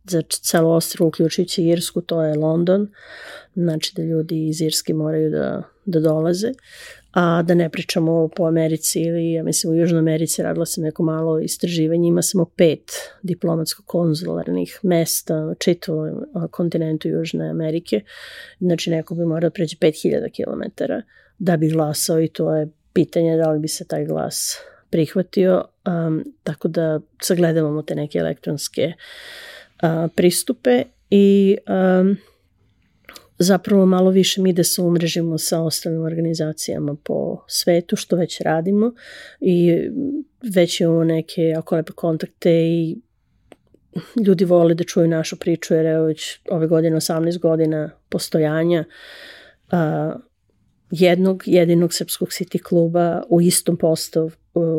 [0.04, 2.88] za celo ostro uključujući Irsku, to je London,
[3.56, 6.52] znači da ljudi iz Irske moraju da, da dolaze,
[7.12, 11.04] a da ne pričamo po Americi ili, ja mislim, u Južnoj Americi radila sam neko
[11.04, 12.92] malo istraživanje, ima samo pet
[13.24, 18.02] diplomatsko-konzularnih mesta čitavom kontinentu Južne Amerike,
[18.60, 20.84] znači neko bi morao preći 5000 km
[21.40, 24.58] da bi glasao i to je pitanje da li bi se taj glas
[24.94, 31.58] prihvatio, um, tako da sagledavamo te neke elektronske uh, pristupe i
[32.02, 32.18] um,
[33.40, 38.94] zapravo malo više mi da se umrežimo sa ostalim organizacijama po svetu, što već radimo
[39.40, 39.74] i
[40.56, 42.98] već imamo neke jako lepe kontakte i
[44.26, 48.86] ljudi vole da čuju našu priču, jer evo već ove godine 18 godina postojanja
[49.72, 50.22] uh,
[50.92, 54.32] jednog jedinog srpskog city kluba u istom postavu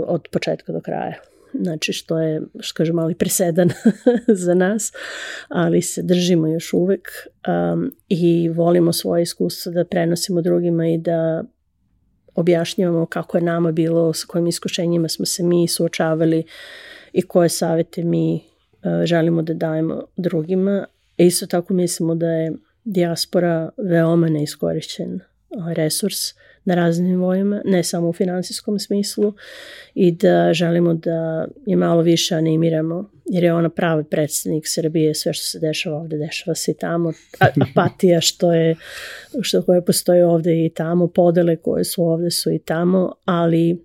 [0.06, 1.14] od početka do kraja.
[1.60, 3.70] Znači što je, što kažem, mali presedan
[4.44, 4.92] za nas,
[5.48, 7.08] ali se držimo još uvek
[7.72, 11.44] um, i volimo svoje iskustvo da prenosimo drugima i da
[12.34, 16.44] objašnjavamo kako je nama bilo, sa kojim iskušenjima smo se mi suočavali
[17.12, 20.86] i koje savete mi uh, želimo da dajemo drugima.
[21.18, 22.52] E isto tako mislimo da je
[22.84, 25.20] dijaspora veoma neiskorišćen
[25.74, 26.34] resurs
[26.64, 29.34] na raznim nivoima, ne samo u finansijskom smislu
[29.94, 35.32] i da želimo da je malo više animiramo jer je ona pravi predstavnik Srbije, sve
[35.32, 37.12] što se dešava ovde, dešava se i tamo,
[37.70, 38.76] apatija što je,
[39.40, 43.84] što koje postoji ovde i tamo, podele koje su ovde su i tamo, ali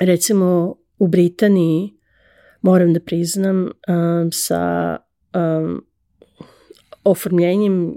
[0.00, 1.94] recimo u Britaniji
[2.62, 4.96] moram da priznam um, sa
[5.34, 5.84] um,
[7.04, 7.96] oformljenjem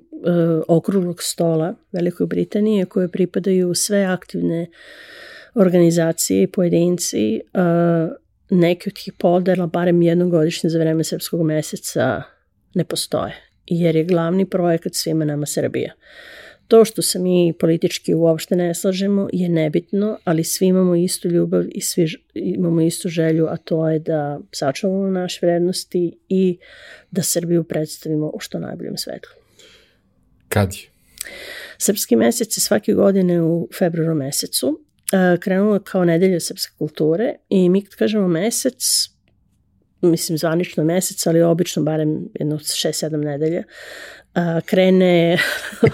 [0.68, 4.68] okruglog stola Velikoj Britanije koje pripadaju sve aktivne
[5.54, 8.12] organizacije i pojedinci, uh,
[8.50, 12.24] neke od tih podela, barem jednom godišnje za vreme srpskog meseca,
[12.74, 13.36] ne postoje,
[13.66, 15.94] jer je glavni projekat svima nama Srbija.
[16.68, 21.64] To što se mi politički uopšte ne slažemo je nebitno, ali svi imamo istu ljubav
[21.72, 26.58] i svi imamo istu želju, a to je da sačuvamo naše vrednosti i
[27.12, 29.41] da Srbiju predstavimo u što najboljem svetlu.
[30.54, 30.90] Kad je?
[31.78, 34.80] Srpski mesec je svake godine u februaru mesecu.
[35.40, 39.10] Krenulo kao nedelja srpske kulture i mi kad kažemo mesec,
[40.02, 43.64] mislim zvanično mesec, ali obično barem jedno 6-7 nedelja,
[44.66, 45.38] krene,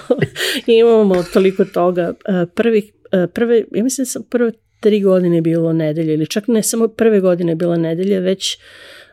[0.67, 2.13] imamo toliko toga.
[2.55, 2.91] Prvi,
[3.33, 7.19] prve, ja mislim da sam prve tri godine bilo nedelje, ili čak ne samo prve
[7.19, 8.57] godine bila nedelja, već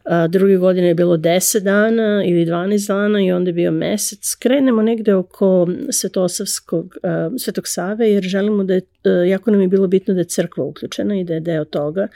[0.04, 4.34] a, druge godine je bilo 10 dana ili 12 dana i onda je bio mesec.
[4.34, 6.96] Krenemo negde oko Svetosavskog,
[7.38, 8.82] Svetog Save jer želimo da je,
[9.28, 12.08] jako nam je bilo bitno da je crkva uključena i da je deo toga.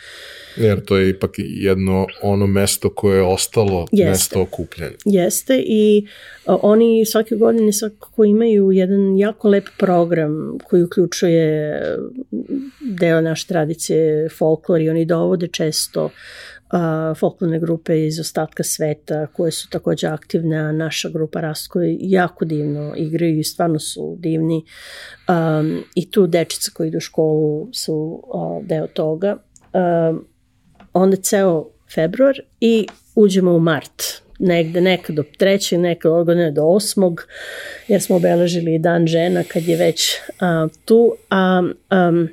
[0.56, 4.10] Jer to je ipak jedno ono mesto koje je ostalo Jeste.
[4.10, 4.96] mesto okupljanja.
[5.04, 6.06] Jeste i
[6.46, 11.80] oni svake godine svakako imaju jedan jako lep program koji uključuje
[12.80, 16.57] deo naše tradicije, folklor i oni dovode često a,
[17.16, 22.44] folklorne grupe iz ostatka sveta koje su takođe aktivne, a naša grupa Rast koji jako
[22.44, 24.64] divno igraju i stvarno su divni
[25.28, 29.36] um, i tu dečice koji idu u školu su uh, deo toga.
[29.72, 30.26] Um,
[30.92, 34.02] onda ceo februar i uđemo u mart
[34.38, 37.26] negde nekad do trećeg, nekad godine do osmog,
[37.88, 41.62] jer smo obeležili dan žena kad je već uh, tu, a
[42.08, 42.28] um,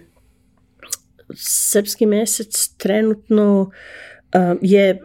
[1.35, 3.71] srpski mesec trenutno
[4.61, 5.01] je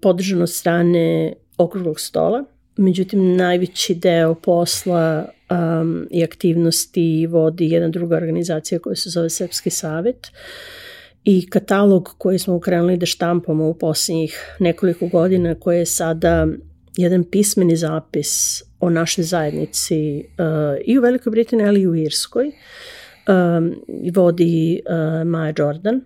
[0.00, 2.44] podržano strane okruglog stola,
[2.76, 9.70] međutim najveći deo posla um, i aktivnosti vodi jedna druga organizacija koja se zove Srpski
[9.70, 10.30] savet
[11.24, 16.46] i katalog koji smo ukrenuli da štampamo u posljednjih nekoliko godina koji je sada
[16.96, 22.52] jedan pismeni zapis o našoj zajednici uh, i u Velikoj Britaniji ali i u Irskoj.
[23.28, 23.74] Um,
[24.14, 26.00] vodi uh, Maja Jordan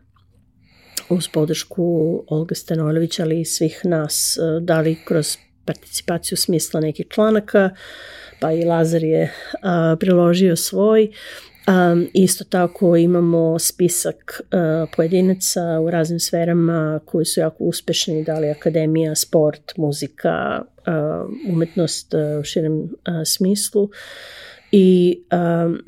[1.08, 7.06] uz podršku Olga Stanojlovića, ali i svih nas, e, da li kroz participaciju smisla nekih
[7.08, 7.70] članaka,
[8.40, 11.10] pa i Lazar je a, priložio svoj.
[11.68, 18.38] Um, isto tako imamo spisak uh, pojedinaca u raznim sferama koji su jako uspešni, da
[18.38, 22.88] li akademija, sport, muzika, uh, umetnost uh, u širem uh,
[23.24, 23.90] smislu.
[24.72, 25.18] I
[25.66, 25.82] um,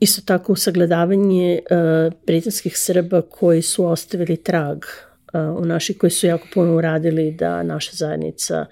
[0.00, 6.26] Isto tako sagledavanje uh, britanskih Srba koji su ostavili trag uh, u naši, koji su
[6.26, 8.66] jako puno uradili da naša zajednica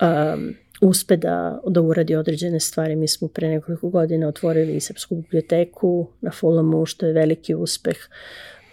[0.00, 2.96] um, uspe da, da uradi određene stvari.
[2.96, 7.96] Mi smo pre nekoliko godina otvorili Srpsku biblioteku na Fulamu, što je veliki uspeh.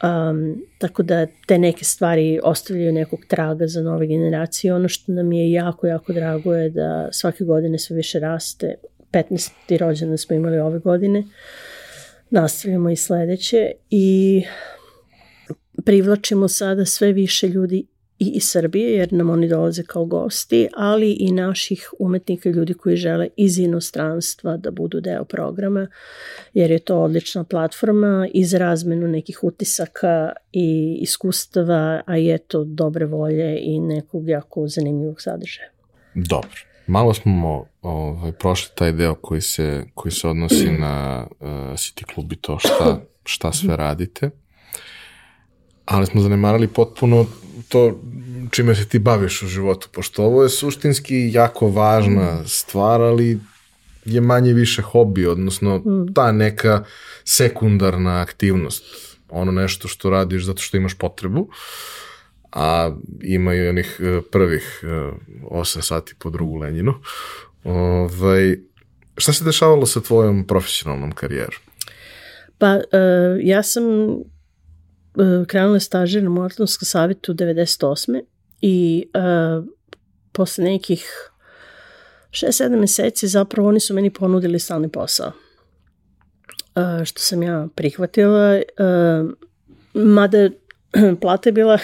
[0.03, 4.73] Um, tako da te neke stvari ostavljaju nekog traga za nove generacije.
[4.73, 8.75] Ono što nam je jako, jako drago je da svake godine sve više raste.
[9.11, 9.77] 15.
[9.77, 11.19] rođena smo imali ove godine.
[11.19, 11.25] Uh,
[12.29, 14.41] nastavljamo i sledeće i
[15.85, 17.85] privlačimo sada sve više ljudi
[18.19, 22.95] i iz Srbije, jer nam oni dolaze kao gosti, ali i naših umetnika, ljudi koji
[22.95, 25.87] žele iz inostranstva da budu deo programa,
[26.53, 32.63] jer je to odlična platforma i za razmenu nekih utisaka i iskustava, a i eto
[32.63, 35.69] dobre volje i nekog jako zanimljivog sadržaja.
[36.15, 36.68] Dobro.
[36.89, 42.33] Malo smo ovaj, prošli taj deo koji se, koji se odnosi na uh, City Club
[42.33, 44.29] i to šta, šta sve radite,
[45.85, 47.25] ali smo zanemarali potpuno
[47.67, 47.99] to
[48.51, 53.39] čime se ti baviš u životu, pošto ovo je suštinski jako važna stvar, ali
[54.05, 56.13] je manje više hobi, odnosno mm.
[56.13, 56.83] ta neka
[57.23, 58.83] sekundarna aktivnost,
[59.29, 61.49] ono nešto što radiš zato što imaš potrebu,
[62.51, 66.93] a ima i onih e, prvih 8 e, sati po drugu lenjinu.
[67.63, 68.57] Ovaj,
[69.17, 71.61] šta se dešavalo sa tvojom profesionalnom karijerom?
[72.57, 72.81] Pa, uh,
[73.41, 73.83] ja sam
[75.47, 78.21] krenula stažir na Mortonskom savjetu 98.
[78.61, 79.05] I
[80.31, 81.31] posle nekih
[82.31, 85.31] 6-7 meseci zapravo oni su meni ponudili stalni posao.
[87.05, 88.61] Što sam ja prihvatila,
[89.93, 90.49] mada
[91.21, 91.77] plata je bila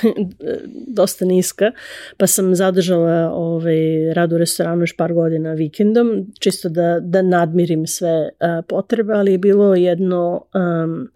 [0.97, 1.71] dosta niska,
[2.17, 7.87] pa sam zadržala ovaj, rad u restoranu još par godina vikendom, čisto da, da nadmirim
[7.87, 11.09] sve uh, potrebe, ali je bilo jedno um,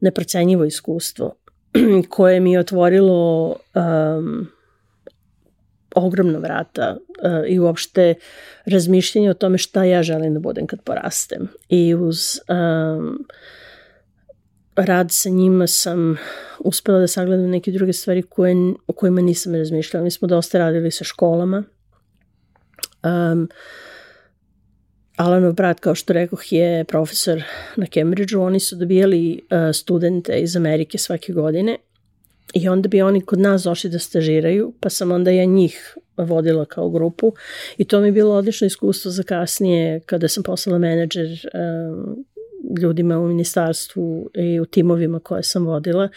[0.00, 1.34] neprocenjivo iskustvo
[2.08, 4.48] koje mi je otvorilo um,
[5.94, 8.14] ogromna vrata uh, i uopšte
[8.66, 11.48] razmišljanje o tome šta ja želim da budem kad porastem.
[11.68, 13.26] I uz um,
[14.76, 16.16] rad sa njima sam
[16.58, 18.54] uspela da sagledam neke druge stvari koje,
[18.86, 20.04] o kojima nisam razmišljala.
[20.04, 21.64] Mi smo dosta radili sa školama.
[23.04, 23.48] Um,
[25.16, 27.42] Alanov brat, kao što rekoh, je profesor
[27.76, 28.42] na Cambridgeu.
[28.42, 31.78] Oni su dobijali uh, studente iz Amerike svake godine
[32.54, 36.64] I onda bi oni kod nas došli da stažiraju, pa sam onda ja njih vodila
[36.64, 37.32] kao grupu
[37.76, 42.24] i to mi je bilo odlično iskustvo za kasnije kada sam postala menadžer um,
[42.80, 46.08] ljudima u ministarstvu i u timovima koje sam vodila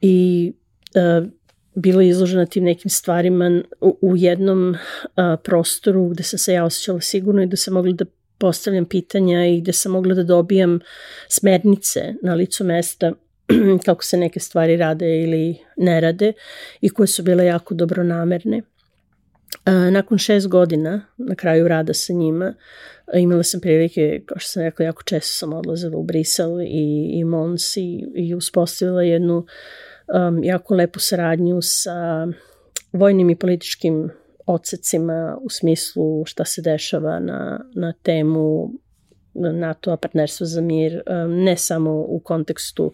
[0.00, 0.52] i
[0.94, 1.28] uh,
[1.74, 4.76] bila izložena tim nekim stvarima u, u jednom uh,
[5.44, 8.04] prostoru gde sam se ja osjećala sigurno i da sam mogla da
[8.38, 10.80] postavljam pitanja i gde sam mogla da dobijam
[11.28, 13.12] smernice na licu mesta
[13.86, 16.32] kako se neke stvari rade ili ne rade
[16.80, 18.62] i koje su bile jako dobronamerne.
[19.90, 22.54] Nakon šest godina, na kraju rada sa njima,
[23.14, 27.24] imala sam prilike, kao što sam rekla, jako često sam odlazila u Brisel i, i
[27.24, 32.26] Mons i, i uspostavila jednu um, jako lepu saradnju sa
[32.92, 34.10] vojnim i političkim
[34.46, 38.70] odsecima u smislu šta se dešava na, na temu
[39.34, 42.92] NATO-a, partnerstva za mir, ne samo u kontekstu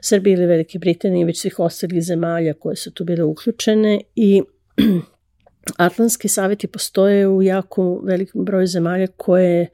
[0.00, 4.42] Srbije ili Velike Britanije, već svih ostalih zemalja koje su tu bile uključene i
[5.76, 9.68] Atlantski savjeti postoje u jako velikom broju zemalja koje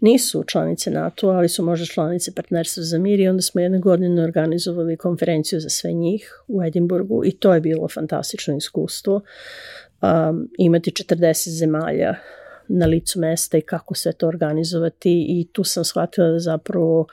[0.00, 4.24] nisu članice NATO, ali su možda članice partnerstva za mir i onda smo jedne godine
[4.24, 9.20] organizovali konferenciju za sve njih u Edinburgu i to je bilo fantastično iskustvo.
[10.02, 12.14] Um, imati 40 zemalja
[12.68, 17.06] na licu mesta i kako sve to organizovati i tu sam shvatila da zapravo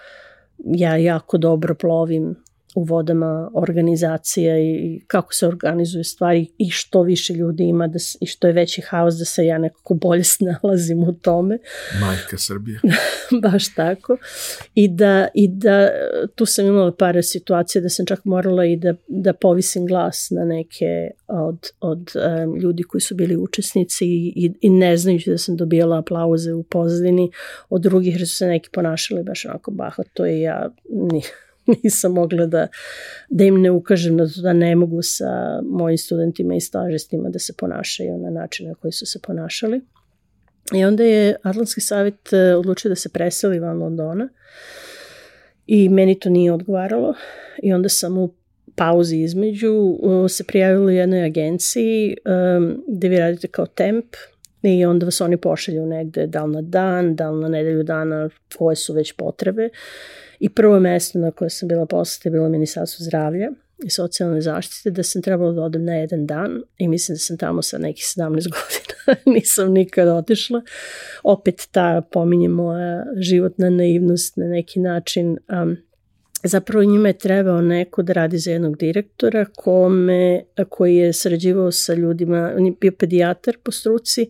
[0.65, 2.35] ja jako dobro plovim
[2.79, 8.25] u vodama organizacija i kako se organizuju stvari i što više ljudi ima da, i
[8.25, 11.57] što je veći haos da se ja nekako bolje snalazim u tome.
[12.01, 12.79] Majka Srbije.
[13.43, 14.17] Baš tako.
[14.75, 15.89] I da, I da
[16.35, 20.45] tu sam imala par situacija da sam čak morala i da, da povisim glas na
[20.45, 25.57] neke od, od um, ljudi koji su bili učesnici i, i ne znajući da sam
[25.57, 27.31] dobijala aplauze u pozadini
[27.69, 30.69] od drugih jer su se neki ponašali baš onako bahato i ja
[31.83, 32.67] nisam mogla da,
[33.29, 37.39] da im ne ukažem na to da ne mogu sa mojim studentima i stažistima da
[37.39, 39.81] se ponašaju na način na koji su se ponašali.
[40.73, 44.29] I onda je Atlantski savjet e, odlučio da se preseli van Londona
[45.67, 47.13] i meni to nije odgovaralo
[47.63, 48.33] i onda sam u
[48.75, 49.97] pauzi između
[50.29, 52.17] se prijavila jednoj agenciji
[52.57, 54.05] um, gde vi radite kao temp
[54.61, 58.29] i onda vas oni pošalju negde da li na dan, da li na nedelju dana
[58.57, 59.69] koje su već potrebe
[60.39, 63.49] I prvo mesto na koje sam bila poslata je bilo Ministarstvo zdravlja
[63.85, 67.37] i socijalne zaštite, da sam trebala da odem na jedan dan i mislim da sam
[67.37, 70.61] tamo sa nekih 17 godina, nisam nikad otišla.
[71.23, 75.77] Opet ta, pominje moja životna naivnost na neki način, um,
[76.43, 81.93] zapravo njima je trebao neko da radi za jednog direktora kome, koji je sarađivao sa
[81.93, 84.29] ljudima, on je bio pedijatar po struci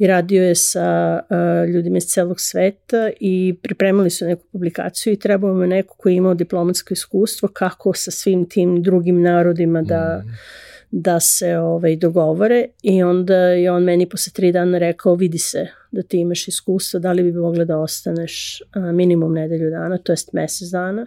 [0.00, 5.18] i radio je sa uh, ljudima iz celog sveta i pripremali su neku publikaciju i
[5.18, 10.22] trebao mu neko koji je imao diplomatsko iskustvo kako sa svim tim drugim narodima da
[10.24, 10.30] mm
[10.90, 15.66] da se ovaj, dogovore i onda je on meni posle tri dana rekao vidi se
[15.90, 20.12] da ti imaš iskustvo, da li bi mogla da ostaneš a, minimum nedelju dana, to
[20.12, 21.06] jest mesec dana.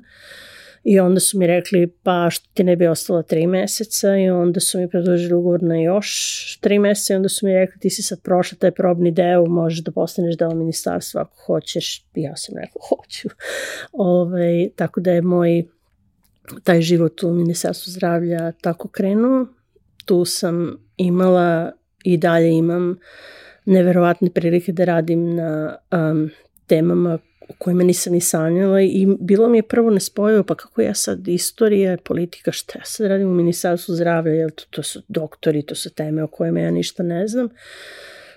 [0.84, 4.60] I onda su mi rekli, pa što ti ne bi ostala tri meseca i onda
[4.60, 8.01] su mi predložili ugovor na još tri meseca i onda su mi rekli, ti si
[8.01, 12.05] sad prošla taj probni deo, možeš da postaneš deo ministarstva ako hoćeš.
[12.15, 13.30] Ja sam rekla, hoću.
[13.91, 15.64] Ove, tako da je moj
[16.64, 19.47] taj život u Ministarstvu zdravlja tako krenuo
[20.05, 21.72] tu sam imala
[22.03, 22.99] i dalje imam
[23.65, 26.30] neverovatne prilike da radim na um,
[26.68, 27.18] temama
[27.49, 31.27] o kojima nisam ni sanjala i bilo mi je prvo nespojivo, pa kako ja sad
[31.27, 35.75] istorija, politika, šta ja sad radim u Ministarstvu zdravlja, jer to, to su doktori, to
[35.75, 37.49] su teme o kojima ja ništa ne znam.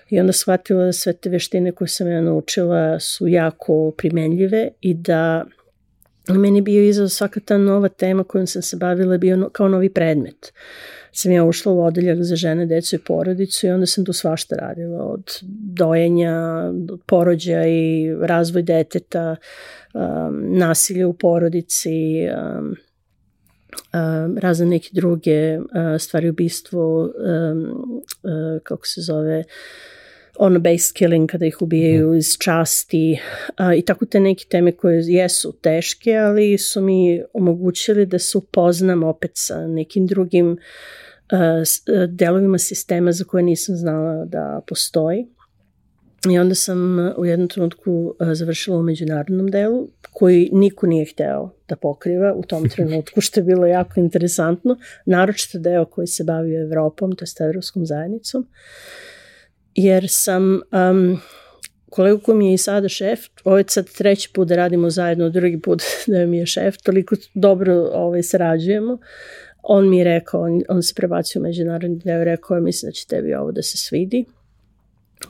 [0.09, 4.93] I onda shvatila da sve te veštine koje sam ja naučila su jako primenljive i
[4.93, 5.45] da
[6.29, 9.89] meni bio izazov svaka ta nova tema kojom sam se bavila bio no, kao novi
[9.89, 10.53] predmet.
[11.17, 14.55] Sam ja ušla u odeljak za žene, decu i porodicu i onda sam tu svašta
[14.55, 15.23] radila od
[15.73, 16.35] dojenja,
[16.89, 19.35] od porođaja i razvoj deteta,
[19.93, 22.27] um, nasilje u porodici,
[22.59, 22.75] um,
[23.93, 25.65] um, razne neke druge uh,
[25.99, 27.11] stvari ubistvo, um,
[28.23, 29.96] uh, kako se zove, uh,
[30.39, 32.17] on base killing kada ih ubijaju mhm.
[32.17, 33.19] iz časti
[33.55, 38.37] a, i tako te neke teme koje jesu teške, ali su mi omogućili da se
[38.37, 40.57] upoznam opet sa nekim drugim
[41.31, 41.63] a,
[42.09, 45.27] delovima sistema za koje nisam znala da postoji.
[46.31, 51.75] I onda sam u jednom trenutku završila u međunarodnom delu, koji niko nije hteo da
[51.75, 57.15] pokriva u tom trenutku, što je bilo jako interesantno, naročito deo koji se bavio Evropom,
[57.15, 58.41] to je Evropskom zajednicom.
[58.41, 58.47] Uh,
[59.77, 61.19] jer sam um,
[61.89, 65.29] kolegu koji mi je i sada šef, ovo je sad treći put da radimo zajedno,
[65.29, 68.97] drugi put da mi je šef, toliko dobro ovaj, sarađujemo,
[69.63, 72.93] on mi je rekao, on, on se prebacio u međunarodni deo, rekao je, mislim da
[72.93, 74.25] će tebi ovo da se svidi.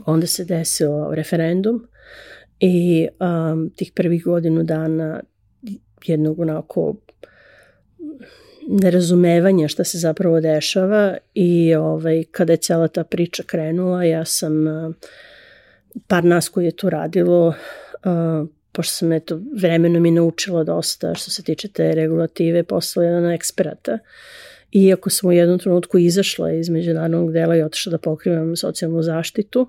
[0.06, 1.88] Onda se desio referendum
[2.60, 5.24] i um, tih prvih godinu dana
[6.06, 6.96] jednog onako
[8.68, 14.54] nerazumevanja šta se zapravo dešava i ovaj, kada je cela ta priča krenula, ja sam
[16.08, 17.54] par nas koji je tu radilo,
[18.72, 24.00] pošto sam eto vremenom i naučila dosta što se tiče te regulative, poslala jedan eksperata.
[24.72, 29.68] Iako sam u jednom trenutku izašla iz međunarodnog dela i otišla da pokrivam socijalnu zaštitu,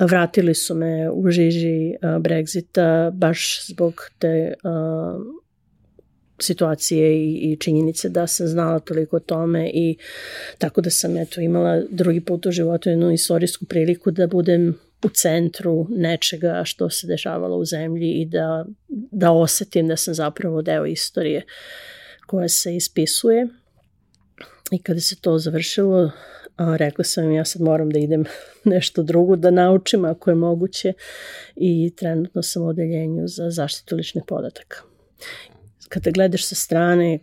[0.00, 4.54] vratili su me u žiži Brexita baš zbog te
[6.38, 9.96] situacije i, i činjenice da sam znala toliko o tome i
[10.58, 15.08] tako da sam eto imala drugi put u životu jednu istorijsku priliku da budem u
[15.08, 20.86] centru nečega što se dešavalo u zemlji i da, da osetim da sam zapravo deo
[20.86, 21.42] istorije
[22.26, 23.48] koja se ispisuje.
[24.70, 26.10] I kada se to završilo,
[26.56, 28.24] a, rekla sam ja sad moram da idem
[28.64, 30.92] nešto drugo da naučim ako je moguće
[31.56, 34.82] i trenutno sam u odeljenju za zaštitu ličnih podataka
[35.92, 37.18] kada gledaš sa strane,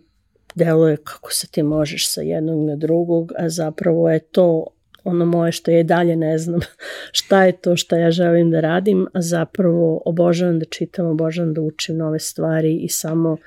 [0.56, 4.68] deluje kako se ti možeš sa jednog na drugog, a zapravo je to
[5.04, 6.60] ono moje što je dalje ne znam
[7.20, 11.62] šta je to što ja želim da radim, a zapravo obožavam da čitam, obožavam da
[11.62, 13.38] učim nove stvari i samo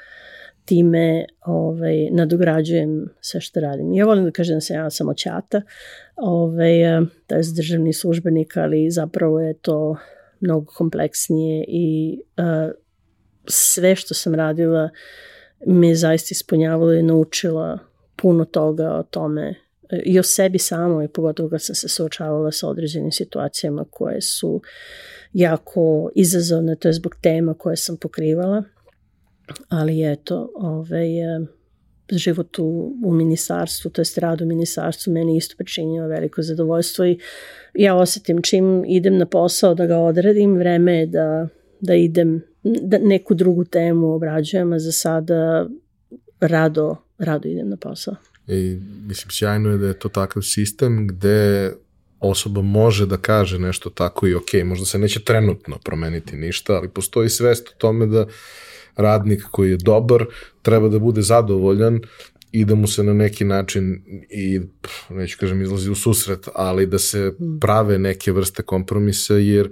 [0.64, 3.92] time ovaj, nadograđujem sve što radim.
[3.92, 5.62] Ja volim da kažem da sam ja samo ćata,
[6.16, 6.72] ovaj,
[7.26, 9.96] to je državni službenik, ali zapravo je to
[10.40, 12.81] mnogo kompleksnije i uh,
[13.48, 14.90] sve što sam radila
[15.66, 17.78] me zaista ispunjavalo i naučila
[18.16, 19.54] puno toga o tome
[20.04, 24.60] i o sebi samo i pogotovo kad sam se suočavala sa određenim situacijama koje su
[25.32, 28.62] jako izazovne, to je zbog tema koje sam pokrivala,
[29.68, 31.08] ali eto, ovaj,
[32.10, 37.18] život u, u ministarstvu, to jest rad u ministarstvu, meni isto pričinio veliko zadovoljstvo i
[37.74, 41.48] ja osetim čim idem na posao da ga odradim, vreme je da,
[41.82, 45.66] da idem da neku drugu temu obrađujem, a za sada
[46.40, 48.14] rado, rado idem na posao.
[48.46, 51.72] I, mislim, sjajno je da je to takav sistem gde
[52.20, 56.88] osoba može da kaže nešto tako i ok, možda se neće trenutno promeniti ništa, ali
[56.88, 58.26] postoji svest o tome da
[58.96, 60.24] radnik koji je dobar
[60.62, 62.00] treba da bude zadovoljan
[62.52, 64.60] i da mu se na neki način i
[65.10, 67.60] neću kažem izlazi u susret, ali da se hmm.
[67.60, 69.70] prave neke vrste kompromisa jer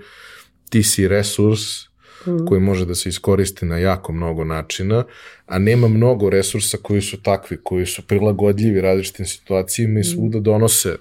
[0.68, 1.89] ti si resurs
[2.26, 2.46] mm.
[2.46, 5.04] koji može da se iskoristi na jako mnogo načina,
[5.46, 10.04] a nema mnogo resursa koji su takvi, koji su prilagodljivi različitim situacijama i mm.
[10.04, 10.96] svuda donose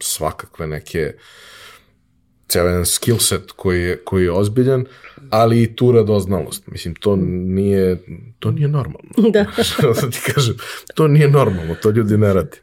[0.00, 1.12] svakakve neke
[2.48, 4.84] ceo jedan skill set koji je, koji je ozbiljan,
[5.30, 6.66] ali i tu radoznalost.
[6.66, 7.98] Mislim, to nije,
[8.38, 9.10] to nije normalno.
[9.32, 9.46] Da.
[10.02, 10.54] da ti kažem,
[10.94, 12.58] to nije normalno, to ljudi ne radi.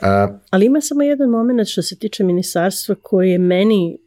[0.00, 3.98] A, ali ima samo jedan moment što se tiče ministarstva koji je meni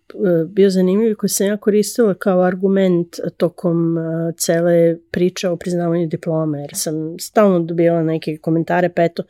[0.48, 3.08] bio zanimljiv i koji sam ja koristila kao argument
[3.38, 4.02] tokom e,
[4.38, 9.24] cele priče o priznavanju diploma, jer sam stalno dobila neke komentare, pa eto,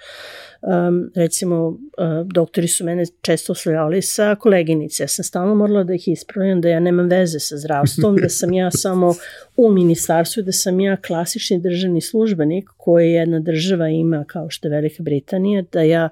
[0.61, 1.77] um, recimo, uh,
[2.25, 6.69] doktori su mene često oslovljavali sa koleginice, ja sam stalno morala da ih ispravljam, da
[6.69, 9.13] ja nemam veze sa zdravstvom, da sam ja samo
[9.55, 14.71] u ministarstvu, da sam ja klasični državni službenik koji jedna država ima kao što je
[14.71, 16.09] Velika Britanija, da ja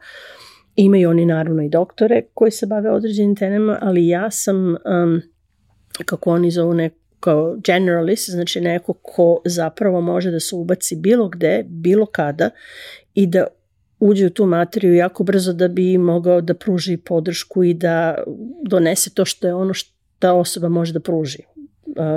[0.76, 5.22] imaju oni naravno i doktore koji se bave određenim temama, ali ja sam, um,
[6.06, 6.96] kako oni zovu neko
[7.26, 12.50] kao generalist, znači neko ko zapravo može da se ubaci bilo gde, bilo kada
[13.14, 13.48] i da
[14.00, 18.24] uđe u tu materiju jako brzo da bi mogao da pruži podršku i da
[18.70, 21.44] donese to što je ono što ta osoba može da pruži.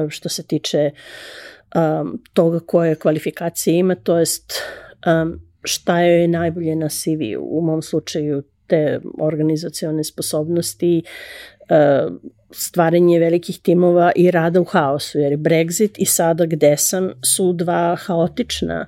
[0.09, 4.53] Što se tiče um, toga koje kvalifikacije ima, to jest
[5.07, 7.59] um, šta je najbolje na CV-u.
[7.59, 11.03] U mom slučaju te organizacione sposobnosti,
[11.71, 12.15] uh,
[12.51, 17.97] stvaranje velikih timova i rada u haosu, jer Brexit i sada gde sam su dva
[17.97, 18.87] haotična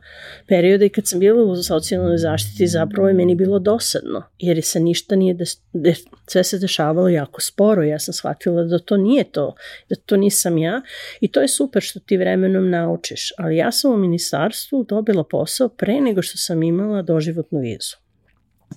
[0.49, 4.81] perioda i kad sam bila u socijalnoj zaštiti zapravo je meni bilo dosadno, jer se
[4.81, 5.95] ništa nije, des, de,
[6.27, 9.55] sve se dešavalo jako sporo, ja sam shvatila da to nije to,
[9.89, 10.83] da to nisam ja
[11.21, 15.69] i to je super što ti vremenom naučiš, ali ja sam u ministarstvu dobila posao
[15.69, 18.10] pre nego što sam imala doživotnu vizu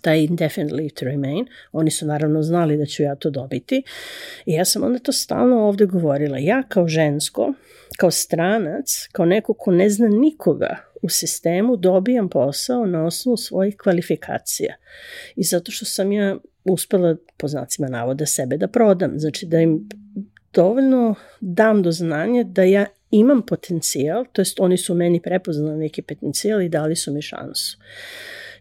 [0.02, 1.46] taj indefinite leave to remain.
[1.72, 3.84] Oni su naravno znali da ću ja to dobiti.
[4.46, 6.38] I ja sam onda to stalno ovde govorila.
[6.38, 7.54] Ja kao žensko,
[7.98, 13.76] kao stranac, kao neko ko ne zna nikoga u sistemu, dobijam posao na osnovu svojih
[13.84, 14.76] kvalifikacija.
[15.36, 19.12] I zato što sam ja uspela, po znacima navoda, sebe da prodam.
[19.16, 19.90] Znači da im
[20.54, 26.02] dovoljno dam do znanja da ja imam potencijal, to jest oni su meni prepoznali neki
[26.02, 27.78] potencijal i dali su mi šansu.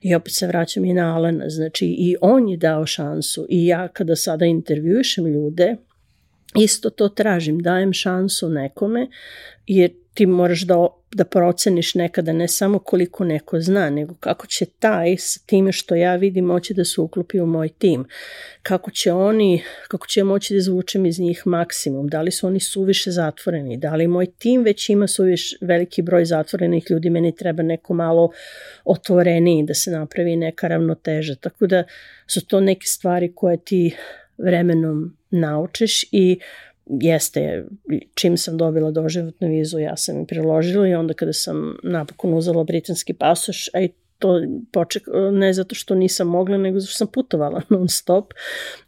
[0.03, 3.47] I opet se vraćam i na Alena, znači i on je dao šansu.
[3.49, 5.77] I ja kada sada intervjušem ljude,
[6.59, 9.09] isto to tražim, dajem šansu nekome,
[9.67, 14.65] jer ti moraš da, da proceniš nekada ne samo koliko neko zna, nego kako će
[14.67, 18.05] taj sa time što ja vidim moći da se uklopi u moj tim.
[18.63, 22.61] Kako će oni, kako će moći da izvučem iz njih maksimum, da li su oni
[22.61, 27.63] suviše zatvoreni, da li moj tim već ima suviše veliki broj zatvorenih ljudi, meni treba
[27.63, 28.31] neko malo
[28.85, 31.35] otvoreniji da se napravi neka ravnoteža.
[31.35, 31.85] Tako da
[32.27, 33.97] su to neke stvari koje ti
[34.39, 36.39] vremenom naučiš i
[37.01, 37.65] jeste,
[38.15, 42.65] čim sam dobila doživotnu vizu, ja sam i priložila i onda kada sam napokon uzela
[42.65, 43.89] britanski pasoš, a i
[44.19, 44.43] to
[44.73, 45.03] poček,
[45.33, 48.33] ne zato što nisam mogla, nego zato što sam putovala non stop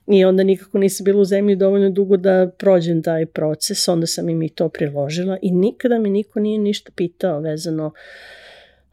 [0.07, 4.29] i onda nikako nisam bila u zemlji dovoljno dugo da prođem taj proces, onda sam
[4.29, 7.93] im i to priložila i nikada mi niko nije ništa pitao vezano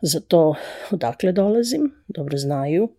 [0.01, 0.55] za to
[0.91, 2.89] odakle dolazim, dobro znaju.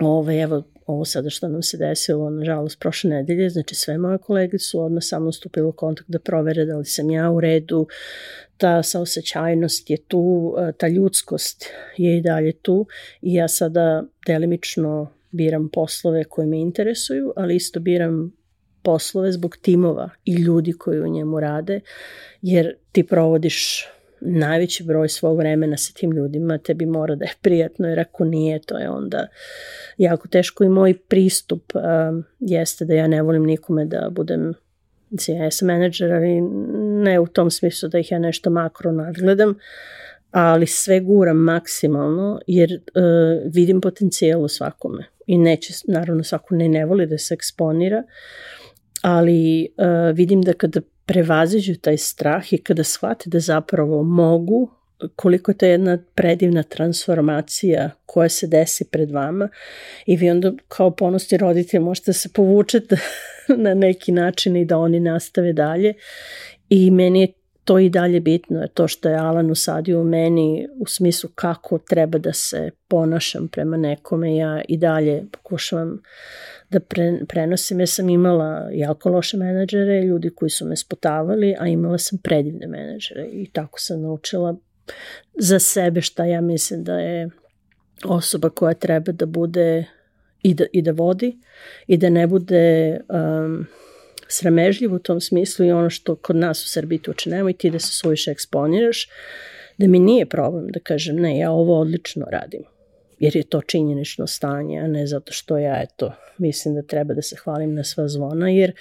[0.00, 4.58] Ove, evo, ovo sada što nam se desilo, nažalost, prošle nedelje, znači sve moje kolege
[4.58, 7.86] su odmah sa mnom stupili u kontakt da provere da li sam ja u redu,
[8.56, 11.64] ta saosećajnost je tu, e, ta ljudskost
[11.96, 12.86] je i dalje tu
[13.22, 18.32] i ja sada delimično biram poslove koje me interesuju, ali isto biram
[18.82, 21.80] poslove zbog timova i ljudi koji u njemu rade,
[22.42, 23.88] jer ti provodiš
[24.20, 28.58] najveći broj svog vremena sa tim ljudima, tebi mora da je prijatno, jer ako nije,
[28.58, 29.26] to je onda
[29.98, 30.64] jako teško.
[30.64, 34.54] I moj pristup um, jeste da ja ne volim nikome da budem
[35.50, 36.40] sam menadžer, ali
[37.02, 39.54] ne u tom smislu da ih ja nešto makro nadgledam,
[40.30, 45.04] ali sve guram maksimalno jer uh, vidim potencijal u svakome.
[45.26, 48.02] I neće, naravno svako ne, ne voli da se eksponira,
[49.02, 54.70] ali uh, vidim da kada prevaziđu taj strah i kada shvate da zapravo mogu,
[55.16, 59.48] koliko je to jedna predivna transformacija koja se desi pred vama
[60.06, 62.96] i vi onda kao ponosti roditelj možete se povučete
[63.66, 65.94] na neki način i da oni nastave dalje.
[66.68, 67.32] I meni je
[67.64, 71.78] to i dalje bitno, je to što je Alan usadio u meni u smislu kako
[71.78, 76.02] treba da se ponašam prema nekome, ja i dalje pokušavam
[76.70, 81.68] da pre, prenosim, jer sam imala jako loše menadžere, ljudi koji su me spotavali, a
[81.68, 84.56] imala sam predivne menadžere i tako sam naučila
[85.34, 87.30] za sebe šta ja mislim da je
[88.04, 89.84] osoba koja treba da bude
[90.42, 91.38] i da, i da vodi
[91.86, 93.66] i da ne bude um,
[94.28, 97.78] sramežljiv u tom smislu i ono što kod nas u Srbiji tuče nemoj ti da
[97.78, 99.08] se suviše eksponiraš,
[99.78, 102.62] da mi nije problem da kažem ne, ja ovo odlično radim
[103.18, 107.22] jer je to činjenično stanje, a ne zato što ja eto, mislim da treba da
[107.22, 108.72] se hvalim na sva zvona, jer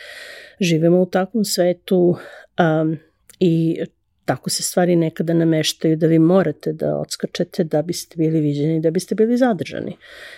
[0.59, 2.17] živimo u takvom svetu
[2.59, 2.97] um,
[3.39, 3.79] i
[4.25, 8.91] tako se stvari nekada nameštaju da vi morate da odskačete da biste bili viđeni, da
[8.91, 9.97] biste bili zadržani.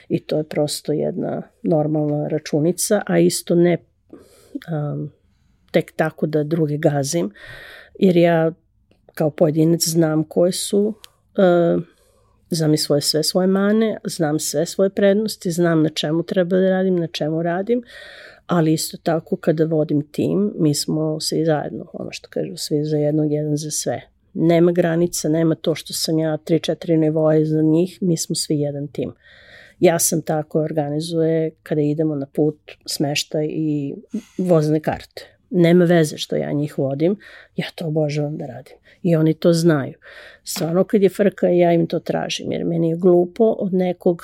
[0.10, 3.78] I to je prosto jedna normalna računica, a isto ne
[4.14, 5.12] um,
[5.72, 7.32] tek tako da druge gazim,
[8.00, 8.52] jer ja
[9.14, 11.84] kao pojedinac znam koje su uh,
[12.50, 16.70] znam i svoje, sve svoje mane, znam sve svoje prednosti, znam na čemu treba da
[16.70, 17.84] radim, na čemu radim,
[18.48, 22.98] ali isto tako kada vodim tim, mi smo svi zajedno, ono što kažu, svi za
[22.98, 24.02] jednog, jedan za sve.
[24.34, 28.88] Nema granica, nema to što sam ja 3-4 nivoje za njih, mi smo svi jedan
[28.88, 29.14] tim.
[29.80, 33.96] Ja sam ta koja organizuje kada idemo na put smeštaj i
[34.38, 35.39] vozne karte.
[35.50, 37.16] Nema veze što ja njih vodim,
[37.56, 38.76] ja to obožavam da radim.
[39.04, 39.94] I oni to znaju.
[40.44, 44.22] Stvarno kad je frka, ja im to tražim, jer meni je glupo od nekog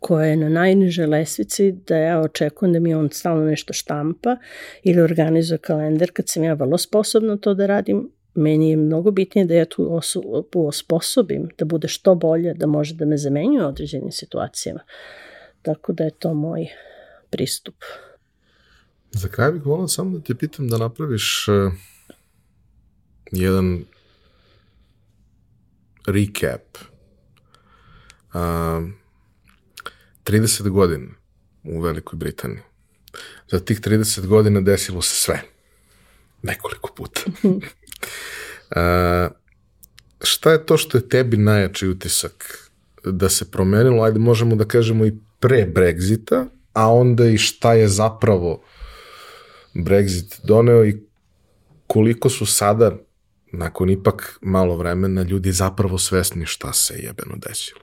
[0.00, 4.36] koja je na najnižoj lesvici da ja očekujem da mi on stalno nešto štampa
[4.82, 9.44] ili organizuje kalendar kad sam ja vrlo sposobna to da radim meni je mnogo bitnije
[9.44, 13.68] da ja tu osobu osposobim da bude što bolje, da može da me zamenjuje u
[13.68, 14.80] određenim situacijama.
[15.62, 16.66] Tako da je to moj
[17.30, 17.74] pristup.
[19.16, 21.72] Za kraj bih volao samo da te pitam da napraviš uh,
[23.32, 23.84] jedan
[26.06, 26.78] recap.
[28.34, 28.40] Uh,
[30.24, 31.06] 30 godina
[31.64, 32.62] u Velikoj Britaniji.
[33.50, 35.42] Za tih 30 godina desilo se sve.
[36.42, 37.20] Nekoliko puta.
[37.44, 37.52] uh,
[40.30, 42.68] šta je to što je tebi najjači utisak
[43.04, 47.88] da se promenilo, ajde možemo da kažemo i pre Brexita, a onda i šta je
[47.88, 48.62] zapravo
[49.74, 50.94] Brexit doneo i
[51.86, 52.92] koliko su sada,
[53.52, 57.80] nakon ipak malo vremena, ljudi zapravo svesni šta se jebeno desilo?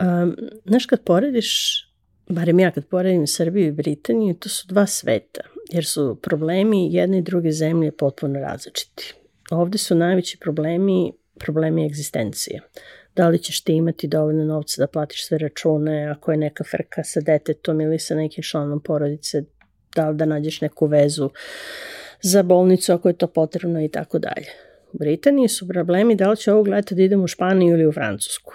[0.00, 1.82] Um, znaš, kad porediš,
[2.28, 5.40] barem ja kad poredim Srbiju i Britaniju, to su dva sveta,
[5.70, 9.14] jer su problemi jedne i druge zemlje potpuno različiti.
[9.50, 12.60] Ovde su najveći problemi problemi egzistencije.
[13.16, 17.04] Da li ćeš ti imati dovoljno novca da platiš sve račune, ako je neka frka
[17.04, 19.42] sa detetom ili sa nekim članom porodice,
[19.98, 21.30] da li da nađeš neku vezu
[22.20, 24.48] za bolnicu ako je to potrebno i tako dalje.
[24.92, 27.92] U Britaniji su problemi da li će ovog leta da idemo u Španiju ili u
[27.92, 28.54] Francusku.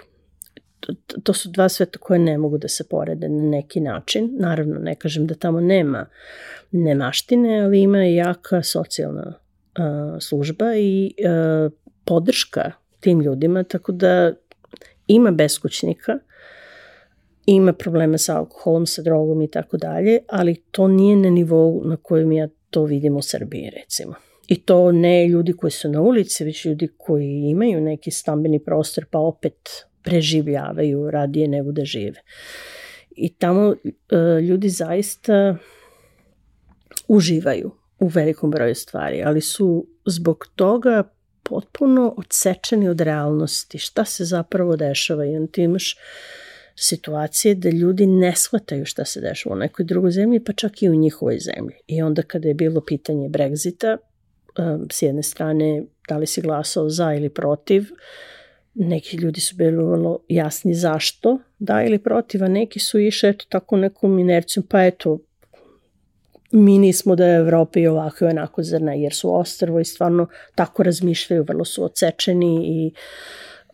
[0.80, 0.92] To,
[1.22, 4.30] to su dva sveta koje ne mogu da se porede na neki način.
[4.38, 6.06] Naravno, ne kažem da tamo nema
[6.70, 11.72] nemaštine, ali ima jaka socijalna uh, služba i uh,
[12.04, 14.32] podrška tim ljudima, tako da
[15.06, 16.18] ima beskućnika,
[17.46, 21.96] ima problema sa alkoholom, sa drogom i tako dalje, ali to nije na nivou na
[21.96, 24.14] kojem ja to vidim u Srbiji, recimo.
[24.48, 29.04] I to ne ljudi koji su na ulici, već ljudi koji imaju neki stambeni prostor,
[29.10, 32.20] pa opet preživljavaju radije nego da žive.
[33.16, 33.76] I tamo uh,
[34.42, 35.56] ljudi zaista
[37.08, 41.02] uživaju u velikom broju stvari, ali su zbog toga
[41.42, 45.96] potpuno odsečeni od realnosti, šta se zapravo dešava i on ti imaš
[46.76, 50.88] situacije da ljudi ne shvataju šta se dešava u nekoj drugoj zemlji, pa čak i
[50.88, 51.74] u njihovoj zemlji.
[51.86, 53.96] I onda kada je bilo pitanje Brexita,
[54.58, 57.84] um, s jedne strane da li si glasao za ili protiv,
[58.74, 63.44] neki ljudi su bili vrlo jasni zašto da ili protiv, a neki su išli eto
[63.48, 65.18] tako nekom inercijom, pa eto
[66.52, 70.26] mi nismo da je Evropa i ovako i onako zrna, jer su ostrvo i stvarno
[70.54, 72.92] tako razmišljaju, vrlo su ocečeni i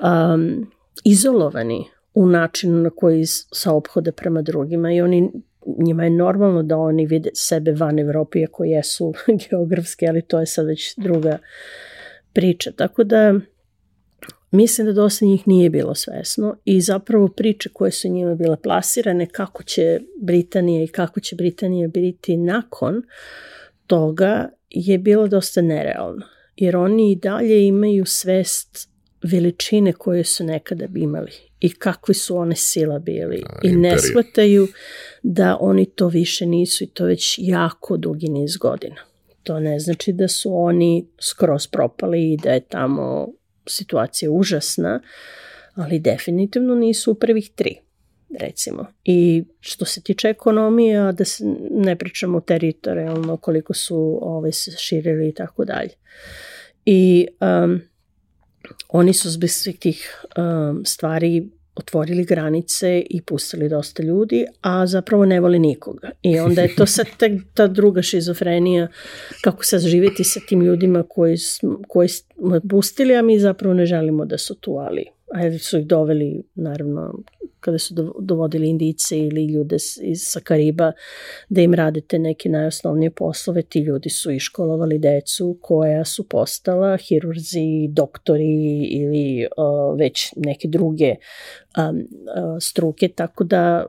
[0.07, 0.73] um,
[1.05, 5.31] izolovani u načinu na koji se obhode prema drugima i oni
[5.79, 9.13] njima je normalno da oni vide sebe van Evrope, iako jesu
[9.51, 11.39] geografski, ali to je sad već druga
[12.33, 12.73] priča.
[12.77, 13.41] Tako da
[14.53, 19.27] Mislim da dosta njih nije bilo svesno i zapravo priče koje su njima bile plasirane
[19.27, 23.03] kako će Britanija i kako će Britanija biti nakon
[23.87, 26.27] toga je bilo dosta nerealno.
[26.57, 28.89] Jer oni i dalje imaju svest
[29.23, 33.43] veličine koje su nekada imali i kakvi su one sila bili.
[33.47, 34.69] A, I ne shvataju
[35.23, 38.97] da oni to više nisu i to već jako dugi niz godina.
[39.43, 43.29] To ne znači da su oni skroz propali i da je tamo
[43.67, 45.03] situacija užasna,
[45.75, 47.81] ali definitivno nisu u prvih tri
[48.39, 48.87] recimo.
[49.05, 54.71] I što se tiče ekonomije, da se ne pričamo teritorijalno koliko su ove ovaj, se
[54.79, 55.91] širili i tako dalje.
[56.85, 57.27] I
[57.65, 57.81] um,
[58.89, 65.25] oni su zbog svih tih um, stvari otvorili granice i pustili dosta ljudi, a zapravo
[65.25, 66.11] ne vole nikoga.
[66.23, 68.89] I onda je to sad ta, ta druga šizofrenija,
[69.43, 71.37] kako sad živeti sa tim ljudima koji,
[71.89, 75.87] koji smo pustili, a mi zapravo ne želimo da su tu, ali a su ih
[75.87, 77.19] doveli, naravno,
[77.61, 80.93] kada su dovodili indice ili ljude iz, sa Kariba
[81.49, 87.89] da im radite neke najosnovnije poslove, ti ljudi su iškolovali decu koja su postala hirurzi,
[87.89, 91.15] doktori ili uh, već neke druge
[91.79, 93.87] um, uh, struke, tako da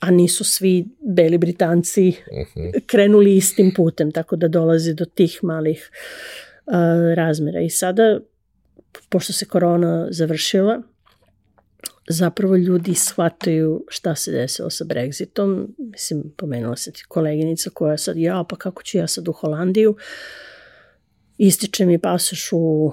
[0.00, 2.68] a nisu svi beli Britanci mhm.
[2.90, 5.90] krenuli istim putem, tako da dolazi do tih malih
[6.66, 6.74] uh,
[7.14, 7.60] razmera.
[7.60, 8.20] I sada
[9.08, 10.82] pošto se korona završila,
[12.08, 15.66] zapravo ljudi shvataju šta se desilo sa Brexitom.
[15.78, 19.96] Mislim, pomenula se ti koleginica koja sad, ja, pa kako ću ja sad u Holandiju?
[21.38, 22.92] Ističe mi pasoš u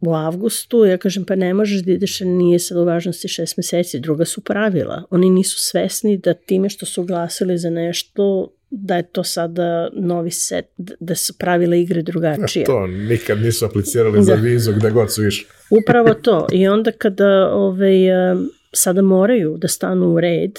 [0.00, 4.00] u avgustu, ja kažem pa ne možeš da ideš, nije sad u važnosti šest meseci,
[4.00, 5.02] druga su pravila.
[5.10, 10.30] Oni nisu svesni da time što su glasili za nešto, da je to sada novi
[10.30, 10.66] set,
[11.00, 12.64] da su pravila igre drugačije.
[12.64, 14.22] To nikad nisu aplicirali da.
[14.22, 15.46] za vizu gde god su išli.
[15.70, 16.46] Upravo to.
[16.52, 17.96] I onda kada ovaj,
[18.72, 20.58] sada moraju da stanu u red,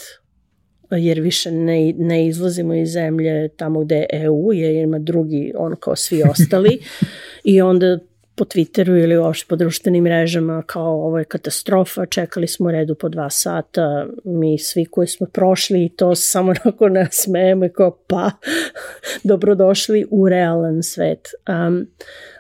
[0.92, 5.76] jer više ne, ne izlazimo iz zemlje tamo gde je EU, jer ima drugi, on
[5.80, 6.80] kao svi ostali,
[7.44, 8.00] i onda
[8.38, 13.10] po Twitteru ili uopšte po društvenim mrežama kao ovo je katastrofa, čekali smo redu po
[13.10, 17.98] dva sata, mi svi koji smo prošli i to samo nakon nas smejemo i kao
[18.08, 18.32] pa,
[19.30, 21.28] dobrodošli u realan svet.
[21.50, 21.88] Um,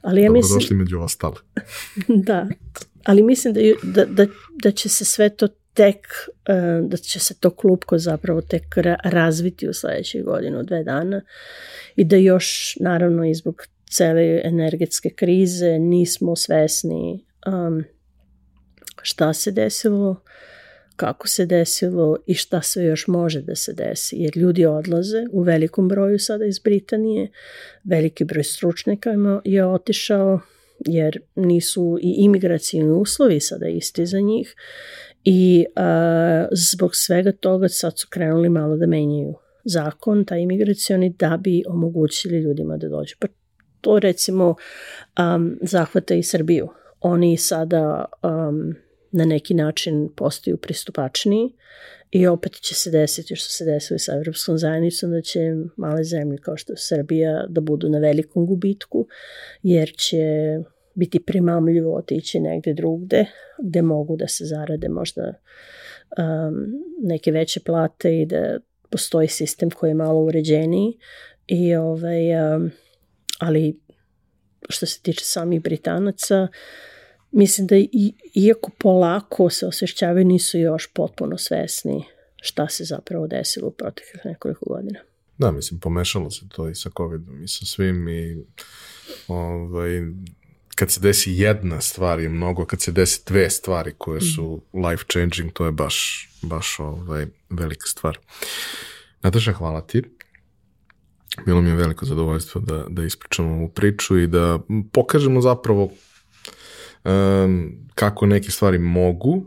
[0.01, 1.35] ali ja dobrodošli mislim, među ostale.
[2.27, 2.47] da,
[3.03, 4.25] ali mislim da, da, da,
[4.63, 6.07] da će se sve to tek,
[6.83, 8.63] da će se to klupko zapravo tek
[9.03, 11.21] razviti u sledećih godinu, dve dana
[11.95, 13.61] i da još naravno i zbog
[13.91, 17.83] cele energetske krize, nismo svesni um,
[19.01, 20.21] šta se desilo,
[20.95, 24.15] kako se desilo i šta sve još može da se desi.
[24.15, 27.31] Jer ljudi odlaze u velikom broju sada iz Britanije,
[27.83, 29.09] veliki broj stručnjaka
[29.43, 30.39] je otišao
[30.85, 34.55] jer nisu i imigracijni uslovi sada isti za njih
[35.23, 39.33] i a, zbog svega toga sad su krenuli malo da menjaju
[39.63, 43.15] zakon, taj imigracioni, da bi omogućili ljudima da dođu.
[43.19, 43.27] Pa
[43.87, 44.55] to recimo
[45.19, 46.69] um, zahvata i Srbiju.
[47.01, 48.75] Oni sada um,
[49.11, 51.53] na neki način postaju pristupačniji
[52.11, 55.39] i opet će se desiti što se desilo sa Evropskom zajednicom da će
[55.77, 59.07] male zemlje kao što je Srbija da budu na velikom gubitku
[59.63, 60.57] jer će
[60.93, 63.25] biti primamljivo otići negde drugde
[63.63, 65.33] gde mogu da se zarade možda
[66.17, 68.59] um, neke veće plate i da
[68.89, 70.97] postoji sistem koji je malo uređeniji
[71.47, 72.71] i ovaj, um,
[73.37, 73.79] ali
[74.69, 76.47] što se tiče samih Britanaca,
[77.31, 82.03] mislim da i, iako polako se osvešćavaju, nisu još potpuno svesni
[82.41, 84.99] šta se zapravo desilo u proteklih nekoliko godina.
[85.37, 88.45] Da, mislim, pomešalo se to i sa COVID-om i sa svim i
[89.27, 90.01] ovaj,
[90.75, 95.03] kad se desi jedna stvar je mnogo, kad se desi dve stvari koje su life
[95.11, 98.19] changing, to je baš, baš ovaj, velika stvar.
[99.21, 100.03] Nataša, hvala ti.
[101.45, 104.59] Bilo mi je veliko zadovoljstvo da, da ispričamo ovu priču i da
[104.91, 105.89] pokažemo zapravo
[107.05, 109.45] um, kako neke stvari mogu,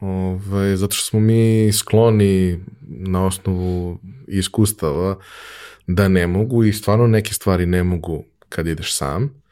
[0.00, 5.18] ovaj, zato što smo mi skloni na osnovu iskustava
[5.86, 9.45] da ne mogu i stvarno neke stvari ne mogu kad ideš sam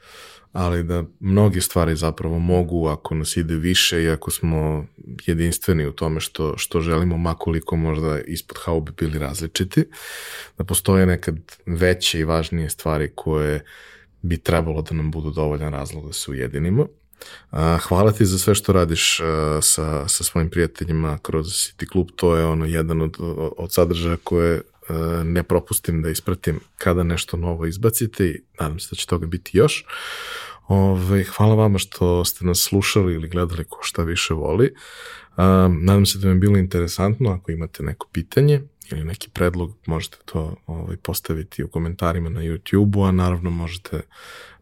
[0.55, 4.87] ali da mnogi stvari zapravo mogu ako nas ide više i ako smo
[5.27, 9.85] jedinstveni u tome što, što želimo, makoliko možda ispod haube bili različiti,
[10.59, 13.65] da postoje nekad veće i važnije stvari koje
[14.23, 16.87] bi trebalo da nam budu dovoljan razlog da se ujedinimo.
[17.89, 19.21] Hvala ti za sve što radiš
[19.63, 23.17] sa, sa svojim prijateljima kroz City Club, to je ono jedan od,
[23.57, 24.61] od sadržaja koje
[25.25, 29.59] ne propustim da ispratim kada nešto novo izbacite i nadam se da će toga biti
[29.59, 29.85] još.
[30.69, 34.75] Ove, hvala vama što ste nas slušali ili gledali ko šta više voli.
[35.37, 37.31] Um, nadam se da vam je bilo interesantno.
[37.31, 43.05] Ako imate neko pitanje ili neki predlog, možete to ovaj, postaviti u komentarima na YouTube-u,
[43.05, 44.01] a naravno možete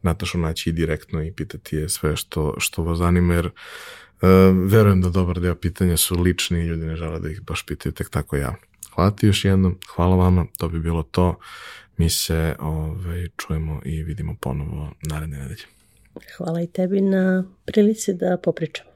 [0.02, 3.52] Natašu naći i direktno i pitati je sve što, što vas zanima, jer uh,
[4.67, 7.92] verujem da dobar deo pitanja su lični i ljudi ne žele da ih baš pitaju
[7.92, 8.72] tek tako javno.
[8.95, 11.39] Hvala ti još jednom, hvala vama, to bi bilo to.
[11.97, 15.65] Mi se ovaj, čujemo i vidimo ponovo naredne nedelje.
[16.37, 18.92] Hvala i tebi na prilici da popričamo.